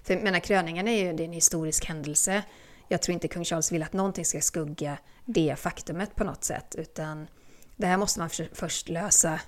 För 0.04 0.14
jag 0.14 0.24
menar, 0.24 0.40
kröningen 0.40 0.88
är 0.88 1.04
ju 1.04 1.14
det 1.14 1.24
är 1.24 1.28
en 1.28 1.34
historisk 1.34 1.86
händelse. 1.86 2.44
Jag 2.88 3.02
tror 3.02 3.14
inte 3.14 3.28
kung 3.28 3.46
Charles 3.46 3.72
vill 3.72 3.84
att 3.84 3.94
någonting 3.94 4.26
ska 4.26 4.42
skugga 4.42 4.98
det 5.26 5.56
faktumet 5.60 6.16
på 6.16 6.24
något 6.24 6.44
sätt, 6.44 6.76
utan 6.78 7.28
det 7.76 7.88
här 7.88 7.98
måste 7.98 8.20
man 8.20 8.30
först 8.54 8.90
lösa 8.90 9.40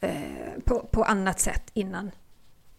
eh, 0.00 0.12
på, 0.64 0.88
på 0.92 1.04
annat 1.04 1.40
sätt 1.40 1.70
innan 1.74 2.10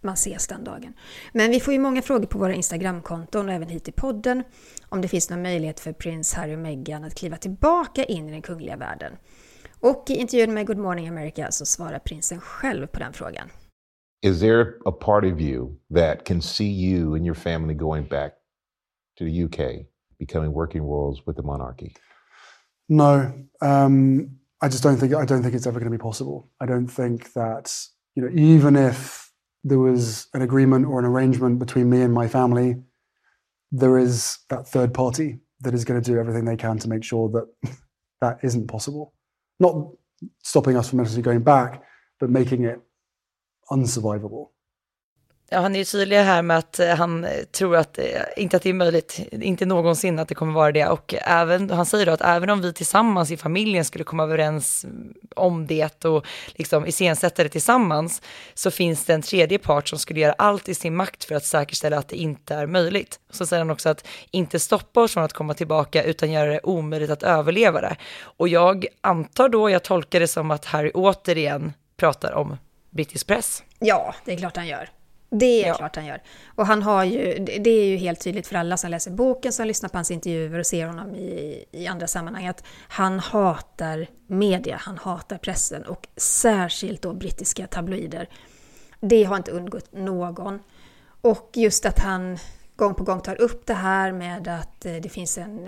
man 0.02 0.14
ses 0.14 0.48
den 0.48 0.64
dagen. 0.64 0.94
Men 1.32 1.52
vi 1.52 1.60
får 1.60 1.74
ju 1.74 1.80
många 1.80 2.02
frågor 2.02 2.26
på 2.26 2.38
våra 2.38 2.54
Instagramkonton 2.54 3.50
och 3.50 3.56
även 3.56 3.70
hit 3.70 3.88
i 3.88 3.92
podden 3.92 4.44
om 4.90 5.02
det 5.02 5.08
finns 5.08 5.30
någon 5.30 5.42
möjlighet 5.42 5.80
för 5.80 5.94
prins 5.94 6.34
Harry 6.34 6.56
och 6.56 6.60
Meghan 6.60 7.04
att 7.04 7.16
kliva 7.16 7.38
tillbaka 7.38 8.04
in 8.04 8.30
i 8.30 8.32
den 8.32 8.42
kungliga 8.42 8.78
världen. 8.78 9.14
Och 9.80 10.06
i 10.10 10.14
intervjun 10.14 10.54
med 10.54 10.68
Good 10.68 10.78
Morning 10.78 11.08
America 11.08 11.52
så 11.52 11.66
svarar 11.66 12.00
prinsen 12.00 12.42
själv 12.42 12.88
på 12.88 13.00
den 13.00 13.14
frågan. 13.14 13.50
Is 14.22 14.40
there 14.40 14.78
a 14.86 14.92
part 14.92 15.26
of 15.26 15.42
you 15.42 15.80
that 15.90 16.26
can 16.26 16.42
see 16.42 16.68
you 16.68 17.16
and 17.16 17.26
your 17.26 17.36
family 17.36 17.74
going 17.74 18.04
back 18.04 18.36
to 19.18 19.24
the 19.24 19.44
UK, 19.44 19.86
becoming 20.20 20.54
working 20.54 20.84
royals 20.84 21.26
with 21.26 21.36
the 21.36 21.44
monarchy? 21.44 21.96
No, 22.88 23.34
um, 23.62 24.38
I 24.62 24.68
just 24.68 24.84
don't 24.84 24.98
think 24.98 25.14
I 25.14 25.26
don't 25.26 25.42
think 25.42 25.56
it's 25.56 25.66
ever 25.66 25.80
going 25.80 25.92
to 25.92 25.98
be 25.98 26.02
possible. 26.02 26.50
I 26.60 26.68
don't 26.68 26.88
think 26.88 27.34
that 27.34 27.76
you 28.16 28.22
know 28.22 28.30
even 28.34 28.76
if 28.76 29.32
there 29.64 29.80
was 29.80 30.28
an 30.34 30.42
agreement 30.44 30.86
or 30.86 31.00
an 31.00 31.06
arrangement 31.06 31.58
between 31.58 31.90
me 31.90 32.02
and 32.02 32.14
my 32.14 32.28
family, 32.28 32.76
there 33.72 33.98
is 33.98 34.40
that 34.50 34.68
third 34.68 34.94
party 34.94 35.40
that 35.62 35.74
is 35.74 35.84
going 35.84 36.02
to 36.02 36.12
do 36.12 36.20
everything 36.20 36.46
they 36.46 36.58
can 36.58 36.78
to 36.80 36.90
make 36.90 37.04
sure 37.04 37.30
that 37.30 37.72
that 38.22 38.40
isn't 38.44 38.68
possible. 38.68 39.14
Not 39.60 39.88
stopping 40.44 40.78
us 40.78 40.90
from 40.90 41.00
necessarily 41.00 41.24
going 41.24 41.44
back, 41.44 41.84
but 42.20 42.30
making 42.30 42.66
it 42.66 42.80
unsurvivable. 43.74 44.48
Ja, 45.54 45.60
han 45.60 45.76
är 45.76 45.80
ju 45.80 45.86
tydlig 45.86 46.18
här 46.18 46.42
med 46.42 46.58
att 46.58 46.80
eh, 46.80 46.96
han 46.96 47.24
eh, 47.24 47.44
tror 47.52 47.76
att, 47.76 47.98
eh, 47.98 48.06
inte 48.38 48.58
att 48.58 48.64
det 48.64 48.70
är 48.70 48.74
möjligt, 48.74 49.20
inte 49.32 49.66
någonsin 49.66 50.20
att 50.20 50.28
det 50.28 50.36
kommer 50.36 50.54
vara 50.54 50.72
det. 50.72 50.88
Och 50.88 51.16
även, 51.18 51.70
han 51.70 51.86
säger 51.86 52.06
då 52.06 52.12
att 52.12 52.22
även 52.22 52.50
om 52.50 52.62
vi 52.62 52.74
tillsammans 52.74 53.32
i 53.32 53.38
familjen 53.38 53.86
skulle 53.86 54.04
komma 54.04 54.24
överens 54.24 54.84
mm, 54.86 55.14
om 55.36 55.68
det 55.68 56.06
och 56.06 56.26
liksom 56.48 56.86
iscensätta 56.86 57.44
det 57.44 57.50
tillsammans, 57.50 58.22
så 58.54 58.72
finns 58.72 59.06
det 59.06 59.14
en 59.14 59.22
tredje 59.22 59.60
part 59.60 59.90
som 59.90 60.00
skulle 60.00 60.20
göra 60.20 60.36
allt 60.38 60.70
i 60.70 60.76
sin 60.76 60.96
makt 60.96 61.24
för 61.24 61.36
att 61.36 61.46
säkerställa 61.46 61.98
att 61.98 62.08
det 62.08 62.18
inte 62.18 62.56
är 62.56 62.68
möjligt. 62.68 63.20
Så 63.30 63.46
säger 63.46 63.62
han 63.62 63.72
också 63.72 63.90
att 63.90 64.08
inte 64.32 64.60
stoppa 64.60 65.02
oss 65.02 65.14
från 65.14 65.24
att 65.24 65.34
komma 65.34 65.54
tillbaka, 65.54 66.04
utan 66.04 66.32
göra 66.32 66.52
det 66.52 66.60
omöjligt 66.64 67.10
att 67.10 67.24
överleva 67.24 67.82
det. 67.82 67.96
Och 68.22 68.48
jag 68.48 68.86
antar 69.02 69.50
då, 69.50 69.70
jag 69.70 69.84
tolkar 69.84 70.20
det 70.20 70.28
som 70.28 70.52
att 70.52 70.66
Harry 70.66 70.92
återigen 70.94 71.74
pratar 71.98 72.32
om 72.32 72.58
brittisk 72.92 73.28
press. 73.28 73.64
Ja, 73.80 74.16
det 74.26 74.34
är 74.34 74.38
klart 74.38 74.58
han 74.58 74.68
gör. 74.68 74.90
Det 75.30 75.64
är 75.64 75.68
ja. 75.68 75.74
klart 75.74 75.96
han 75.96 76.06
gör. 76.06 76.22
Och 76.56 76.66
han 76.66 76.84
har 76.84 77.04
ju, 77.04 77.46
det 77.46 77.70
är 77.70 77.86
ju 77.86 77.98
helt 77.98 78.20
tydligt 78.20 78.48
för 78.48 78.56
alla 78.56 78.78
som 78.78 78.92
läser 78.92 79.12
boken, 79.12 79.54
som 79.54 79.68
lyssnar 79.68 79.90
på 79.90 79.98
hans 79.98 80.12
intervjuer 80.12 80.60
och 80.60 80.66
ser 80.66 80.88
honom 80.88 81.16
i, 81.16 81.66
i 81.72 81.88
andra 81.88 82.08
sammanhang, 82.08 82.48
att 82.48 82.64
han 82.88 83.20
hatar 83.20 84.08
media, 84.28 84.78
han 84.82 84.98
hatar 84.98 85.38
pressen 85.38 85.86
och 85.86 86.08
särskilt 86.18 87.02
då 87.02 87.14
brittiska 87.14 87.68
tabloider. 87.68 88.30
Det 89.00 89.24
har 89.24 89.38
inte 89.38 89.52
undgått 89.52 89.94
någon. 89.94 90.60
Och 91.22 91.50
just 91.54 91.86
att 91.86 92.00
han 92.00 92.38
gång 92.76 92.96
på 92.96 93.04
gång 93.04 93.22
tar 93.22 93.42
upp 93.42 93.66
det 93.66 93.74
här 93.74 94.12
med 94.12 94.48
att 94.48 94.86
eh, 94.86 94.94
det 94.94 95.10
finns 95.10 95.38
en 95.38 95.68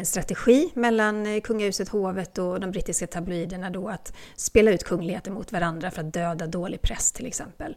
en 0.00 0.06
strategi 0.06 0.70
mellan 0.74 1.26
eh, 1.26 1.40
kungahuset, 1.40 1.88
hovet 1.88 2.38
och 2.38 2.60
de 2.60 2.70
brittiska 2.70 3.06
tabloiderna 3.06 3.70
då 3.70 3.88
att 3.88 4.16
spela 4.36 4.70
ut 4.70 4.84
kungligheter 4.84 5.30
mot 5.30 5.52
varandra 5.52 5.90
för 5.90 6.00
att 6.00 6.12
döda 6.12 6.46
dålig 6.46 6.82
press 6.82 7.12
till 7.12 7.26
exempel. 7.26 7.76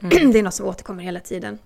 Mm. 0.00 0.30
Det 0.32 0.38
är 0.38 0.42
något 0.42 0.54
som 0.54 0.66
återkommer 0.66 1.02
hela 1.02 1.20
tiden. 1.20 1.58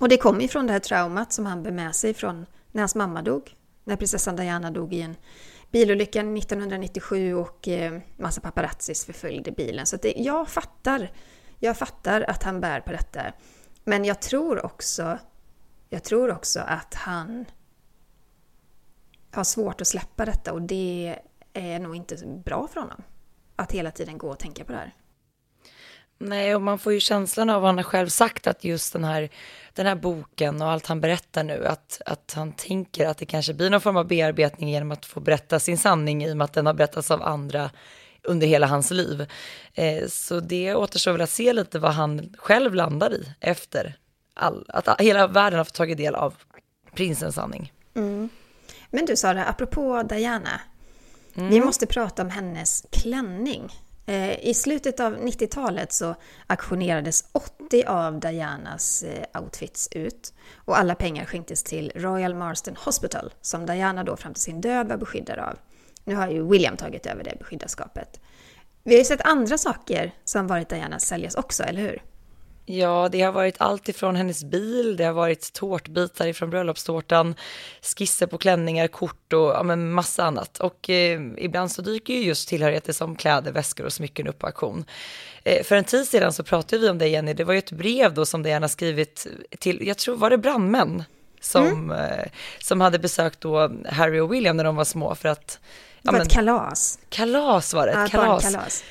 Och 0.00 0.08
det 0.08 0.16
kommer 0.16 0.44
ifrån 0.44 0.66
det 0.66 0.72
här 0.72 0.80
traumat 0.80 1.32
som 1.32 1.46
han 1.46 1.62
bär 1.62 1.70
med 1.70 1.94
sig 1.94 2.14
från 2.14 2.46
när 2.72 2.82
hans 2.82 2.94
mamma 2.94 3.22
dog. 3.22 3.54
När 3.84 3.96
prinsessan 3.96 4.36
Diana 4.36 4.70
dog 4.70 4.94
i 4.94 5.00
en 5.00 5.16
bilolycka 5.70 6.20
1997 6.20 7.34
och 7.34 7.68
eh, 7.68 8.00
massa 8.16 8.40
paparazzis 8.40 9.04
förföljde 9.04 9.52
bilen. 9.52 9.86
Så 9.86 9.96
det, 9.96 10.14
jag 10.16 10.48
fattar, 10.48 11.10
jag 11.58 11.76
fattar 11.76 12.24
att 12.28 12.42
han 12.42 12.60
bär 12.60 12.80
på 12.80 12.92
detta. 12.92 13.20
Men 13.84 14.04
jag 14.04 14.20
tror 14.20 14.64
också, 14.64 15.18
jag 15.88 16.04
tror 16.04 16.30
också 16.30 16.60
att 16.60 16.94
han 16.94 17.44
har 19.30 19.44
svårt 19.44 19.80
att 19.80 19.86
släppa 19.86 20.24
detta 20.24 20.52
och 20.52 20.62
det 20.62 21.16
är 21.52 21.78
nog 21.78 21.96
inte 21.96 22.16
bra 22.44 22.68
för 22.72 22.80
honom. 22.80 23.02
Att 23.56 23.72
hela 23.72 23.90
tiden 23.90 24.18
gå 24.18 24.30
och 24.30 24.38
tänka 24.38 24.64
på 24.64 24.72
det 24.72 24.78
här. 24.78 24.92
Nej, 26.22 26.54
och 26.54 26.62
man 26.62 26.78
får 26.78 26.92
ju 26.92 27.00
känslan 27.00 27.50
av 27.50 27.62
vad 27.62 27.68
han 27.68 27.76
har 27.76 27.84
själv 27.84 28.08
sagt 28.08 28.46
att 28.46 28.64
just 28.64 28.92
den 28.92 29.04
här, 29.04 29.28
den 29.74 29.86
här 29.86 29.94
boken 29.94 30.62
och 30.62 30.70
allt 30.70 30.86
han 30.86 31.00
berättar 31.00 31.44
nu, 31.44 31.66
att, 31.66 32.00
att 32.06 32.32
han 32.36 32.52
tänker 32.52 33.08
att 33.08 33.18
det 33.18 33.26
kanske 33.26 33.54
blir 33.54 33.70
någon 33.70 33.80
form 33.80 33.96
av 33.96 34.06
bearbetning 34.06 34.70
genom 34.70 34.90
att 34.90 35.06
få 35.06 35.20
berätta 35.20 35.60
sin 35.60 35.78
sanning 35.78 36.24
i 36.24 36.32
och 36.32 36.36
med 36.36 36.44
att 36.44 36.52
den 36.52 36.66
har 36.66 36.74
berättats 36.74 37.10
av 37.10 37.22
andra 37.22 37.70
under 38.22 38.46
hela 38.46 38.66
hans 38.66 38.90
liv. 38.90 39.26
Eh, 39.74 40.06
så 40.08 40.40
det 40.40 40.74
återstår 40.74 41.12
väl 41.12 41.20
att 41.20 41.30
se 41.30 41.52
lite 41.52 41.78
vad 41.78 41.92
han 41.92 42.34
själv 42.38 42.74
landar 42.74 43.14
i 43.14 43.34
efter 43.40 43.98
all, 44.34 44.64
att 44.68 45.00
hela 45.00 45.26
världen 45.26 45.58
har 45.58 45.64
fått 45.64 45.74
tagit 45.74 45.96
del 45.96 46.14
av 46.14 46.34
prinsens 46.94 47.34
sanning. 47.34 47.72
Mm. 47.94 48.28
Men 48.90 49.06
du 49.06 49.16
Sara, 49.16 49.44
apropå 49.44 50.02
Diana. 50.02 50.60
Mm. 51.34 51.50
Vi 51.50 51.60
måste 51.60 51.86
prata 51.86 52.22
om 52.22 52.30
hennes 52.30 52.84
klänning. 52.90 53.72
Eh, 54.06 54.46
I 54.46 54.54
slutet 54.54 55.00
av 55.00 55.16
90-talet 55.16 55.92
så 55.92 56.14
auktionerades 56.46 57.24
80 57.32 57.84
av 57.84 58.20
Dianas 58.20 59.02
eh, 59.02 59.42
outfits 59.42 59.88
ut 59.92 60.34
och 60.54 60.78
alla 60.78 60.94
pengar 60.94 61.24
skänktes 61.24 61.62
till 61.62 61.92
Royal 61.94 62.34
Marsden 62.34 62.76
Hospital 62.76 63.32
som 63.40 63.66
Diana 63.66 64.04
då 64.04 64.16
fram 64.16 64.34
till 64.34 64.42
sin 64.42 64.60
död 64.60 64.88
var 64.88 64.96
beskyddad 64.96 65.38
av. 65.38 65.58
Nu 66.04 66.14
har 66.14 66.28
ju 66.28 66.48
William 66.48 66.76
tagit 66.76 67.06
över 67.06 67.24
det 67.24 67.36
beskyddarskapet. 67.38 68.20
Vi 68.82 68.94
har 68.94 68.98
ju 68.98 69.04
sett 69.04 69.20
andra 69.20 69.58
saker 69.58 70.14
som 70.24 70.46
varit 70.46 70.68
Dianas 70.68 71.06
säljas 71.06 71.34
också, 71.34 71.62
eller 71.62 71.80
hur? 71.80 72.02
Ja, 72.70 73.08
det 73.12 73.20
har 73.20 73.32
varit 73.32 73.54
allt 73.58 73.88
ifrån 73.88 74.16
hennes 74.16 74.44
bil, 74.44 74.96
det 74.96 75.04
har 75.04 75.12
varit 75.12 75.52
tårtbitar 75.52 76.26
ifrån 76.26 76.50
bröllopstårtan, 76.50 77.34
skisser 77.82 78.26
på 78.26 78.38
klänningar, 78.38 78.86
kort 78.86 79.32
och 79.32 79.50
ja, 79.50 79.62
men 79.62 79.92
massa 79.92 80.24
annat. 80.24 80.60
Och 80.60 80.90
eh, 80.90 81.20
ibland 81.36 81.72
så 81.72 81.82
dyker 81.82 82.14
ju 82.14 82.20
just 82.20 82.48
tillhörigheter 82.48 82.92
som 82.92 83.16
kläder, 83.16 83.52
väskor 83.52 83.86
och 83.86 83.92
smycken 83.92 84.26
upp 84.26 84.38
på 84.38 84.46
auktion. 84.46 84.84
Eh, 85.44 85.64
för 85.64 85.76
en 85.76 85.84
tid 85.84 86.08
sedan 86.08 86.32
så 86.32 86.42
pratade 86.42 86.82
vi 86.82 86.88
om 86.88 86.98
det 86.98 87.08
Jenny, 87.08 87.34
det 87.34 87.44
var 87.44 87.52
ju 87.52 87.58
ett 87.58 87.72
brev 87.72 88.14
då 88.14 88.26
som 88.26 88.42
Diana 88.42 88.68
skrivit 88.68 89.26
till, 89.58 89.86
jag 89.86 89.98
tror 89.98 90.16
var 90.16 90.30
det 90.30 90.38
brandmän 90.38 91.04
som, 91.40 91.66
mm. 91.66 91.90
eh, 91.90 92.26
som 92.58 92.80
hade 92.80 92.98
besökt 92.98 93.40
då 93.40 93.72
Harry 93.88 94.20
och 94.20 94.32
William 94.32 94.56
när 94.56 94.64
de 94.64 94.76
var 94.76 94.84
små 94.84 95.14
för 95.14 95.28
att 95.28 95.58
det 96.02 96.10
var 96.10 96.18
ja, 96.18 96.24
ett 96.24 96.30
kalas. 96.30 96.98
Kalas 97.08 97.74
var 97.74 97.86
det, 97.86 97.92
ett 97.92 97.98
ja, 97.98 98.08
kalas. 98.08 98.42
kalas. 98.42 98.84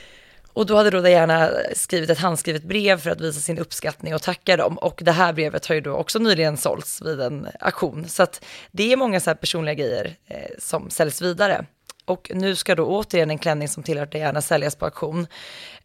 Och 0.54 0.66
då 0.66 0.76
hade 0.76 0.89
då 0.89 1.02
Diana 1.02 1.50
skrivit 1.76 2.10
ett 2.10 2.20
handskrivet 2.20 2.64
brev 2.64 3.00
för 3.00 3.10
att 3.10 3.22
visa 3.22 3.39
sin 3.39 3.60
uppskattning 3.60 4.16
och 4.16 4.22
tacka 4.22 4.58
dem. 4.58 4.78
Och 4.78 5.02
det 5.04 5.12
här 5.12 5.34
brevet 5.34 5.66
har 5.66 5.76
ju 5.76 5.82
då 5.82 5.93
också 5.93 6.20
nyligen 6.20 6.58
sålts 6.58 7.02
vid 7.02 7.22
en 7.22 7.47
auktion. 7.60 8.06
Så 8.08 8.24
att 8.24 8.45
det 8.72 8.93
är 8.93 8.97
många 8.97 9.20
så 9.20 9.30
här 9.30 9.36
personliga 9.36 9.76
grejer 9.76 10.16
eh, 10.28 10.50
som 10.60 10.89
säljs 10.89 11.22
vidare. 11.22 11.66
Och 12.06 12.32
nu 12.36 12.56
ska 12.56 12.76
då 12.76 12.86
återigen 12.86 13.30
en 13.30 13.38
klänning 13.38 13.68
som 13.68 13.84
tillhör 13.84 14.06
Diana 14.06 14.41
säljas 14.41 14.76
på 14.76 14.86
auktion. 14.86 15.28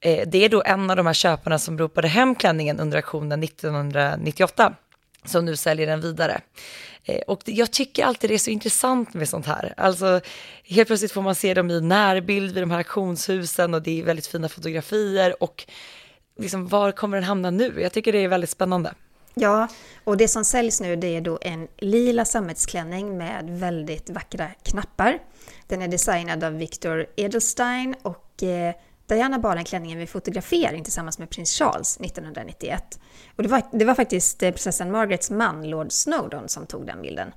Eh, 0.01 0.29
det 0.29 0.45
är 0.45 0.49
då 0.49 0.63
en 0.67 0.91
av 0.91 0.97
de 0.97 1.07
här 1.07 1.13
köparna 1.13 1.59
som 1.59 1.79
ropade 1.79 2.09
hem 2.09 2.35
klänningen 2.35 2.81
under 2.81 2.97
auktionen 2.97 3.43
1998 3.43 4.75
som 5.25 5.45
nu 5.45 5.57
säljer 5.57 5.87
den 5.87 6.01
vidare. 6.01 6.41
Eh, 7.05 7.21
och 7.27 7.43
jag 7.45 7.71
tycker 7.71 8.05
alltid 8.05 8.31
det 8.31 8.35
är 8.35 8.39
så 8.39 8.51
intressant 8.51 9.15
med 9.15 9.29
sånt 9.29 9.47
här. 9.47 9.75
Alltså, 9.77 10.21
helt 10.65 10.87
plötsligt 10.87 11.13
får 11.13 11.23
man 11.23 11.35
se 11.35 11.55
dem 11.55 11.71
i 11.71 11.81
närbild 11.81 12.55
vid 12.55 12.63
de 12.63 12.71
här 12.71 12.79
auktionshusen 12.79 13.75
och 13.75 13.83
det 13.83 14.01
är 14.01 14.05
väldigt 14.05 14.27
fina 14.27 14.49
fotografier 14.49 15.43
och 15.43 15.67
liksom, 16.39 16.69
var 16.69 16.93
kommer 16.93 17.17
den 17.17 17.25
hamna 17.25 17.51
nu? 17.51 17.81
Jag 17.81 17.93
tycker 17.93 18.13
det 18.13 18.19
är 18.19 18.29
väldigt 18.29 18.51
spännande. 18.51 18.95
Ja, 19.35 19.69
och 20.05 20.17
det 20.17 20.29
som 20.29 20.45
säljs 20.45 20.81
nu 20.81 20.97
det 20.97 21.17
är 21.17 21.21
då 21.21 21.39
en 21.43 21.69
lila 21.79 22.25
sammetsklänning 22.25 23.19
med 23.19 23.45
väldigt 23.51 24.11
vackra 24.11 24.49
knappar. 24.63 25.19
Den 25.67 25.83
är 25.83 25.89
designad 25.89 26.45
av 26.45 26.53
Victor 26.53 27.07
Edelstein 27.17 27.95
och 28.03 28.43
eh, 28.43 28.75
Diana 29.07 29.39
bar 29.39 29.55
den 29.55 29.65
klänningen 29.65 29.99
vid 29.99 30.09
fotografering 30.09 30.85
tillsammans 30.85 31.19
med 31.19 31.31
prins 31.31 31.59
Charles 31.59 31.97
1991. 31.97 33.01
Och 33.37 33.43
det 33.43 33.49
var, 33.49 33.63
det 33.73 33.85
var 33.85 33.95
faktiskt 33.95 34.43
eh, 34.43 34.51
prinsessan 34.51 34.91
Margarets 34.91 35.31
man, 35.31 35.71
Lord 35.71 35.93
Snowdon, 35.93 36.49
som 36.49 36.67
tog 36.67 36.87
den 36.87 37.03
bilden. 37.03 37.33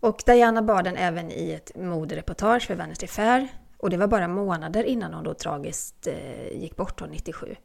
Och 0.00 0.22
Diana 0.26 0.62
bar 0.62 0.82
den 0.82 0.96
även 0.96 1.30
i 1.30 1.52
ett 1.52 1.76
modereportage 1.76 2.66
för 2.66 2.74
Vanity 2.74 3.06
Fair. 3.06 3.48
Och 3.78 3.90
det 3.90 3.96
var 3.96 4.06
bara 4.06 4.28
månader 4.28 4.84
innan 4.84 5.14
hon 5.14 5.24
då 5.24 5.34
tragiskt 5.34 6.06
eh, 6.06 6.48
gick 6.52 6.76
bort 6.76 7.02
97. 7.10 7.56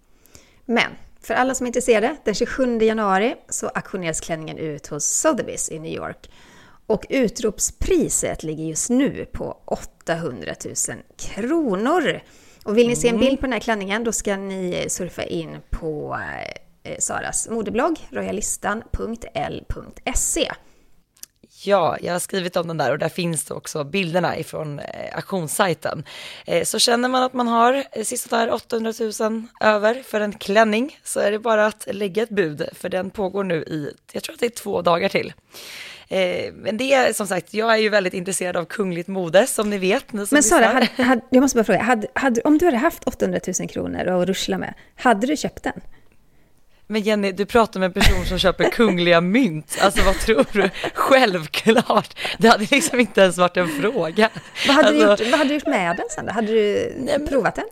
Men 0.65 0.91
för 1.21 1.33
alla 1.33 1.55
som 1.55 1.65
är 1.65 1.67
intresserade, 1.67 2.15
den 2.23 2.33
27 2.33 2.79
januari 2.79 3.35
så 3.49 3.67
auktioneras 3.67 4.19
klänningen 4.19 4.57
ut 4.57 4.87
hos 4.87 5.25
Sotheby's 5.25 5.71
i 5.71 5.79
New 5.79 5.93
York. 5.93 6.29
Och 6.87 7.05
utropspriset 7.09 8.43
ligger 8.43 8.63
just 8.63 8.89
nu 8.89 9.25
på 9.25 9.57
800 9.65 10.55
000 10.65 10.75
kronor. 11.17 12.21
Och 12.63 12.77
vill 12.77 12.87
ni 12.87 12.95
se 12.95 13.07
en 13.07 13.15
Mm. 13.15 13.25
bild 13.27 13.39
på 13.39 13.45
den 13.45 13.53
här 13.53 13.59
klänningen 13.59 14.03
då 14.03 14.11
ska 14.11 14.37
ni 14.37 14.85
surfa 14.89 15.23
in 15.23 15.57
på 15.69 16.19
eh, 16.83 16.95
Saras 16.99 17.47
modeblogg, 17.49 17.97
royalistan.l.se. 18.11 20.51
Ja, 21.63 21.97
jag 22.01 22.13
har 22.13 22.19
skrivit 22.19 22.55
om 22.55 22.67
den 22.67 22.77
där 22.77 22.91
och 22.91 22.99
där 22.99 23.09
finns 23.09 23.45
det 23.45 23.53
också 23.53 23.83
bilderna 23.83 24.37
ifrån 24.37 24.79
eh, 24.79 25.15
auktionssajten. 25.15 26.03
Eh, 26.45 26.63
så 26.63 26.79
känner 26.79 27.09
man 27.09 27.23
att 27.23 27.33
man 27.33 27.47
har 27.47 27.83
eh, 27.91 28.03
sista 28.03 28.37
där 28.37 28.51
800 28.51 28.93
000 29.19 29.43
över 29.61 30.03
för 30.03 30.21
en 30.21 30.33
klänning 30.33 30.99
så 31.03 31.19
är 31.19 31.31
det 31.31 31.39
bara 31.39 31.65
att 31.65 31.87
lägga 31.91 32.23
ett 32.23 32.29
bud 32.29 32.69
för 32.73 32.89
den 32.89 33.09
pågår 33.09 33.43
nu 33.43 33.55
i, 33.55 33.93
jag 34.11 34.23
tror 34.23 34.33
att 34.33 34.39
det 34.39 34.45
är 34.45 34.49
två 34.49 34.81
dagar 34.81 35.09
till. 35.09 35.33
Eh, 36.09 36.53
men 36.53 36.77
det 36.77 36.93
är 36.93 37.13
som 37.13 37.27
sagt, 37.27 37.53
jag 37.53 37.73
är 37.73 37.77
ju 37.77 37.89
väldigt 37.89 38.13
intresserad 38.13 38.57
av 38.57 38.65
kungligt 38.65 39.07
mode 39.07 39.47
som 39.47 39.69
ni 39.69 39.77
vet. 39.77 40.13
Ni 40.13 40.25
som 40.25 40.35
Men 40.35 40.43
Sara, 40.43 40.65
hade, 40.65 41.03
hade, 41.03 41.21
jag 41.29 41.41
måste 41.41 41.57
bara 41.57 41.63
fråga, 41.63 41.81
hade, 41.81 42.07
hade, 42.13 42.41
om 42.41 42.57
du 42.57 42.65
hade 42.65 42.77
haft 42.77 43.03
800 43.03 43.39
000 43.59 43.69
kronor 43.69 44.07
att 44.07 44.27
ruschla 44.27 44.57
med, 44.57 44.73
hade 44.95 45.27
du 45.27 45.37
köpt 45.37 45.63
den? 45.63 45.81
Men 46.91 47.01
Jenny, 47.01 47.31
du 47.31 47.45
pratar 47.45 47.79
med 47.79 47.87
en 47.87 47.93
person 47.93 48.25
som 48.25 48.39
köper 48.39 48.63
kungliga 48.63 49.21
mynt. 49.35 49.77
Alltså 49.81 50.03
vad 50.03 50.15
tror 50.15 50.45
du? 50.51 50.69
Självklart. 50.93 52.17
Det 52.37 52.47
hade 52.47 52.67
liksom 52.71 52.99
inte 52.99 53.21
ens 53.21 53.37
varit 53.37 53.57
en 53.57 53.67
fråga. 53.67 54.29
Vad 54.67 54.75
hade, 54.75 54.87
alltså, 54.87 55.05
du, 55.05 55.23
gjort, 55.23 55.31
vad 55.31 55.37
hade 55.39 55.49
du 55.49 55.53
gjort 55.53 55.67
med 55.67 55.97
den 55.97 56.05
sen 56.09 56.25
då? 56.25 56.31
Hade 56.31 56.47
du 56.47 57.27
provat 57.29 57.55
den? 57.55 57.65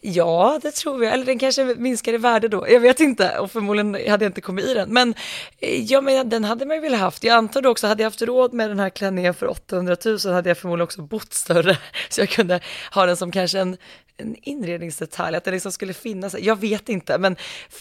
Ja, 0.00 0.60
det 0.62 0.70
tror 0.70 1.04
jag. 1.04 1.12
Eller 1.12 1.24
den 1.24 1.38
kanske 1.38 1.64
minskar 1.64 2.12
i 2.12 2.16
värde 2.16 2.48
då. 2.48 2.68
Jag 2.68 2.80
vet 2.80 3.00
inte. 3.00 3.38
Och 3.38 3.50
förmodligen 3.50 4.10
hade 4.10 4.24
jag 4.24 4.30
inte 4.30 4.40
kommit 4.40 4.64
i 4.64 4.74
den. 4.74 4.92
Men 4.92 5.14
eh, 5.58 5.82
ja, 5.82 6.00
men 6.00 6.28
den 6.28 6.44
hade 6.44 6.66
man 6.66 6.76
ju 6.76 6.80
velat 6.80 7.00
haft. 7.00 7.24
Jag 7.24 7.36
antar 7.36 7.62
då 7.62 7.70
också, 7.70 7.86
hade 7.86 8.02
jag 8.02 8.10
haft 8.10 8.22
råd 8.22 8.52
med 8.52 8.70
den 8.70 8.78
här 8.78 8.90
klänningen 8.90 9.34
för 9.34 9.46
800 9.50 9.96
000 10.04 10.18
hade 10.34 10.50
jag 10.50 10.58
förmodligen 10.58 10.84
också 10.84 11.02
bott 11.02 11.32
större. 11.32 11.78
Så 12.08 12.20
jag 12.20 12.28
kunde 12.28 12.60
ha 12.94 13.06
den 13.06 13.16
som 13.16 13.32
kanske 13.32 13.58
en, 13.58 13.76
en 14.16 14.36
inredningsdetalj, 14.42 15.36
att 15.36 15.44
den 15.44 15.54
liksom 15.54 15.72
skulle 15.72 15.92
finnas. 15.92 16.36
Jag 16.38 16.60
vet 16.60 16.88
inte, 16.88 17.18
men 17.18 17.36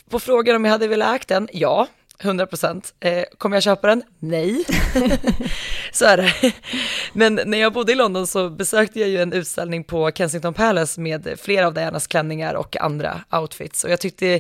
på 0.10 0.20
frågan 0.20 0.56
om 0.56 0.66
jag 0.66 0.72
hade 0.72 0.88
velat 0.88 1.16
ägt 1.16 1.28
den, 1.28 1.50
ja. 1.54 1.88
100 2.20 2.46
procent. 2.46 2.94
Eh, 3.00 3.24
kommer 3.38 3.56
jag 3.56 3.64
köpa 3.64 3.88
den? 3.88 4.04
Nej. 4.20 4.66
så 5.92 6.06
är 6.06 6.18
det. 6.18 6.54
Men 7.14 7.40
när 7.46 7.58
jag 7.58 7.74
bodde 7.74 7.92
i 7.92 7.96
London 7.96 8.28
så 8.28 8.50
besökte 8.50 9.00
jag 9.00 9.10
ju 9.10 9.22
en 9.22 9.34
utställning 9.34 9.84
på 9.84 10.12
Kensington 10.12 10.54
Palace 10.54 11.02
med 11.02 11.40
flera 11.42 11.68
av 11.68 11.74
Dianas 11.74 12.08
klänningar 12.08 12.54
och 12.54 12.82
andra 12.82 13.22
outfits. 13.32 13.84
Och 13.84 13.90
jag 13.90 14.00
tyckte, 14.00 14.40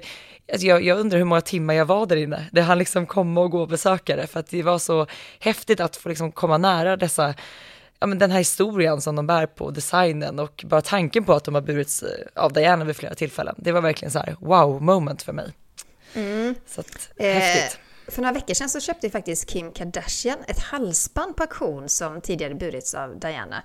alltså 0.52 0.68
jag, 0.68 0.84
jag 0.84 1.00
undrar 1.00 1.18
hur 1.18 1.26
många 1.26 1.42
timmar 1.42 1.74
jag 1.74 1.86
var 1.86 2.06
där 2.06 2.16
inne. 2.16 2.46
Det 2.52 2.62
hann 2.62 2.80
liksom 2.80 3.06
komma 3.06 3.42
och 3.42 3.52
gå 3.52 3.66
besökare 3.66 4.28
för 4.28 4.40
att 4.40 4.50
det 4.50 4.64
var 4.64 4.80
så 4.80 5.08
häftigt 5.40 5.80
att 5.80 5.96
få 5.96 6.10
liksom 6.10 6.32
komma 6.32 6.58
nära 6.58 6.98
dessa 6.98 7.34
ja, 8.00 8.08
men 8.08 8.20
den 8.20 8.32
här 8.32 8.38
historien 8.38 9.02
som 9.02 9.16
de 9.16 9.28
bär 9.28 9.46
på, 9.46 9.72
designen 9.72 10.40
och 10.40 10.66
bara 10.68 10.82
tanken 10.82 11.24
på 11.24 11.34
att 11.34 11.44
de 11.44 11.56
har 11.56 11.62
burits 11.62 12.04
eh, 12.04 12.44
av 12.44 12.54
Diana 12.54 12.86
vid 12.86 12.96
flera 12.96 13.16
tillfällen. 13.16 13.56
Det 13.58 13.72
var 13.72 13.82
verkligen 13.82 14.12
så 14.12 14.20
här 14.20 14.36
wow 14.40 14.82
moment 14.82 15.22
för 15.22 15.34
mig. 15.34 15.52
Så 16.66 16.82
att, 16.82 17.10
häftigt. 17.18 17.80
Eh, 18.08 18.12
för 18.12 18.22
några 18.22 18.34
veckor 18.34 18.54
sedan 18.54 18.70
så 18.70 18.80
köpte 18.80 19.10
faktiskt 19.10 19.50
Kim 19.50 19.72
Kardashian 19.72 20.38
ett 20.48 20.60
halsband 20.60 21.36
på 21.36 21.44
auktion 21.44 21.90
som 21.90 22.22
tidigare 22.22 22.56
burits 22.56 22.94
av 22.94 23.20
Diana. 23.20 23.64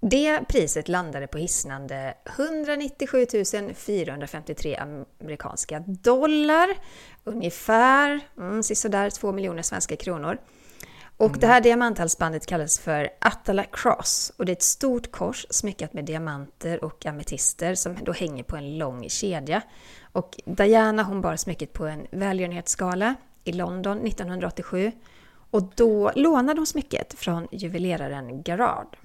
Det 0.00 0.40
priset 0.48 0.88
landade 0.88 1.26
på 1.26 1.38
hisnande 1.38 2.14
197 2.36 3.26
453 3.74 4.76
amerikanska 5.20 5.84
dollar. 5.86 6.68
Ungefär 7.24 8.20
mm, 8.36 8.62
sisådär 8.62 9.10
2 9.10 9.32
miljoner 9.32 9.62
svenska 9.62 9.96
kronor. 9.96 10.38
Och 11.18 11.38
det 11.38 11.46
här 11.46 11.60
diamanthalsbandet 11.60 12.46
kallas 12.46 12.78
för 12.78 13.08
Attala 13.18 13.64
Cross 13.64 14.32
och 14.36 14.46
det 14.46 14.52
är 14.52 14.56
ett 14.56 14.62
stort 14.62 15.12
kors 15.12 15.46
smyckat 15.50 15.92
med 15.92 16.04
diamanter 16.04 16.84
och 16.84 17.06
ametister 17.06 17.74
som 17.74 17.96
då 18.02 18.12
hänger 18.12 18.42
på 18.42 18.56
en 18.56 18.78
lång 18.78 19.08
kedja. 19.08 19.62
Och 20.12 20.40
Diana 20.44 21.02
hon 21.02 21.20
bar 21.20 21.36
smycket 21.36 21.72
på 21.72 21.86
en 21.86 22.06
välgörenhetsgala 22.10 23.14
i 23.44 23.52
London 23.52 24.06
1987 24.06 24.92
och 25.50 25.62
då 25.74 26.12
lånade 26.14 26.60
hon 26.60 26.66
smycket 26.66 27.14
från 27.18 27.48
juveleraren 27.52 28.42
Garard. 28.42 28.96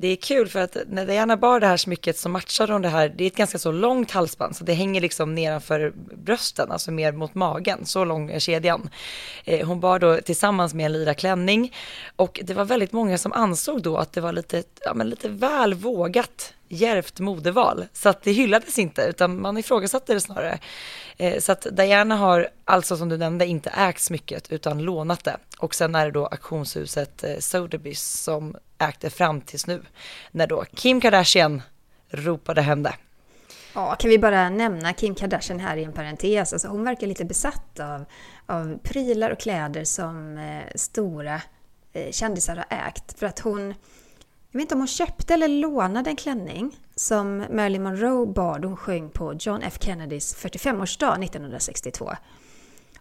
Det 0.00 0.08
är 0.08 0.16
kul 0.16 0.48
för 0.48 0.60
att 0.60 0.76
när 0.86 1.06
Diana 1.06 1.36
bar 1.36 1.60
det 1.60 1.66
här 1.66 1.76
smycket 1.76 2.18
så 2.18 2.28
matchade 2.28 2.72
hon 2.72 2.82
det 2.82 2.88
här, 2.88 3.08
det 3.08 3.24
är 3.24 3.26
ett 3.26 3.36
ganska 3.36 3.58
så 3.58 3.72
långt 3.72 4.10
halsband 4.10 4.56
så 4.56 4.64
det 4.64 4.72
hänger 4.72 5.00
liksom 5.00 5.34
nedanför 5.34 5.92
brösten, 6.24 6.70
alltså 6.70 6.90
mer 6.90 7.12
mot 7.12 7.34
magen, 7.34 7.86
så 7.86 8.04
lång 8.04 8.30
är 8.30 8.38
kedjan. 8.38 8.90
Eh, 9.44 9.66
hon 9.66 9.80
bar 9.80 9.98
då 9.98 10.20
tillsammans 10.20 10.74
med 10.74 10.86
en 10.86 10.92
lila 10.92 11.14
klänning. 11.14 11.74
Och 12.16 12.40
det 12.42 12.54
var 12.54 12.64
väldigt 12.64 12.92
många 12.92 13.18
som 13.18 13.32
ansåg 13.32 13.82
då 13.82 13.96
att 13.96 14.12
det 14.12 14.20
var 14.20 14.32
lite, 14.32 14.62
ja 14.84 14.94
men 14.94 15.08
lite 15.08 15.28
väl 15.28 15.74
vågat 15.74 16.54
djärvt 16.68 17.20
modeval. 17.20 17.86
Så 17.92 18.08
att 18.08 18.22
det 18.22 18.32
hyllades 18.32 18.78
inte 18.78 19.02
utan 19.02 19.40
man 19.40 19.58
ifrågasatte 19.58 20.14
det 20.14 20.20
snarare. 20.20 20.58
Eh, 21.16 21.38
så 21.38 21.52
att 21.52 21.66
Diana 21.72 22.16
har 22.16 22.48
alltså 22.64 22.96
som 22.96 23.08
du 23.08 23.16
nämnde 23.16 23.46
inte 23.46 23.70
ägt 23.70 24.00
smycket 24.00 24.52
utan 24.52 24.82
lånat 24.82 25.24
det. 25.24 25.36
Och 25.58 25.74
sen 25.74 25.94
är 25.94 26.04
det 26.04 26.12
då 26.12 26.26
auktionshuset 26.26 27.24
eh, 27.24 27.30
Sotheby's 27.30 28.22
som 28.24 28.56
ägt 28.78 29.00
det 29.00 29.10
fram 29.10 29.40
tills 29.40 29.66
nu. 29.66 29.82
När 30.30 30.46
då 30.46 30.64
Kim 30.74 31.00
Kardashian 31.00 31.62
ropade 32.10 32.62
hem 32.62 32.82
det. 32.82 32.94
Ja, 33.74 33.94
kan 33.94 34.10
vi 34.10 34.18
bara 34.18 34.48
nämna 34.48 34.92
Kim 34.92 35.14
Kardashian 35.14 35.60
här 35.60 35.76
i 35.76 35.84
en 35.84 35.92
parentes. 35.92 36.52
Alltså 36.52 36.68
hon 36.68 36.84
verkar 36.84 37.06
lite 37.06 37.24
besatt 37.24 37.80
av, 37.80 38.04
av 38.46 38.78
prylar 38.82 39.30
och 39.30 39.40
kläder 39.40 39.84
som 39.84 40.38
eh, 40.38 40.62
stora 40.74 41.42
eh, 41.92 42.10
kändisar 42.10 42.56
har 42.56 42.78
ägt. 42.88 43.18
För 43.18 43.26
att 43.26 43.38
hon, 43.38 43.74
jag 44.50 44.58
vet 44.58 44.62
inte 44.64 44.74
om 44.74 44.80
hon 44.80 44.88
köpte 44.88 45.34
eller 45.34 45.48
lånade 45.48 46.10
en 46.10 46.16
klänning 46.16 46.76
som 46.94 47.36
Marilyn 47.50 47.82
Monroe 47.82 48.26
bar 48.26 48.58
då 48.58 48.68
hon 48.68 48.76
sjöng 48.76 49.10
på 49.10 49.34
John 49.40 49.62
F 49.62 49.78
Kennedys 49.80 50.36
45-årsdag 50.36 51.24
1962. 51.24 52.12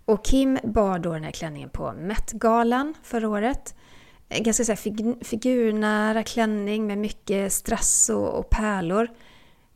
Och 0.05 0.25
Kim 0.25 0.59
bar 0.63 0.99
då 0.99 1.13
den 1.13 1.23
här 1.23 1.31
klänningen 1.31 1.69
på 1.69 1.93
Met-galan 1.93 2.93
förra 3.03 3.29
året. 3.29 3.75
En 4.29 4.43
ganska 4.43 4.63
så 4.65 4.71
här 4.71 4.77
fig- 4.77 5.23
figurnära 5.25 6.23
klänning 6.23 6.87
med 6.87 6.97
mycket 6.97 7.53
strass 7.53 8.09
och, 8.09 8.39
och 8.39 8.49
pärlor. 8.49 9.07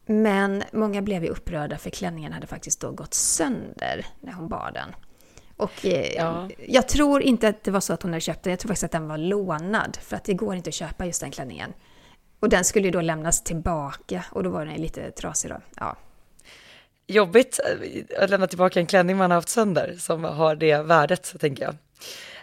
Men 0.05 0.63
många 0.73 1.01
blev 1.01 1.23
ju 1.23 1.29
upprörda 1.29 1.77
för 1.77 1.89
klänningen 1.89 2.33
hade 2.33 2.47
faktiskt 2.47 2.79
då 2.81 2.91
gått 2.91 3.13
sönder 3.13 4.05
när 4.19 4.33
hon 4.33 4.47
bar 4.47 4.71
den. 4.73 4.95
Och 5.61 5.85
eh, 5.85 6.13
Ja. 6.15 6.49
jag 6.67 6.87
tror 6.87 7.21
inte 7.21 7.47
att 7.47 7.63
det 7.63 7.71
var 7.71 7.79
så 7.79 7.93
att 7.93 8.03
hon 8.03 8.11
hade 8.11 8.21
köpt 8.21 8.43
den, 8.43 8.51
jag 8.51 8.59
tror 8.59 8.67
faktiskt 8.67 8.83
att 8.83 8.91
den 8.91 9.07
var 9.07 9.17
lånad. 9.17 9.97
För 10.01 10.15
att 10.15 10.23
det 10.23 10.33
går 10.33 10.55
inte 10.55 10.67
att 10.67 10.73
köpa 10.73 11.05
just 11.05 11.21
den 11.21 11.31
klänningen. 11.31 11.73
Och 12.39 12.49
den 12.49 12.63
skulle 12.65 12.85
ju 12.85 12.91
då 12.91 13.01
lämnas 13.01 13.43
tillbaka 13.43 14.25
och 14.31 14.43
då 14.43 14.49
var 14.49 14.65
den 14.65 14.75
lite 14.81 15.11
trasig 15.11 15.51
då. 15.51 15.57
Ja. 15.75 15.95
Jobbigt 17.07 17.59
eh, 18.17 18.23
att 18.23 18.29
lämna 18.29 18.47
tillbaka 18.47 18.79
en 18.79 18.85
klänning 18.85 19.17
man 19.17 19.31
har 19.31 19.35
haft 19.35 19.49
sönder 19.49 19.95
som 19.99 20.23
har 20.23 20.55
det 20.55 20.77
värdet, 20.77 21.33
tänker 21.39 21.63
jag. 21.63 21.75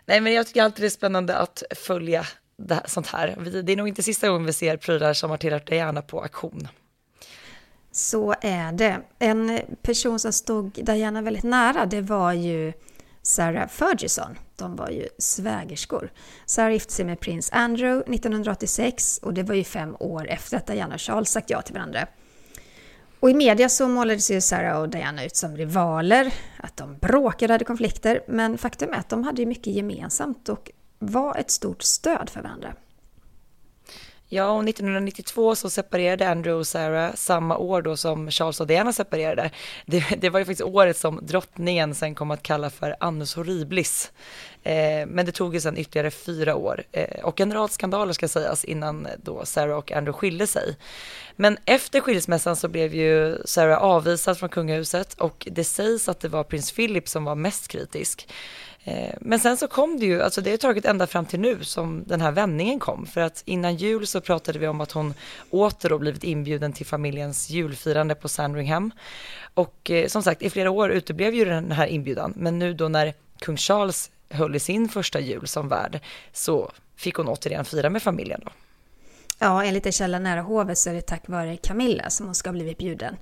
Nej, 0.06 0.20
men 0.20 0.32
jag 0.32 0.46
tycker 0.46 0.62
alltid 0.62 0.82
det 0.82 0.88
är 0.88 0.90
spännande 0.90 1.36
att 1.36 1.62
följa 1.76 2.26
det 2.56 2.74
här, 2.74 2.82
sånt 2.86 3.06
här. 3.06 3.36
Vi- 3.38 3.62
Det 3.62 3.72
är 3.72 3.76
nog 3.76 3.88
inte 3.88 4.02
sista 4.02 4.28
gången 4.28 4.46
vi 4.46 4.52
ser 4.52 4.76
prylar 4.76 5.12
som 5.12 5.30
har 5.30 5.36
tillhört 5.36 5.66
Diana 5.68 6.02
på 6.02 6.22
auktion. 6.22 6.68
Så 7.92 8.34
är 8.40 8.72
det. 8.72 9.00
En 9.18 9.60
person 9.82 10.18
som 10.18 10.32
stod 10.32 10.70
Diana 10.72 11.22
väldigt 11.22 11.44
nära, 11.44 11.86
det 11.86 12.00
var 12.00 12.32
ju 12.32 12.72
Sarah 13.28 13.68
Ferguson. 13.68 14.38
De 14.56 14.76
var 14.76 14.88
ju 14.88 15.08
svägerskor. 15.18 16.12
Sarah 16.46 16.72
gifte 16.72 16.92
sig 16.92 17.04
med 17.04 17.20
prins 17.20 17.50
Andrew 17.52 18.14
1986 18.14 19.20
och 19.22 19.34
det 19.34 19.42
var 19.42 19.54
ju 19.54 19.64
fem 19.64 19.96
år 20.00 20.28
efter 20.28 20.56
att 20.56 20.66
Diana 20.66 20.94
och 20.94 21.00
Charles 21.00 21.30
sagt 21.30 21.50
ja 21.50 21.62
till 21.62 21.74
varandra. 21.74 22.06
Och 23.20 23.30
i 23.30 23.34
media 23.34 23.68
så 23.68 23.88
målades 23.88 24.30
ju 24.30 24.40
Sarah 24.40 24.80
och 24.80 24.88
Diana 24.88 25.24
ut 25.24 25.36
som 25.36 25.56
rivaler, 25.56 26.34
att 26.56 26.76
de 26.76 26.98
bråkade 26.98 27.52
och 27.52 27.54
hade 27.54 27.64
konflikter, 27.64 28.20
men 28.28 28.58
faktum 28.58 28.92
är 28.92 28.98
att 28.98 29.08
de 29.08 29.24
hade 29.24 29.42
ju 29.42 29.46
mycket 29.46 29.72
gemensamt 29.72 30.48
och 30.48 30.70
var 30.98 31.36
ett 31.36 31.50
stort 31.50 31.82
stöd 31.82 32.30
för 32.30 32.42
varandra. 32.42 32.74
Ja, 34.30 34.50
och 34.50 34.68
1992 34.68 35.54
så 35.54 35.70
separerade 35.70 36.28
Andrew 36.28 36.60
och 36.60 36.66
Sarah 36.66 37.14
samma 37.14 37.56
år 37.56 37.82
då 37.82 37.96
som 37.96 38.30
Charles 38.30 38.60
och 38.60 38.66
Diana 38.66 38.92
separerade. 38.92 39.50
Det, 39.86 40.04
det 40.20 40.30
var 40.30 40.38
ju 40.38 40.44
faktiskt 40.44 40.68
året 40.68 40.96
som 40.96 41.20
drottningen 41.22 41.94
sen 41.94 42.14
kom 42.14 42.30
att 42.30 42.42
kalla 42.42 42.70
för 42.70 42.96
annus 43.00 43.34
horriblis. 43.34 44.12
Eh, 44.62 45.06
men 45.06 45.26
det 45.26 45.32
tog 45.32 45.54
ju 45.54 45.60
sen 45.60 45.78
ytterligare 45.78 46.10
fyra 46.10 46.56
år 46.56 46.82
eh, 46.92 47.24
och 47.24 47.40
en 47.40 47.52
rad 47.52 47.70
skandaler 47.70 48.12
ska 48.12 48.28
sägas 48.28 48.64
innan 48.64 49.08
då 49.22 49.44
Sarah 49.44 49.78
och 49.78 49.92
Andrew 49.92 50.18
skilde 50.18 50.46
sig. 50.46 50.76
Men 51.36 51.58
efter 51.64 52.00
skilsmässan 52.00 52.56
så 52.56 52.68
blev 52.68 52.94
ju 52.94 53.38
Sarah 53.44 53.82
avvisad 53.82 54.38
från 54.38 54.48
kungahuset 54.48 55.14
och 55.14 55.48
det 55.50 55.64
sägs 55.64 56.08
att 56.08 56.20
det 56.20 56.28
var 56.28 56.44
prins 56.44 56.72
Philip 56.72 57.08
som 57.08 57.24
var 57.24 57.34
mest 57.34 57.68
kritisk. 57.68 58.28
Eh, 58.88 59.14
men 59.20 59.38
sen 59.38 59.56
så 59.56 59.68
kom 59.68 59.98
det 59.98 60.06
ju, 60.06 60.22
alltså 60.22 60.40
det 60.40 60.50
har 60.50 60.56
tagit 60.56 60.84
ända 60.84 61.06
fram 61.06 61.26
till 61.26 61.40
nu 61.40 61.64
som 61.64 62.04
den 62.06 62.20
här 62.20 62.32
vändningen 62.32 62.78
kom. 62.78 63.06
För 63.06 63.20
att 63.20 63.42
innan 63.44 63.76
jul 63.76 64.06
så 64.06 64.20
pratade 64.20 64.58
vi 64.58 64.68
om 64.68 64.80
att 64.80 64.92
hon 64.92 65.14
åter 65.50 65.88
då 65.88 65.98
blivit 65.98 66.24
inbjuden 66.24 66.72
till 66.72 66.86
familjens 66.86 67.50
julfirande 67.50 68.14
på 68.14 68.28
Sandringham. 68.28 68.90
Och 69.54 69.90
eh, 69.90 70.06
som 70.06 70.22
sagt, 70.22 70.42
i 70.42 70.50
flera 70.50 70.70
år 70.70 70.90
uteblev 70.90 71.34
ju 71.34 71.44
den 71.44 71.72
här 71.72 71.86
inbjudan. 71.86 72.32
Men 72.36 72.58
nu 72.58 72.74
då 72.74 72.88
när 72.88 73.14
kung 73.38 73.56
Charles 73.56 74.10
höll 74.30 74.56
i 74.56 74.60
sin 74.60 74.88
första 74.88 75.20
jul 75.20 75.46
som 75.46 75.68
värd 75.68 76.00
så 76.32 76.70
fick 76.96 77.14
hon 77.14 77.28
återigen 77.28 77.64
fira 77.64 77.90
med 77.90 78.02
familjen 78.02 78.40
då. 78.44 78.50
Ja, 79.38 79.64
enligt 79.64 79.86
en 79.86 79.92
källa 79.92 80.18
nära 80.18 80.40
hovet 80.40 80.78
så 80.78 80.90
är 80.90 80.94
det 80.94 81.00
tack 81.06 81.28
vare 81.28 81.56
Camilla 81.56 82.10
som 82.10 82.26
hon 82.26 82.34
ska 82.34 82.48
ha 82.48 82.52
blivit 82.52 82.78
bjuden. 82.78 83.16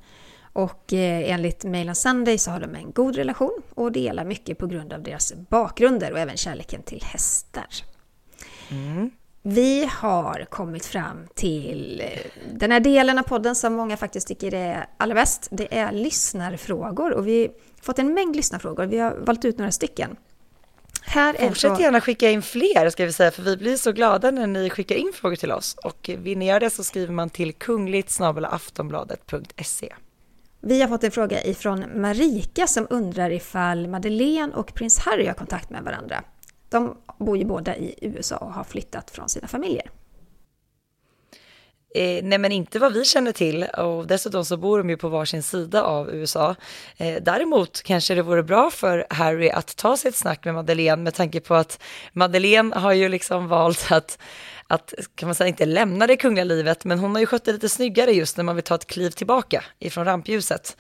Och 0.57 0.93
eh, 0.93 1.31
enligt 1.31 1.65
Mail 1.65 1.89
on 1.89 1.95
Sunday 1.95 2.39
så 2.39 2.51
har 2.51 2.61
de 2.61 2.75
en 2.75 2.93
god 2.93 3.17
relation 3.17 3.63
och 3.75 3.93
delar 3.93 4.25
mycket 4.25 4.59
på 4.59 4.67
grund 4.67 4.93
av 4.93 5.03
deras 5.03 5.35
bakgrunder 5.51 6.13
och 6.13 6.19
även 6.19 6.37
kärleken 6.37 6.83
till 6.83 7.03
hästar. 7.05 7.67
Mm. 8.71 9.11
Vi 9.43 9.91
har 9.93 10.47
kommit 10.51 10.87
fram 10.87 11.27
till 11.35 12.03
eh, 12.05 12.21
den 12.55 12.73
här 12.73 12.81
delen 12.81 13.19
av 13.19 13.23
podden 13.23 13.55
som 13.55 13.75
många 13.75 13.97
faktiskt 13.97 14.29
tycker 14.29 14.55
är 14.55 14.87
allra 14.97 15.15
bäst. 15.15 15.49
Det 15.51 15.79
är 15.79 15.93
lyssnarfrågor 15.93 17.13
och 17.13 17.27
vi 17.27 17.43
har 17.43 17.83
fått 17.83 17.99
en 17.99 18.15
mängd 18.15 18.37
lyssnarfrågor. 18.37 18.87
Vi 18.87 18.99
har 18.99 19.17
valt 19.17 19.45
ut 19.45 19.59
några 19.59 19.73
stycken. 19.73 20.17
Här 21.03 21.35
Fortsätt 21.49 21.81
gärna 21.81 22.01
skicka 22.01 22.31
in 22.31 22.43
fler 22.43 22.91
ska 22.91 23.05
vi 23.05 23.13
säga, 23.13 23.31
för 23.31 23.43
vi 23.43 23.57
blir 23.57 23.77
så 23.77 23.93
glada 23.93 24.31
när 24.31 24.47
ni 24.47 24.71
skickar 24.71 24.97
in 24.97 25.13
frågor 25.15 25.37
till 25.37 25.53
oss. 25.53 25.77
Och 25.85 26.11
vill 26.19 26.39
ni 26.39 26.47
göra 26.47 26.61
det 26.61 26.71
så 26.71 26.85
skriver 26.85 27.13
man 27.13 27.31
till 27.31 27.53
kungligt 27.53 28.21
aftonbladet.se. 28.21 29.95
Vi 30.69 30.81
har 30.81 30.89
fått 30.89 31.05
en 31.05 31.11
fråga 31.11 31.45
ifrån 31.45 31.85
Marika 32.01 32.67
som 32.67 32.87
undrar 32.91 33.31
ifall 33.31 33.89
Madeleine 33.89 34.53
och 34.55 34.75
prins 34.75 34.99
Harry 34.99 35.27
har 35.27 35.35
kontakt 35.35 35.71
med 35.71 35.83
varandra. 35.83 36.25
De 36.69 36.97
bor 37.19 37.39
ju 37.39 37.45
båda 37.45 37.77
i 37.77 37.95
USA 38.03 38.37
och 38.37 38.53
har 38.53 38.65
flyttat 38.65 39.11
från 39.11 39.29
sina 39.29 39.49
familjer. 39.49 39.91
Eh, 41.97 42.23
nej 42.23 42.39
men 42.39 42.53
inte 42.53 42.79
vad 42.79 42.93
vi 42.93 43.05
känner 43.05 43.33
till 43.33 43.65
och 43.65 44.07
dessutom 44.07 44.45
så 44.45 44.57
bor 44.57 44.79
de 44.79 44.91
ju 44.91 44.97
på 44.97 45.09
varsin 45.09 45.43
sida 45.43 45.83
av 45.83 46.15
USA. 46.15 46.55
Eh, 46.97 47.23
däremot 47.23 47.83
kanske 47.83 48.15
det 48.15 48.23
vore 48.23 48.43
bra 48.43 48.71
för 48.71 49.07
Harry 49.11 49.51
att 49.51 49.77
ta 49.77 49.97
sig 49.97 50.09
ett 50.09 50.17
snack 50.17 50.45
med 50.45 50.55
Madeleine 50.55 51.03
med 51.03 51.15
tanke 51.15 51.41
på 51.41 51.55
att 51.55 51.83
Madeleine 52.13 52.77
har 52.77 52.93
ju 52.93 53.09
liksom 53.09 53.49
valt 53.49 53.93
att 53.93 54.19
att, 54.69 54.95
kan 55.15 55.27
man 55.27 55.35
säga, 55.35 55.49
inte 55.49 55.67
lämna 55.67 56.07
det 56.07 56.17
kungliga 56.17 56.45
livet, 56.45 56.85
men 56.85 56.99
hon 56.99 57.15
har 57.15 57.21
ju 57.21 57.27
skött 57.27 57.45
det 57.45 57.53
lite 57.53 57.69
snyggare 57.69 58.13
just 58.13 58.37
när 58.37 58.45
man 58.45 58.57
vill 58.57 58.65
ta 58.65 58.75
ett 58.75 58.87
kliv 58.87 59.11
tillbaka 59.11 59.65
ifrån 59.79 60.05
rampljuset. 60.05 60.77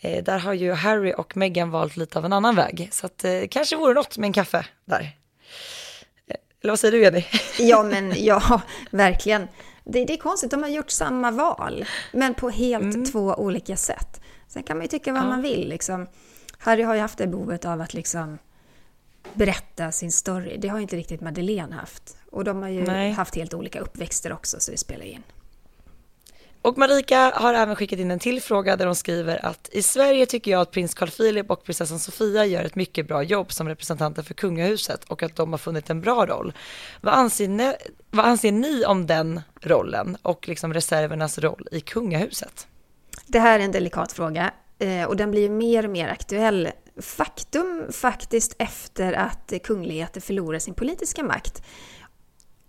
Eh, 0.00 0.24
där 0.24 0.38
har 0.38 0.52
ju 0.52 0.72
Harry 0.72 1.14
och 1.16 1.36
Meghan 1.36 1.70
valt 1.70 1.96
lite 1.96 2.18
av 2.18 2.24
en 2.24 2.32
annan 2.32 2.56
väg, 2.56 2.88
så 2.92 3.06
att 3.06 3.24
eh, 3.24 3.40
kanske 3.50 3.76
vore 3.76 3.94
något 3.94 4.18
med 4.18 4.26
en 4.26 4.32
kaffe 4.32 4.66
där. 4.84 5.16
Eh, 6.26 6.36
eller 6.62 6.72
vad 6.72 6.80
säger 6.80 6.92
du 6.92 7.02
Jenny? 7.02 7.24
Ja, 7.58 7.82
men 7.82 8.24
ja, 8.24 8.60
verkligen. 8.90 9.48
Det, 9.92 10.04
det, 10.04 10.12
är 10.12 10.16
konstigt, 10.16 10.50
de 10.50 10.62
har 10.62 10.70
gjort 10.70 10.90
samma 10.90 11.30
val, 11.30 11.84
men 12.12 12.34
på 12.34 12.50
helt 12.50 12.94
mm. 12.94 13.04
två 13.04 13.34
olika 13.34 13.76
sätt. 13.76 14.20
Sen 14.48 14.62
kan 14.62 14.76
man 14.76 14.84
ju 14.84 14.88
tycka 14.88 15.12
vad 15.12 15.22
ja. 15.22 15.26
man 15.26 15.42
vill. 15.42 15.68
Liksom. 15.68 16.06
Harry 16.58 16.82
har 16.82 16.94
ju 16.94 17.00
haft 17.00 17.18
det 17.18 17.26
behovet 17.26 17.64
av 17.64 17.80
att 17.80 17.94
liksom 17.94 18.38
berätta 19.34 19.92
sin 19.92 20.12
story. 20.12 20.56
Det 20.58 20.68
har 20.68 20.78
inte 20.78 20.96
riktigt 20.96 21.20
Madeleine 21.20 21.74
haft. 21.74 22.16
Och 22.30 22.44
de 22.44 22.62
har 22.62 22.68
ju 22.68 22.82
Nej. 22.82 23.12
haft 23.12 23.34
helt 23.36 23.54
olika 23.54 23.80
uppväxter 23.80 24.32
också, 24.32 24.60
så 24.60 24.70
det 24.70 24.76
spelar 24.76 25.04
in. 25.04 25.22
Och 26.62 26.78
Marika 26.78 27.32
har 27.34 27.54
även 27.54 27.76
skickat 27.76 27.98
in 27.98 28.10
en 28.10 28.18
till 28.18 28.42
fråga 28.42 28.76
där 28.76 28.86
hon 28.86 28.94
skriver 28.94 29.46
att 29.46 29.68
i 29.72 29.82
Sverige 29.82 30.26
tycker 30.26 30.50
jag 30.50 30.60
att 30.60 30.70
prins 30.70 30.94
Carl 30.94 31.10
Philip 31.10 31.50
och 31.50 31.64
prinsessan 31.64 31.98
Sofia 31.98 32.46
gör 32.46 32.64
ett 32.64 32.74
mycket 32.74 33.08
bra 33.08 33.22
jobb 33.22 33.52
som 33.52 33.68
representanter 33.68 34.22
för 34.22 34.34
kungahuset 34.34 35.04
och 35.04 35.22
att 35.22 35.36
de 35.36 35.50
har 35.50 35.58
funnit 35.58 35.90
en 35.90 36.00
bra 36.00 36.26
roll. 36.26 36.52
Vad 37.00 37.14
anser 37.14 37.48
ni, 37.48 37.74
vad 38.10 38.26
anser 38.26 38.52
ni 38.52 38.84
om 38.84 39.06
den 39.06 39.40
rollen 39.60 40.16
och 40.22 40.48
liksom 40.48 40.74
reservernas 40.74 41.38
roll 41.38 41.68
i 41.72 41.80
kungahuset? 41.80 42.66
Det 43.26 43.38
här 43.38 43.60
är 43.60 43.64
en 43.64 43.72
delikat 43.72 44.12
fråga 44.12 44.50
eh, 44.78 45.04
och 45.04 45.16
den 45.16 45.30
blir 45.30 45.50
mer 45.50 45.84
och 45.84 45.90
mer 45.90 46.08
aktuell. 46.08 46.68
Faktum 47.02 47.86
faktiskt 47.92 48.54
efter 48.58 49.12
att 49.12 49.52
kungligheter 49.64 50.20
förlorar 50.20 50.58
sin 50.58 50.74
politiska 50.74 51.22
makt 51.22 51.62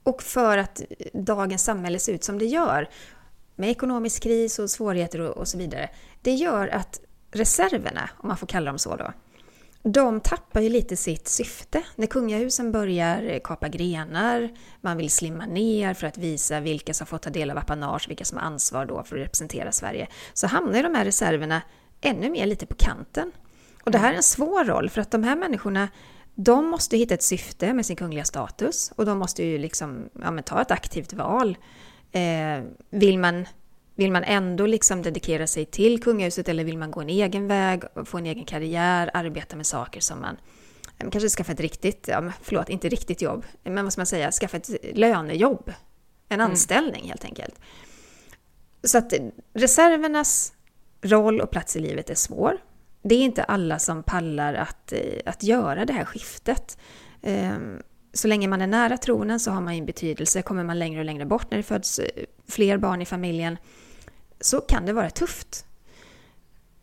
och 0.03 0.23
för 0.23 0.57
att 0.57 0.81
dagens 1.13 1.63
samhälle 1.63 1.99
ser 1.99 2.13
ut 2.13 2.23
som 2.23 2.39
det 2.39 2.45
gör, 2.45 2.89
med 3.55 3.69
ekonomisk 3.69 4.23
kris 4.23 4.59
och 4.59 4.69
svårigheter 4.69 5.21
och, 5.21 5.37
och 5.37 5.47
så 5.47 5.57
vidare, 5.57 5.89
det 6.21 6.31
gör 6.31 6.67
att 6.67 6.99
reserverna, 7.31 8.09
om 8.17 8.27
man 8.27 8.37
får 8.37 8.47
kalla 8.47 8.71
dem 8.71 8.79
så 8.79 8.95
då, 8.95 9.13
de 9.83 10.21
tappar 10.21 10.61
ju 10.61 10.69
lite 10.69 10.97
sitt 10.97 11.27
syfte. 11.27 11.83
När 11.95 12.07
kungahusen 12.07 12.71
börjar 12.71 13.23
eh, 13.23 13.39
kapa 13.43 13.67
grenar, 13.67 14.49
man 14.81 14.97
vill 14.97 15.11
slimma 15.11 15.45
ner 15.45 15.93
för 15.93 16.07
att 16.07 16.17
visa 16.17 16.59
vilka 16.59 16.93
som 16.93 17.07
får 17.07 17.17
ta 17.17 17.29
del 17.29 17.51
av 17.51 17.57
apanage, 17.57 18.09
vilka 18.09 18.25
som 18.25 18.37
har 18.37 18.45
ansvar 18.45 18.85
då 18.85 19.03
för 19.03 19.15
att 19.15 19.23
representera 19.25 19.71
Sverige, 19.71 20.07
så 20.33 20.47
hamnar 20.47 20.83
de 20.83 20.95
här 20.95 21.05
reserverna 21.05 21.61
ännu 22.01 22.29
mer 22.29 22.45
lite 22.45 22.65
på 22.65 22.75
kanten. 22.75 23.31
Och 23.83 23.91
det 23.91 23.97
här 23.97 24.11
är 24.11 24.17
en 24.17 24.23
svår 24.23 24.65
roll, 24.65 24.89
för 24.89 25.01
att 25.01 25.11
de 25.11 25.23
här 25.23 25.35
människorna 25.35 25.89
de 26.35 26.65
måste 26.65 26.97
hitta 26.97 27.13
ett 27.13 27.23
syfte 27.23 27.73
med 27.73 27.85
sin 27.85 27.95
kungliga 27.95 28.25
status 28.25 28.91
och 28.95 29.05
de 29.05 29.17
måste 29.19 29.43
ju 29.43 29.57
liksom, 29.57 30.09
ja, 30.21 30.41
ta 30.41 30.61
ett 30.61 30.71
aktivt 30.71 31.13
val. 31.13 31.57
Eh, 32.11 32.63
vill, 32.89 33.19
man, 33.19 33.45
vill 33.95 34.11
man 34.11 34.23
ändå 34.23 34.65
liksom 34.65 35.01
dedikera 35.01 35.47
sig 35.47 35.65
till 35.65 36.03
kungahuset 36.03 36.49
eller 36.49 36.63
vill 36.63 36.77
man 36.77 36.91
gå 36.91 37.01
en 37.01 37.09
egen 37.09 37.47
väg, 37.47 37.83
få 38.05 38.17
en 38.17 38.25
egen 38.25 38.45
karriär, 38.45 39.11
arbeta 39.13 39.55
med 39.55 39.65
saker 39.65 40.01
som 40.01 40.21
man 40.21 40.37
kanske 41.11 41.29
skaffa 41.29 41.51
ett 41.51 41.59
riktigt, 41.59 42.07
ja, 42.07 42.31
förlåt, 42.41 42.69
inte 42.69 42.89
riktigt 42.89 43.21
jobb, 43.21 43.45
men 43.63 43.83
vad 43.83 43.93
ska 43.93 43.99
man 43.99 44.05
säga, 44.05 44.31
skaffa 44.31 44.57
ett 44.57 44.69
lönejobb, 44.93 45.73
en 46.29 46.39
mm. 46.39 46.51
anställning 46.51 47.07
helt 47.07 47.25
enkelt. 47.25 47.59
Så 48.83 48.97
att 48.97 49.13
reservernas 49.53 50.53
roll 51.01 51.41
och 51.41 51.51
plats 51.51 51.75
i 51.75 51.79
livet 51.79 52.09
är 52.09 52.15
svår 52.15 52.57
det 53.01 53.15
är 53.15 53.19
inte 53.19 53.43
alla 53.43 53.79
som 53.79 54.03
pallar 54.03 54.53
att, 54.53 54.93
att 55.25 55.43
göra 55.43 55.85
det 55.85 55.93
här 55.93 56.05
skiftet. 56.05 56.77
Så 58.13 58.27
länge 58.27 58.47
man 58.47 58.61
är 58.61 58.67
nära 58.67 58.97
tronen 58.97 59.39
så 59.39 59.51
har 59.51 59.61
man 59.61 59.73
en 59.73 59.85
betydelse. 59.85 60.41
Kommer 60.41 60.63
man 60.63 60.79
längre 60.79 60.99
och 60.99 61.05
längre 61.05 61.25
bort 61.25 61.51
när 61.51 61.57
det 61.57 61.63
föds 61.63 61.99
eh, 61.99 62.25
fler 62.47 62.77
barn 62.77 63.01
i 63.01 63.05
familjen 63.05 63.57
så 64.39 64.61
kan 64.61 64.85
det 64.85 64.93
vara 64.93 65.09
tufft. 65.09 65.65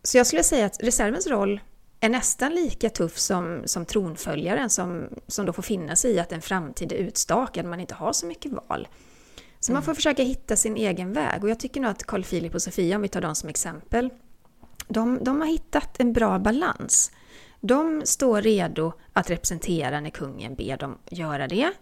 Så 0.03 0.19
jag 0.19 0.27
skulle 0.27 0.43
säga 0.43 0.67
att 0.67 0.83
reservens 0.83 1.27
roll 1.27 1.61
är 2.01 2.09
nästan 2.09 2.55
lika 2.55 2.91
tuff 2.91 3.19
som, 3.19 3.63
som 3.65 3.87
tronföljaren 3.87 4.71
som, 4.71 5.09
som 5.27 5.47
då 5.47 5.53
får 5.53 5.63
finna 5.63 5.97
sig 5.97 6.11
i 6.11 6.19
att 6.19 6.33
en 6.33 6.43
framtid 6.43 6.93
är 6.93 6.97
utstakad, 6.97 7.67
man 7.67 7.81
inte 7.81 7.95
har 7.95 8.13
så 8.13 8.27
mycket 8.27 8.53
val. 8.53 8.89
Så 9.61 9.73
mm. 9.73 9.77
man 9.77 9.83
får 9.83 9.95
försöka 9.95 10.23
hitta 10.23 10.57
sin 10.57 10.77
egen 10.77 11.13
väg 11.13 11.45
och 11.45 11.51
jag 11.51 11.61
tycker 11.61 11.81
nog 11.81 11.91
att 11.91 12.05
Carl 12.05 12.25
Philip 12.25 12.55
och 12.55 12.63
Sofia, 12.63 12.97
om 12.97 13.03
vi 13.03 13.09
tar 13.09 13.21
dem 13.21 13.35
som 13.35 13.49
exempel, 13.49 14.11
de, 14.89 15.25
de 15.25 15.41
har 15.41 15.49
hittat 15.49 16.01
en 16.01 16.13
bra 16.13 16.39
balans. 16.39 17.13
De 17.61 18.03
står 18.05 18.43
redo 18.43 18.93
att 19.13 19.31
representera 19.31 20.01
när 20.01 20.11
kungen 20.11 20.55
ber 20.55 20.77
dem 20.77 20.99
göra 21.11 21.49
det. 21.49 21.73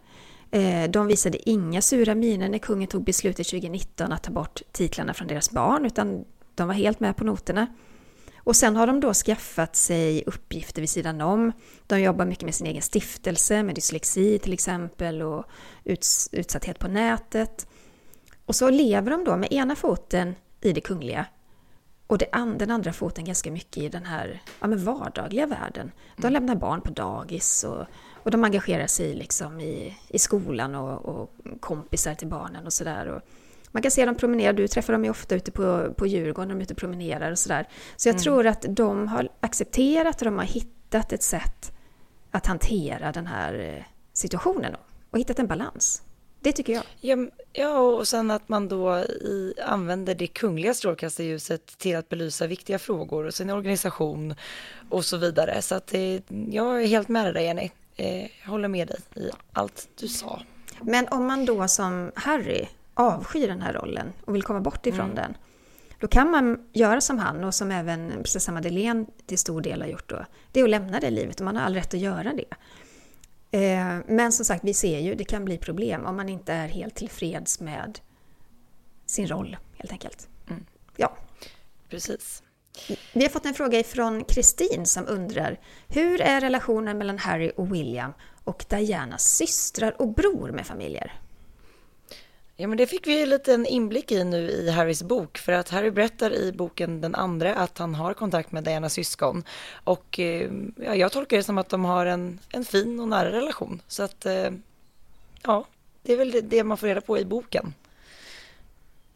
Eh, 0.51 0.91
de 0.91 1.07
visade 1.07 1.51
inga 1.51 1.83
sura 1.83 2.15
miner 2.15 2.49
när 2.49 2.59
kungen 2.59 2.89
tog 2.89 3.05
beslutet 3.05 3.49
2019 3.49 4.13
att 4.13 4.23
ta 4.23 4.33
bort 4.33 4.63
titlarna 4.73 5.15
från 5.15 5.29
deras 5.29 5.51
barn, 5.51 5.87
utan 5.87 6.25
de 6.55 6.69
var 6.69 6.75
helt 6.75 7.01
med 7.01 7.17
på 7.17 7.25
noterna. 7.25 7.67
Och 8.37 8.57
sen 8.57 8.77
har 8.77 8.87
de 8.87 9.01
då 9.01 9.15
skaffat 9.15 9.77
sig 9.77 10.23
uppgifter 10.27 10.81
vid 10.81 10.91
sidan 10.91 11.21
om. 11.21 11.53
De 11.87 12.01
jobbar 12.01 12.25
mycket 12.25 12.45
med 12.45 12.55
sin 12.55 12.67
egen 12.67 12.83
stiftelse, 12.83 13.63
med 13.63 13.75
dyslexi 13.75 14.39
till 14.39 14.53
exempel 14.53 15.23
och 15.23 15.45
utsatthet 15.85 16.79
på 16.79 16.89
nätet. 16.89 17.67
Och 18.47 18.55
så 18.55 18.71
lever 18.71 19.11
de 19.11 19.25
då 19.25 19.37
med 19.37 19.53
ena 19.53 19.77
foten 19.77 20.35
i 20.61 20.73
det 20.73 20.81
kungliga 20.81 21.27
och 22.07 22.19
det 22.19 22.27
an, 22.33 22.59
den 22.59 22.71
andra 22.71 22.93
foten 22.93 23.25
ganska 23.25 23.51
mycket 23.51 23.77
i 23.77 23.89
den 23.89 24.05
här 24.05 24.43
ja, 24.61 24.67
men 24.67 24.85
vardagliga 24.85 25.47
världen. 25.47 25.93
De 26.17 26.23
mm. 26.23 26.33
lämnar 26.33 26.55
barn 26.55 26.81
på 26.81 26.91
dagis 26.91 27.65
och, 27.65 27.87
och 28.13 28.31
de 28.31 28.45
engagerar 28.45 28.87
sig 28.87 29.15
liksom 29.15 29.61
i, 29.61 29.97
i 30.09 30.19
skolan 30.19 30.75
och, 30.75 31.05
och 31.05 31.35
kompisar 31.61 32.15
till 32.15 32.29
barnen 32.29 32.67
och 32.67 32.73
sådär. 32.73 33.23
Man 33.71 33.83
kan 33.83 33.91
se 33.91 34.07
dem 34.07 34.15
promenera, 34.15 34.53
du 34.53 34.69
träffar 34.69 34.93
dem 34.93 35.05
ju 35.05 35.11
ofta 35.11 35.35
ute 35.35 35.51
på, 35.51 35.95
på 35.97 36.07
Djurgården, 36.07 36.49
de 36.49 36.59
är 36.59 36.63
ute 36.63 36.75
och 36.75 36.79
promenerar 36.79 37.31
och 37.31 37.39
sådär. 37.39 37.69
Så 37.97 38.09
jag 38.09 38.15
mm. 38.15 38.23
tror 38.23 38.47
att 38.47 38.65
de 38.69 39.09
har 39.09 39.29
accepterat 39.41 40.23
och 40.23 40.25
de 40.25 40.39
har 40.39 40.45
hittat 40.45 41.13
ett 41.13 41.23
sätt 41.23 41.73
att 42.31 42.47
hantera 42.47 43.13
den 43.13 43.27
här 43.27 43.59
eh, 43.59 43.85
situationen 44.13 44.77
och 45.11 45.19
hittat 45.19 45.39
en 45.39 45.47
balans. 45.47 46.03
Det 46.47 46.53
tycker 46.53 46.73
jag. 46.73 46.83
Ja, 47.01 47.17
ja, 47.53 47.79
och 47.79 48.09
sen 48.09 48.31
att 48.31 48.49
man 48.49 48.69
då 48.69 48.99
i, 48.99 49.55
använder 49.67 50.15
det 50.15 50.27
kungliga 50.27 50.75
strålkastarljuset 50.75 51.67
till 51.79 51.97
att 51.97 52.09
belysa 52.09 52.47
viktiga 52.47 52.79
frågor 52.79 53.27
och 53.27 53.35
sin 53.35 53.51
organisation 53.51 54.35
och 54.91 55.05
så 55.05 55.17
vidare. 55.17 55.63
Så 55.63 55.75
att 55.75 55.87
det, 55.87 56.23
jag 56.51 56.83
är 56.83 56.87
helt 56.87 57.09
med 57.09 57.35
dig 57.35 57.45
Jenny. 57.45 57.71
Eh, 57.97 58.23
jag 58.23 58.49
håller 58.49 58.69
med 58.69 58.89
dig 58.89 58.99
i 59.15 59.31
allt 59.53 59.89
du 60.01 60.09
sa. 60.09 60.43
Men 60.81 61.09
om 61.09 61.27
man 61.27 61.45
då 61.45 61.69
som 61.69 62.13
Harry 62.15 62.67
avskyr 62.95 63.49
den 63.49 63.63
här 63.63 63.73
rollen 63.73 64.13
och 64.25 64.35
vill 64.35 64.43
komma 64.43 64.61
bort 64.61 64.87
ifrån 64.87 65.11
Mm. 65.11 65.17
den, 65.17 65.37
då 66.01 66.09
kan 66.09 66.31
man 66.31 66.69
göra 66.73 67.01
som 67.01 67.19
han 67.19 67.45
och 67.45 67.55
som 67.55 67.71
även 67.71 68.11
prinsessa 68.11 68.53
Madeleine 68.53 69.07
till 69.27 69.39
stor 69.39 69.61
del 69.61 69.81
har 69.81 69.89
gjort 69.89 70.09
då. 70.09 70.25
Det 70.53 70.61
är 70.61 70.65
att 70.65 70.71
lämna 70.71 71.01
det 71.01 71.11
livet 71.11 71.41
och 71.41 71.45
man 71.45 71.57
har 71.57 71.63
all 71.63 71.75
rätt 71.75 71.95
att 71.95 72.01
göra 72.01 72.33
det. 72.33 72.55
Eh, 73.51 73.99
Men 74.07 74.33
som 74.33 74.45
sagt, 74.45 74.65
vi 74.65 74.75
ser 74.75 74.99
ju, 74.99 75.15
det 75.15 75.25
kan 75.25 75.45
bli 75.45 75.59
problem 75.59 76.07
om 76.07 76.17
man 76.17 76.29
inte 76.29 76.53
är 76.53 76.69
helt 76.69 76.95
tillfreds 76.95 77.61
med 77.61 77.99
sin 79.07 79.27
roll, 79.27 79.57
helt 79.77 79.93
enkelt. 79.93 80.29
Mm. 80.51 80.65
Ja, 80.97 81.17
Precis. 81.89 82.43
vi 83.13 83.23
har 83.23 83.29
fått 83.29 83.47
en 83.47 83.55
fråga 83.55 83.79
ifrån 83.79 84.25
Kristin 84.25 84.87
som 84.87 85.07
undrar 85.09 85.61
Hur 85.89 86.21
är 86.21 86.41
relationen 86.41 86.99
mellan 86.99 87.19
Harry 87.19 87.53
och 87.57 87.75
William 87.75 88.13
och 88.45 88.65
Dianas 88.69 89.37
systrar 89.37 90.03
och 90.03 90.15
bror 90.15 90.51
med 90.51 90.67
familjer? 90.67 91.13
Ja, 92.59 92.69
men 92.69 92.79
det 92.79 92.87
fick 92.87 93.07
vi 93.07 93.21
ju 93.21 93.27
lite 93.27 93.55
en 93.55 93.67
inblick 93.67 94.13
i 94.13 94.25
nu 94.25 94.51
i 94.51 94.71
Harrys 94.71 95.03
bok, 95.03 95.39
för 95.39 95.53
att 95.53 95.69
Harry 95.69 95.91
berättar 95.91 96.35
i 96.35 96.53
boken 96.53 97.01
Den 97.01 97.15
andra 97.15 97.55
att 97.55 97.79
han 97.79 97.95
har 97.95 98.15
kontakt 98.15 98.53
med 98.53 98.65
Dianas 98.65 98.93
syskon. 98.93 99.45
Och 99.85 100.21
eh, 100.21 100.51
ja, 100.77 100.95
jag 100.95 101.13
tolkar 101.13 101.37
det 101.37 101.43
som 101.43 101.59
att 101.59 101.69
de 101.69 101.85
har 101.85 102.07
en, 102.07 102.39
en 102.49 102.65
fin 102.65 103.01
och 103.01 103.09
nära 103.09 103.33
relation. 103.33 103.83
Så 103.89 104.03
att, 104.03 104.27
eh, 104.27 104.51
ja, 105.43 105.67
det 106.03 106.13
är 106.13 106.17
väl 106.17 106.31
det, 106.31 106.41
det 106.41 106.65
man 106.65 106.77
får 106.77 106.87
reda 106.87 107.01
på 107.01 107.19
i 107.19 107.25
boken. 107.25 107.75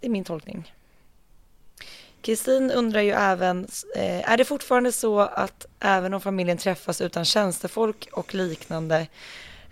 Det 0.01 0.07
är 0.07 0.11
min 0.11 0.25
tolkning. 0.25 0.75
Kristin 2.23 2.71
undrar 2.71 3.01
ju 3.01 3.11
även, 3.11 3.67
eh, 3.97 4.31
är 4.31 4.37
det 4.37 4.45
fortfarande 4.45 4.93
så 4.93 5.21
att 5.21 5.67
även 5.81 6.15
om 6.15 6.21
familjen 6.21 6.59
träffas 6.59 7.01
utan 7.01 7.25
tjänstefolk 7.25 8.09
och 8.13 8.35
liknande 8.35 9.07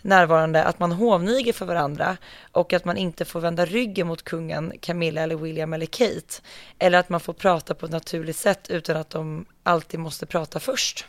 närvarande 0.03 0.65
att 0.65 0.79
man 0.79 0.93
hovniger 0.93 1.53
för 1.53 1.67
varandra 1.67 2.17
och 2.53 2.73
att 2.73 2.85
man 2.85 2.97
inte 2.97 3.25
får 3.25 3.41
vända 3.41 3.65
ryggen 3.65 4.07
mot 4.07 4.23
kungen, 4.23 4.73
Camilla 4.81 5.21
eller 5.21 5.37
William 5.37 5.73
eller 5.73 5.87
Kate. 5.87 6.43
Eller 6.79 6.99
att 6.99 7.09
man 7.09 7.21
får 7.21 7.33
prata 7.33 7.75
på 7.75 7.87
ett 7.87 7.93
naturligt 7.93 8.37
sätt 8.37 8.71
utan 8.71 8.97
att 8.97 9.11
de 9.11 9.45
alltid 9.63 10.01
måste 10.01 10.27
prata 10.27 10.61
först. 10.61 11.07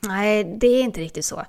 Nej, 0.00 0.44
det 0.44 0.66
är 0.66 0.82
inte 0.82 1.00
riktigt 1.00 1.24
så. 1.24 1.44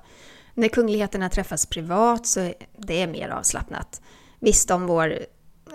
När 0.54 0.68
kungligheterna 0.68 1.30
träffas 1.30 1.66
privat 1.66 2.26
så 2.26 2.40
är 2.40 2.54
det 2.76 3.06
mer 3.06 3.28
avslappnat. 3.28 4.00
Visst, 4.38 4.70
om 4.70 4.86
vår, 4.86 5.18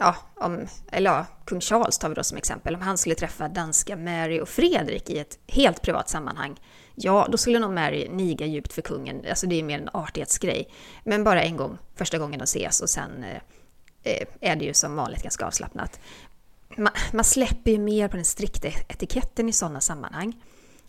ja, 0.06 0.16
om, 0.36 0.68
eller 0.92 1.12
ja, 1.12 1.26
kung 1.46 1.62
Charles 1.62 1.98
tar 1.98 2.10
vi 2.10 2.16
då 2.16 2.24
som 2.24 2.38
exempel, 2.38 2.76
om 2.76 2.82
han 2.82 2.98
skulle 2.98 3.16
träffa 3.16 3.48
danska 3.48 3.96
Mary 3.96 4.40
och 4.40 4.50
Fredrik 4.50 5.10
i 5.10 5.20
ett 5.20 5.40
helt 5.48 5.82
privat 5.82 6.10
sammanhang, 6.10 6.60
ja, 6.96 7.28
då 7.32 7.38
skulle 7.38 7.60
nog 7.60 7.74
Mary 7.74 8.10
niga 8.10 8.46
djupt 8.46 8.74
för 8.74 8.82
kungen. 8.82 9.26
Alltså 9.30 9.48
det 9.48 9.60
är 9.60 9.64
mer 9.64 9.80
en 9.80 9.90
artighetsgrej. 9.94 10.70
Men 11.04 11.24
bara 11.24 11.44
en 11.44 11.58
gång, 11.58 11.78
första 11.96 12.18
gången 12.18 12.40
de 12.40 12.44
ses 12.44 12.82
och 12.82 12.90
sen 12.90 13.24
eh, 13.24 13.42
eh, 14.04 14.28
är 14.42 14.56
det 14.56 14.66
ju 14.66 14.74
som 14.74 14.96
vanligt 14.96 15.24
ganska 15.24 15.46
avslappnat. 15.46 16.00
Man, 16.78 16.94
man 17.14 17.26
släpper 17.26 17.72
ju 17.72 17.80
mer 17.80 18.08
på 18.08 18.16
den 18.16 18.26
strikta 18.26 18.68
etiketten 18.68 19.50
i 19.50 19.54
sådana 19.54 19.82
sammanhang. 19.82 20.34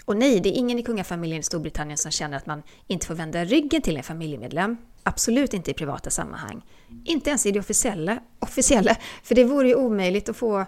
Och 0.05 0.17
nej, 0.17 0.41
det 0.41 0.49
är 0.49 0.59
ingen 0.59 0.79
i 0.79 0.83
kungafamiljen 0.83 1.41
i 1.41 1.43
Storbritannien 1.43 1.99
som 1.99 2.11
känner 2.11 2.37
att 2.37 2.47
man 2.47 2.63
inte 2.87 3.07
får 3.07 3.15
vända 3.15 3.45
ryggen 3.45 3.83
till 3.83 3.97
en 3.97 4.03
familjemedlem. 4.03 4.77
Absolut 5.09 5.55
inte 5.55 5.71
i 5.71 5.75
privata 5.75 6.11
sammanhang. 6.11 6.65
Inte 7.05 7.31
ens 7.31 7.47
i 7.47 7.53
det 7.53 7.59
officiella, 7.59 8.19
officiella 8.39 8.97
för 9.23 9.35
det 9.35 9.45
vore 9.45 9.69
ju 9.69 9.75
omöjligt 9.75 10.29
att 10.29 10.37
få 10.37 10.67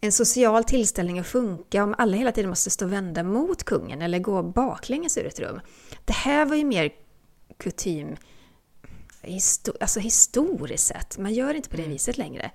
en 0.00 0.12
social 0.12 0.64
tillställning 0.64 1.18
att 1.18 1.26
funka 1.26 1.84
om 1.84 1.94
alla 1.98 2.16
hela 2.16 2.32
tiden 2.32 2.50
måste 2.50 2.70
stå 2.70 2.86
vända 2.86 3.22
mot 3.22 3.64
kungen 3.64 4.02
eller 4.02 4.18
gå 4.18 4.42
baklänges 4.42 5.18
ur 5.18 5.26
ett 5.26 5.40
rum. 5.40 5.60
Det 6.04 6.12
här 6.12 6.46
var 6.46 6.56
ju 6.56 6.64
mer 6.64 6.90
kutym, 7.58 8.16
histo- 9.22 9.76
alltså 9.80 10.00
historiskt 10.00 10.86
sett. 10.86 11.18
Man 11.18 11.34
gör 11.34 11.54
inte 11.54 11.68
på 11.68 11.76
det 11.76 11.88
viset 11.88 12.18
längre. 12.18 12.50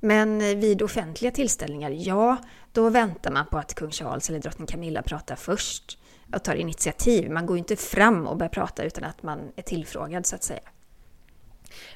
Men 0.00 0.38
vid 0.60 0.82
offentliga 0.82 1.30
tillställningar, 1.32 1.90
ja, 1.90 2.36
då 2.72 2.88
väntar 2.90 3.30
man 3.30 3.46
på 3.46 3.58
att 3.58 3.74
kung 3.74 3.90
Charles 3.90 4.28
eller 4.28 4.38
drottning 4.38 4.66
Camilla 4.66 5.02
pratar 5.02 5.36
först 5.36 5.98
och 6.34 6.44
tar 6.44 6.54
initiativ. 6.54 7.30
Man 7.30 7.46
går 7.46 7.56
ju 7.56 7.58
inte 7.58 7.76
fram 7.76 8.26
och 8.26 8.36
börjar 8.36 8.50
prata 8.50 8.84
utan 8.84 9.04
att 9.04 9.22
man 9.22 9.52
är 9.56 9.62
tillfrågad 9.62 10.26
så 10.26 10.36
att 10.36 10.42
säga. 10.42 10.60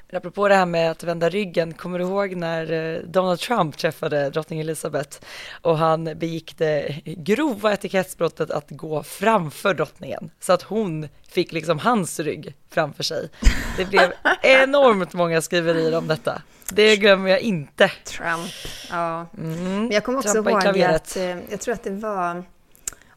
Men 0.09 0.17
apropå 0.17 0.47
det 0.47 0.55
här 0.55 0.65
med 0.65 0.91
att 0.91 1.03
vända 1.03 1.29
ryggen, 1.29 1.73
kommer 1.73 1.99
du 1.99 2.05
ihåg 2.05 2.35
när 2.35 2.71
eh, 2.71 2.99
Donald 2.99 3.39
Trump 3.39 3.77
träffade 3.77 4.29
drottning 4.29 4.59
Elizabeth 4.59 5.17
och 5.61 5.77
han 5.77 6.03
begick 6.03 6.57
det 6.57 7.01
grova 7.05 7.73
etikettsbrottet 7.73 8.51
att 8.51 8.65
gå 8.69 9.03
framför 9.03 9.73
drottningen 9.73 10.29
så 10.39 10.53
att 10.53 10.61
hon 10.61 11.07
fick 11.29 11.51
liksom 11.51 11.79
hans 11.79 12.19
rygg 12.19 12.55
framför 12.69 13.03
sig. 13.03 13.29
Det 13.77 13.85
blev 13.85 14.13
enormt 14.41 15.13
många 15.13 15.41
skriverier 15.41 15.97
om 15.97 16.07
detta. 16.07 16.41
Det 16.69 16.97
glömmer 16.97 17.29
jag 17.29 17.39
inte. 17.39 17.91
Trump, 18.03 18.51
ja. 18.89 19.25
Mm. 19.37 19.63
Men 19.63 19.91
jag 19.91 20.03
kommer 20.03 20.19
också 20.19 20.33
Trampa 20.43 20.49
i 20.49 20.81
ihåg 20.81 20.81
att, 20.81 21.17
eh, 21.17 21.37
jag 21.49 21.61
tror 21.61 21.73
att 21.73 21.83
det 21.83 21.91
var, 21.91 22.43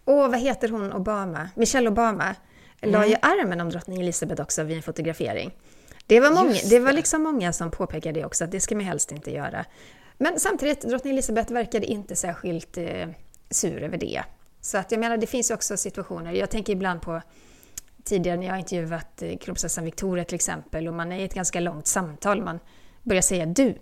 åh 0.09 0.29
vad 0.29 0.41
heter 0.41 0.69
hon 0.69 0.93
Obama? 0.93 1.49
Michelle 1.57 1.89
Obama 1.89 2.35
la 2.83 2.99
Mm. 2.99 3.11
ju 3.11 3.17
armen 3.23 3.61
om 3.61 3.71
drottning 3.71 4.01
Elizabeth 4.01 4.43
också 4.43 4.63
vid 4.63 4.77
en 4.77 4.83
fotografering. 4.83 5.51
Det 6.07 6.21
var, 6.21 6.31
många, 6.31 6.51
Just 6.51 6.71
det 6.71 6.79
var 6.79 6.91
det. 6.91 6.97
liksom 6.97 7.23
många 7.23 7.53
som 7.53 7.71
påpekade 7.71 8.21
det 8.21 8.27
också, 8.27 8.45
att 8.45 8.51
det 8.51 8.61
ska 8.61 8.75
man 8.75 8.85
helst 8.85 9.13
inte 9.13 9.31
göra. 9.31 9.65
Men 10.19 10.41
samtidigt, 10.41 10.81
drottning 10.81 11.13
Elizabeth 11.13 11.53
verkade 11.53 11.87
inte 11.87 12.17
särskilt 12.17 12.79
eh, 12.79 13.09
sur 13.51 13.83
över 13.83 13.99
det. 13.99 14.23
Så 14.61 14.79
att 14.79 14.91
jag 14.93 15.01
menar, 15.01 15.17
det 15.17 15.27
finns 15.27 15.51
ju 15.51 15.55
också 15.55 15.77
situationer, 15.77 16.33
jag 16.33 16.51
tänker 16.51 16.73
ibland 16.73 17.03
på 17.03 17.23
tidigare 18.05 18.37
när 18.37 18.47
jag 18.47 18.59
intervjuat 18.59 19.23
eh, 19.23 19.29
kronprinsessan 19.29 19.85
Victoria 19.85 20.25
till 20.25 20.35
exempel 20.35 20.89
och 20.89 20.95
man 20.95 21.13
är 21.13 21.19
i 21.19 21.25
ett 21.25 21.35
ganska 21.35 21.61
långt 21.61 21.87
samtal, 21.87 22.43
man 22.43 22.59
börjar 23.03 23.23
säga 23.23 23.47
du. 23.47 23.75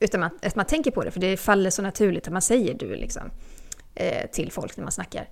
Utan 0.00 0.20
man, 0.20 0.30
att 0.42 0.56
man 0.56 0.64
tänker 0.66 0.90
på 0.90 1.04
det, 1.04 1.10
för 1.10 1.20
det 1.20 1.36
faller 1.36 1.70
så 1.70 1.82
naturligt 1.82 2.26
att 2.26 2.32
man 2.32 2.42
säger 2.42 2.74
du 2.74 2.96
liksom, 2.96 3.30
eh, 3.94 4.30
till 4.30 4.52
folk 4.52 4.76
när 4.76 4.84
man 4.84 4.92
snackar. 4.92 5.28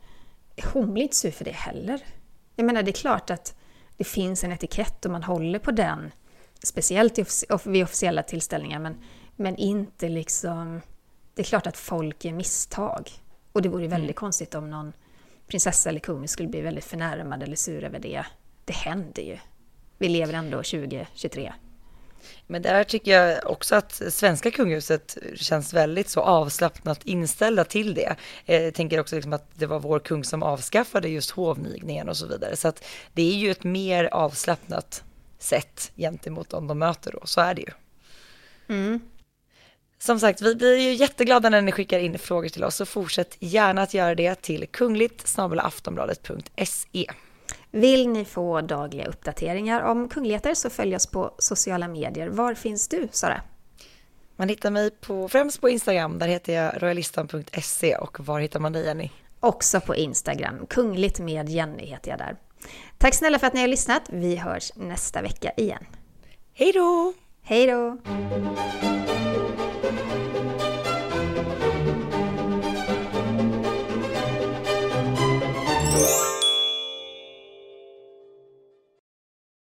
Hon 0.62 0.92
blir 0.92 1.02
inte 1.02 1.16
sur 1.16 1.30
för 1.30 1.44
det 1.44 1.50
heller. 1.50 2.00
Jag 2.56 2.66
menar, 2.66 2.82
det 2.82 2.90
är 2.90 2.92
klart 2.92 3.30
att 3.30 3.56
det 3.96 4.04
finns 4.04 4.44
en 4.44 4.52
etikett 4.52 5.04
och 5.04 5.10
man 5.10 5.22
håller 5.22 5.58
på 5.58 5.70
den, 5.70 6.12
speciellt 6.62 7.18
vid 7.66 7.82
officiella 7.82 8.22
tillställningar, 8.22 8.78
men, 8.78 8.96
men 9.36 9.56
inte 9.56 10.08
liksom... 10.08 10.80
Det 11.34 11.42
är 11.42 11.44
klart 11.44 11.66
att 11.66 11.76
folk 11.76 12.24
gör 12.24 12.32
misstag. 12.32 13.10
Och 13.52 13.62
det 13.62 13.68
vore 13.68 13.88
väldigt 13.88 14.16
konstigt 14.16 14.54
om 14.54 14.70
någon 14.70 14.92
prinsessa 15.46 15.88
eller 15.88 16.00
kung 16.00 16.28
skulle 16.28 16.48
bli 16.48 16.60
väldigt 16.60 16.84
förnärmad 16.84 17.42
eller 17.42 17.56
sur 17.56 17.84
över 17.84 17.98
det. 17.98 18.26
Det 18.64 18.72
händer 18.72 19.22
ju. 19.22 19.38
Vi 19.98 20.08
lever 20.08 20.32
ändå 20.34 20.56
2023. 20.56 21.52
Men 22.46 22.62
där 22.62 22.84
tycker 22.84 23.20
jag 23.20 23.50
också 23.50 23.74
att 23.76 24.02
svenska 24.08 24.50
kungahuset 24.50 25.18
känns 25.34 25.74
väldigt 25.74 26.08
så 26.08 26.20
avslappnat 26.20 27.04
inställda 27.04 27.64
till 27.64 27.94
det. 27.94 28.16
Eh, 28.46 28.62
Jag 28.62 28.74
tänker 28.74 29.00
också 29.00 29.14
liksom 29.16 29.32
att 29.32 29.50
det 29.54 29.66
var 29.66 29.80
vår 29.80 29.98
kung 29.98 30.24
som 30.24 30.42
avskaffade 30.42 31.08
just 31.08 31.30
hovnigningen 31.30 32.08
och 32.08 32.16
så 32.16 32.26
vidare. 32.26 32.56
Så 32.56 32.68
att 32.68 32.84
det 33.12 33.22
är 33.22 33.36
ju 33.36 33.50
ett 33.50 33.64
mer 33.64 34.04
avslappnat 34.04 35.04
sätt 35.38 35.92
gentemot 35.96 36.50
dem 36.50 36.66
de 36.66 36.78
möter 36.78 37.12
då, 37.12 37.20
så 37.24 37.40
är 37.40 37.54
det 37.54 37.62
ju. 37.62 37.70
Som 39.98 40.20
sagt, 40.20 40.42
vi 40.42 40.54
blir 40.54 40.78
ju 40.78 40.92
jätteglada 40.94 41.50
när 41.50 41.62
ni 41.62 41.72
skickar 41.72 41.98
in 41.98 42.18
frågor 42.18 42.48
till 42.48 42.64
oss 42.64 42.76
så 42.76 42.86
fortsätt 42.86 43.36
gärna 43.40 43.82
att 43.82 43.94
göra 43.94 44.14
det 44.14 44.34
till 44.34 44.66
kungligt 44.70 45.38
aftonbladet.se. 45.38 47.06
Vill 47.74 48.08
ni 48.08 48.24
få 48.24 48.60
dagliga 48.60 49.06
uppdateringar 49.06 49.82
om 49.82 50.08
kungligheter 50.08 50.54
så 50.54 50.70
följ 50.70 50.96
oss 50.96 51.06
på 51.06 51.34
sociala 51.38 51.88
medier. 51.88 52.28
Var 52.28 52.54
finns 52.54 52.88
du, 52.88 53.08
Sara? 53.10 53.40
Man 54.36 54.48
hittar 54.48 54.70
mig 54.70 54.90
på, 54.90 55.28
främst 55.28 55.60
på 55.60 55.68
Instagram, 55.68 56.18
där 56.18 56.28
heter 56.28 56.52
jag 56.52 56.82
royalistan.se 56.82 57.96
och 57.96 58.26
var 58.26 58.40
hittar 58.40 58.60
man 58.60 58.72
dig 58.72 58.84
Jenny? 58.84 59.10
Också 59.40 59.80
på 59.80 59.96
Instagram. 59.96 60.66
Kungligt 60.66 61.20
med 61.20 61.48
Jenny 61.48 61.86
heter 61.86 62.10
jag 62.10 62.18
där. 62.18 62.36
Tack 62.98 63.14
snälla 63.14 63.38
för 63.38 63.46
att 63.46 63.54
ni 63.54 63.60
har 63.60 63.68
lyssnat. 63.68 64.02
Vi 64.08 64.36
hörs 64.36 64.72
nästa 64.76 65.22
vecka 65.22 65.52
igen. 65.56 65.86
Hej 66.52 66.72
då! 66.72 67.12
Hej 67.42 67.66
då! 67.66 67.98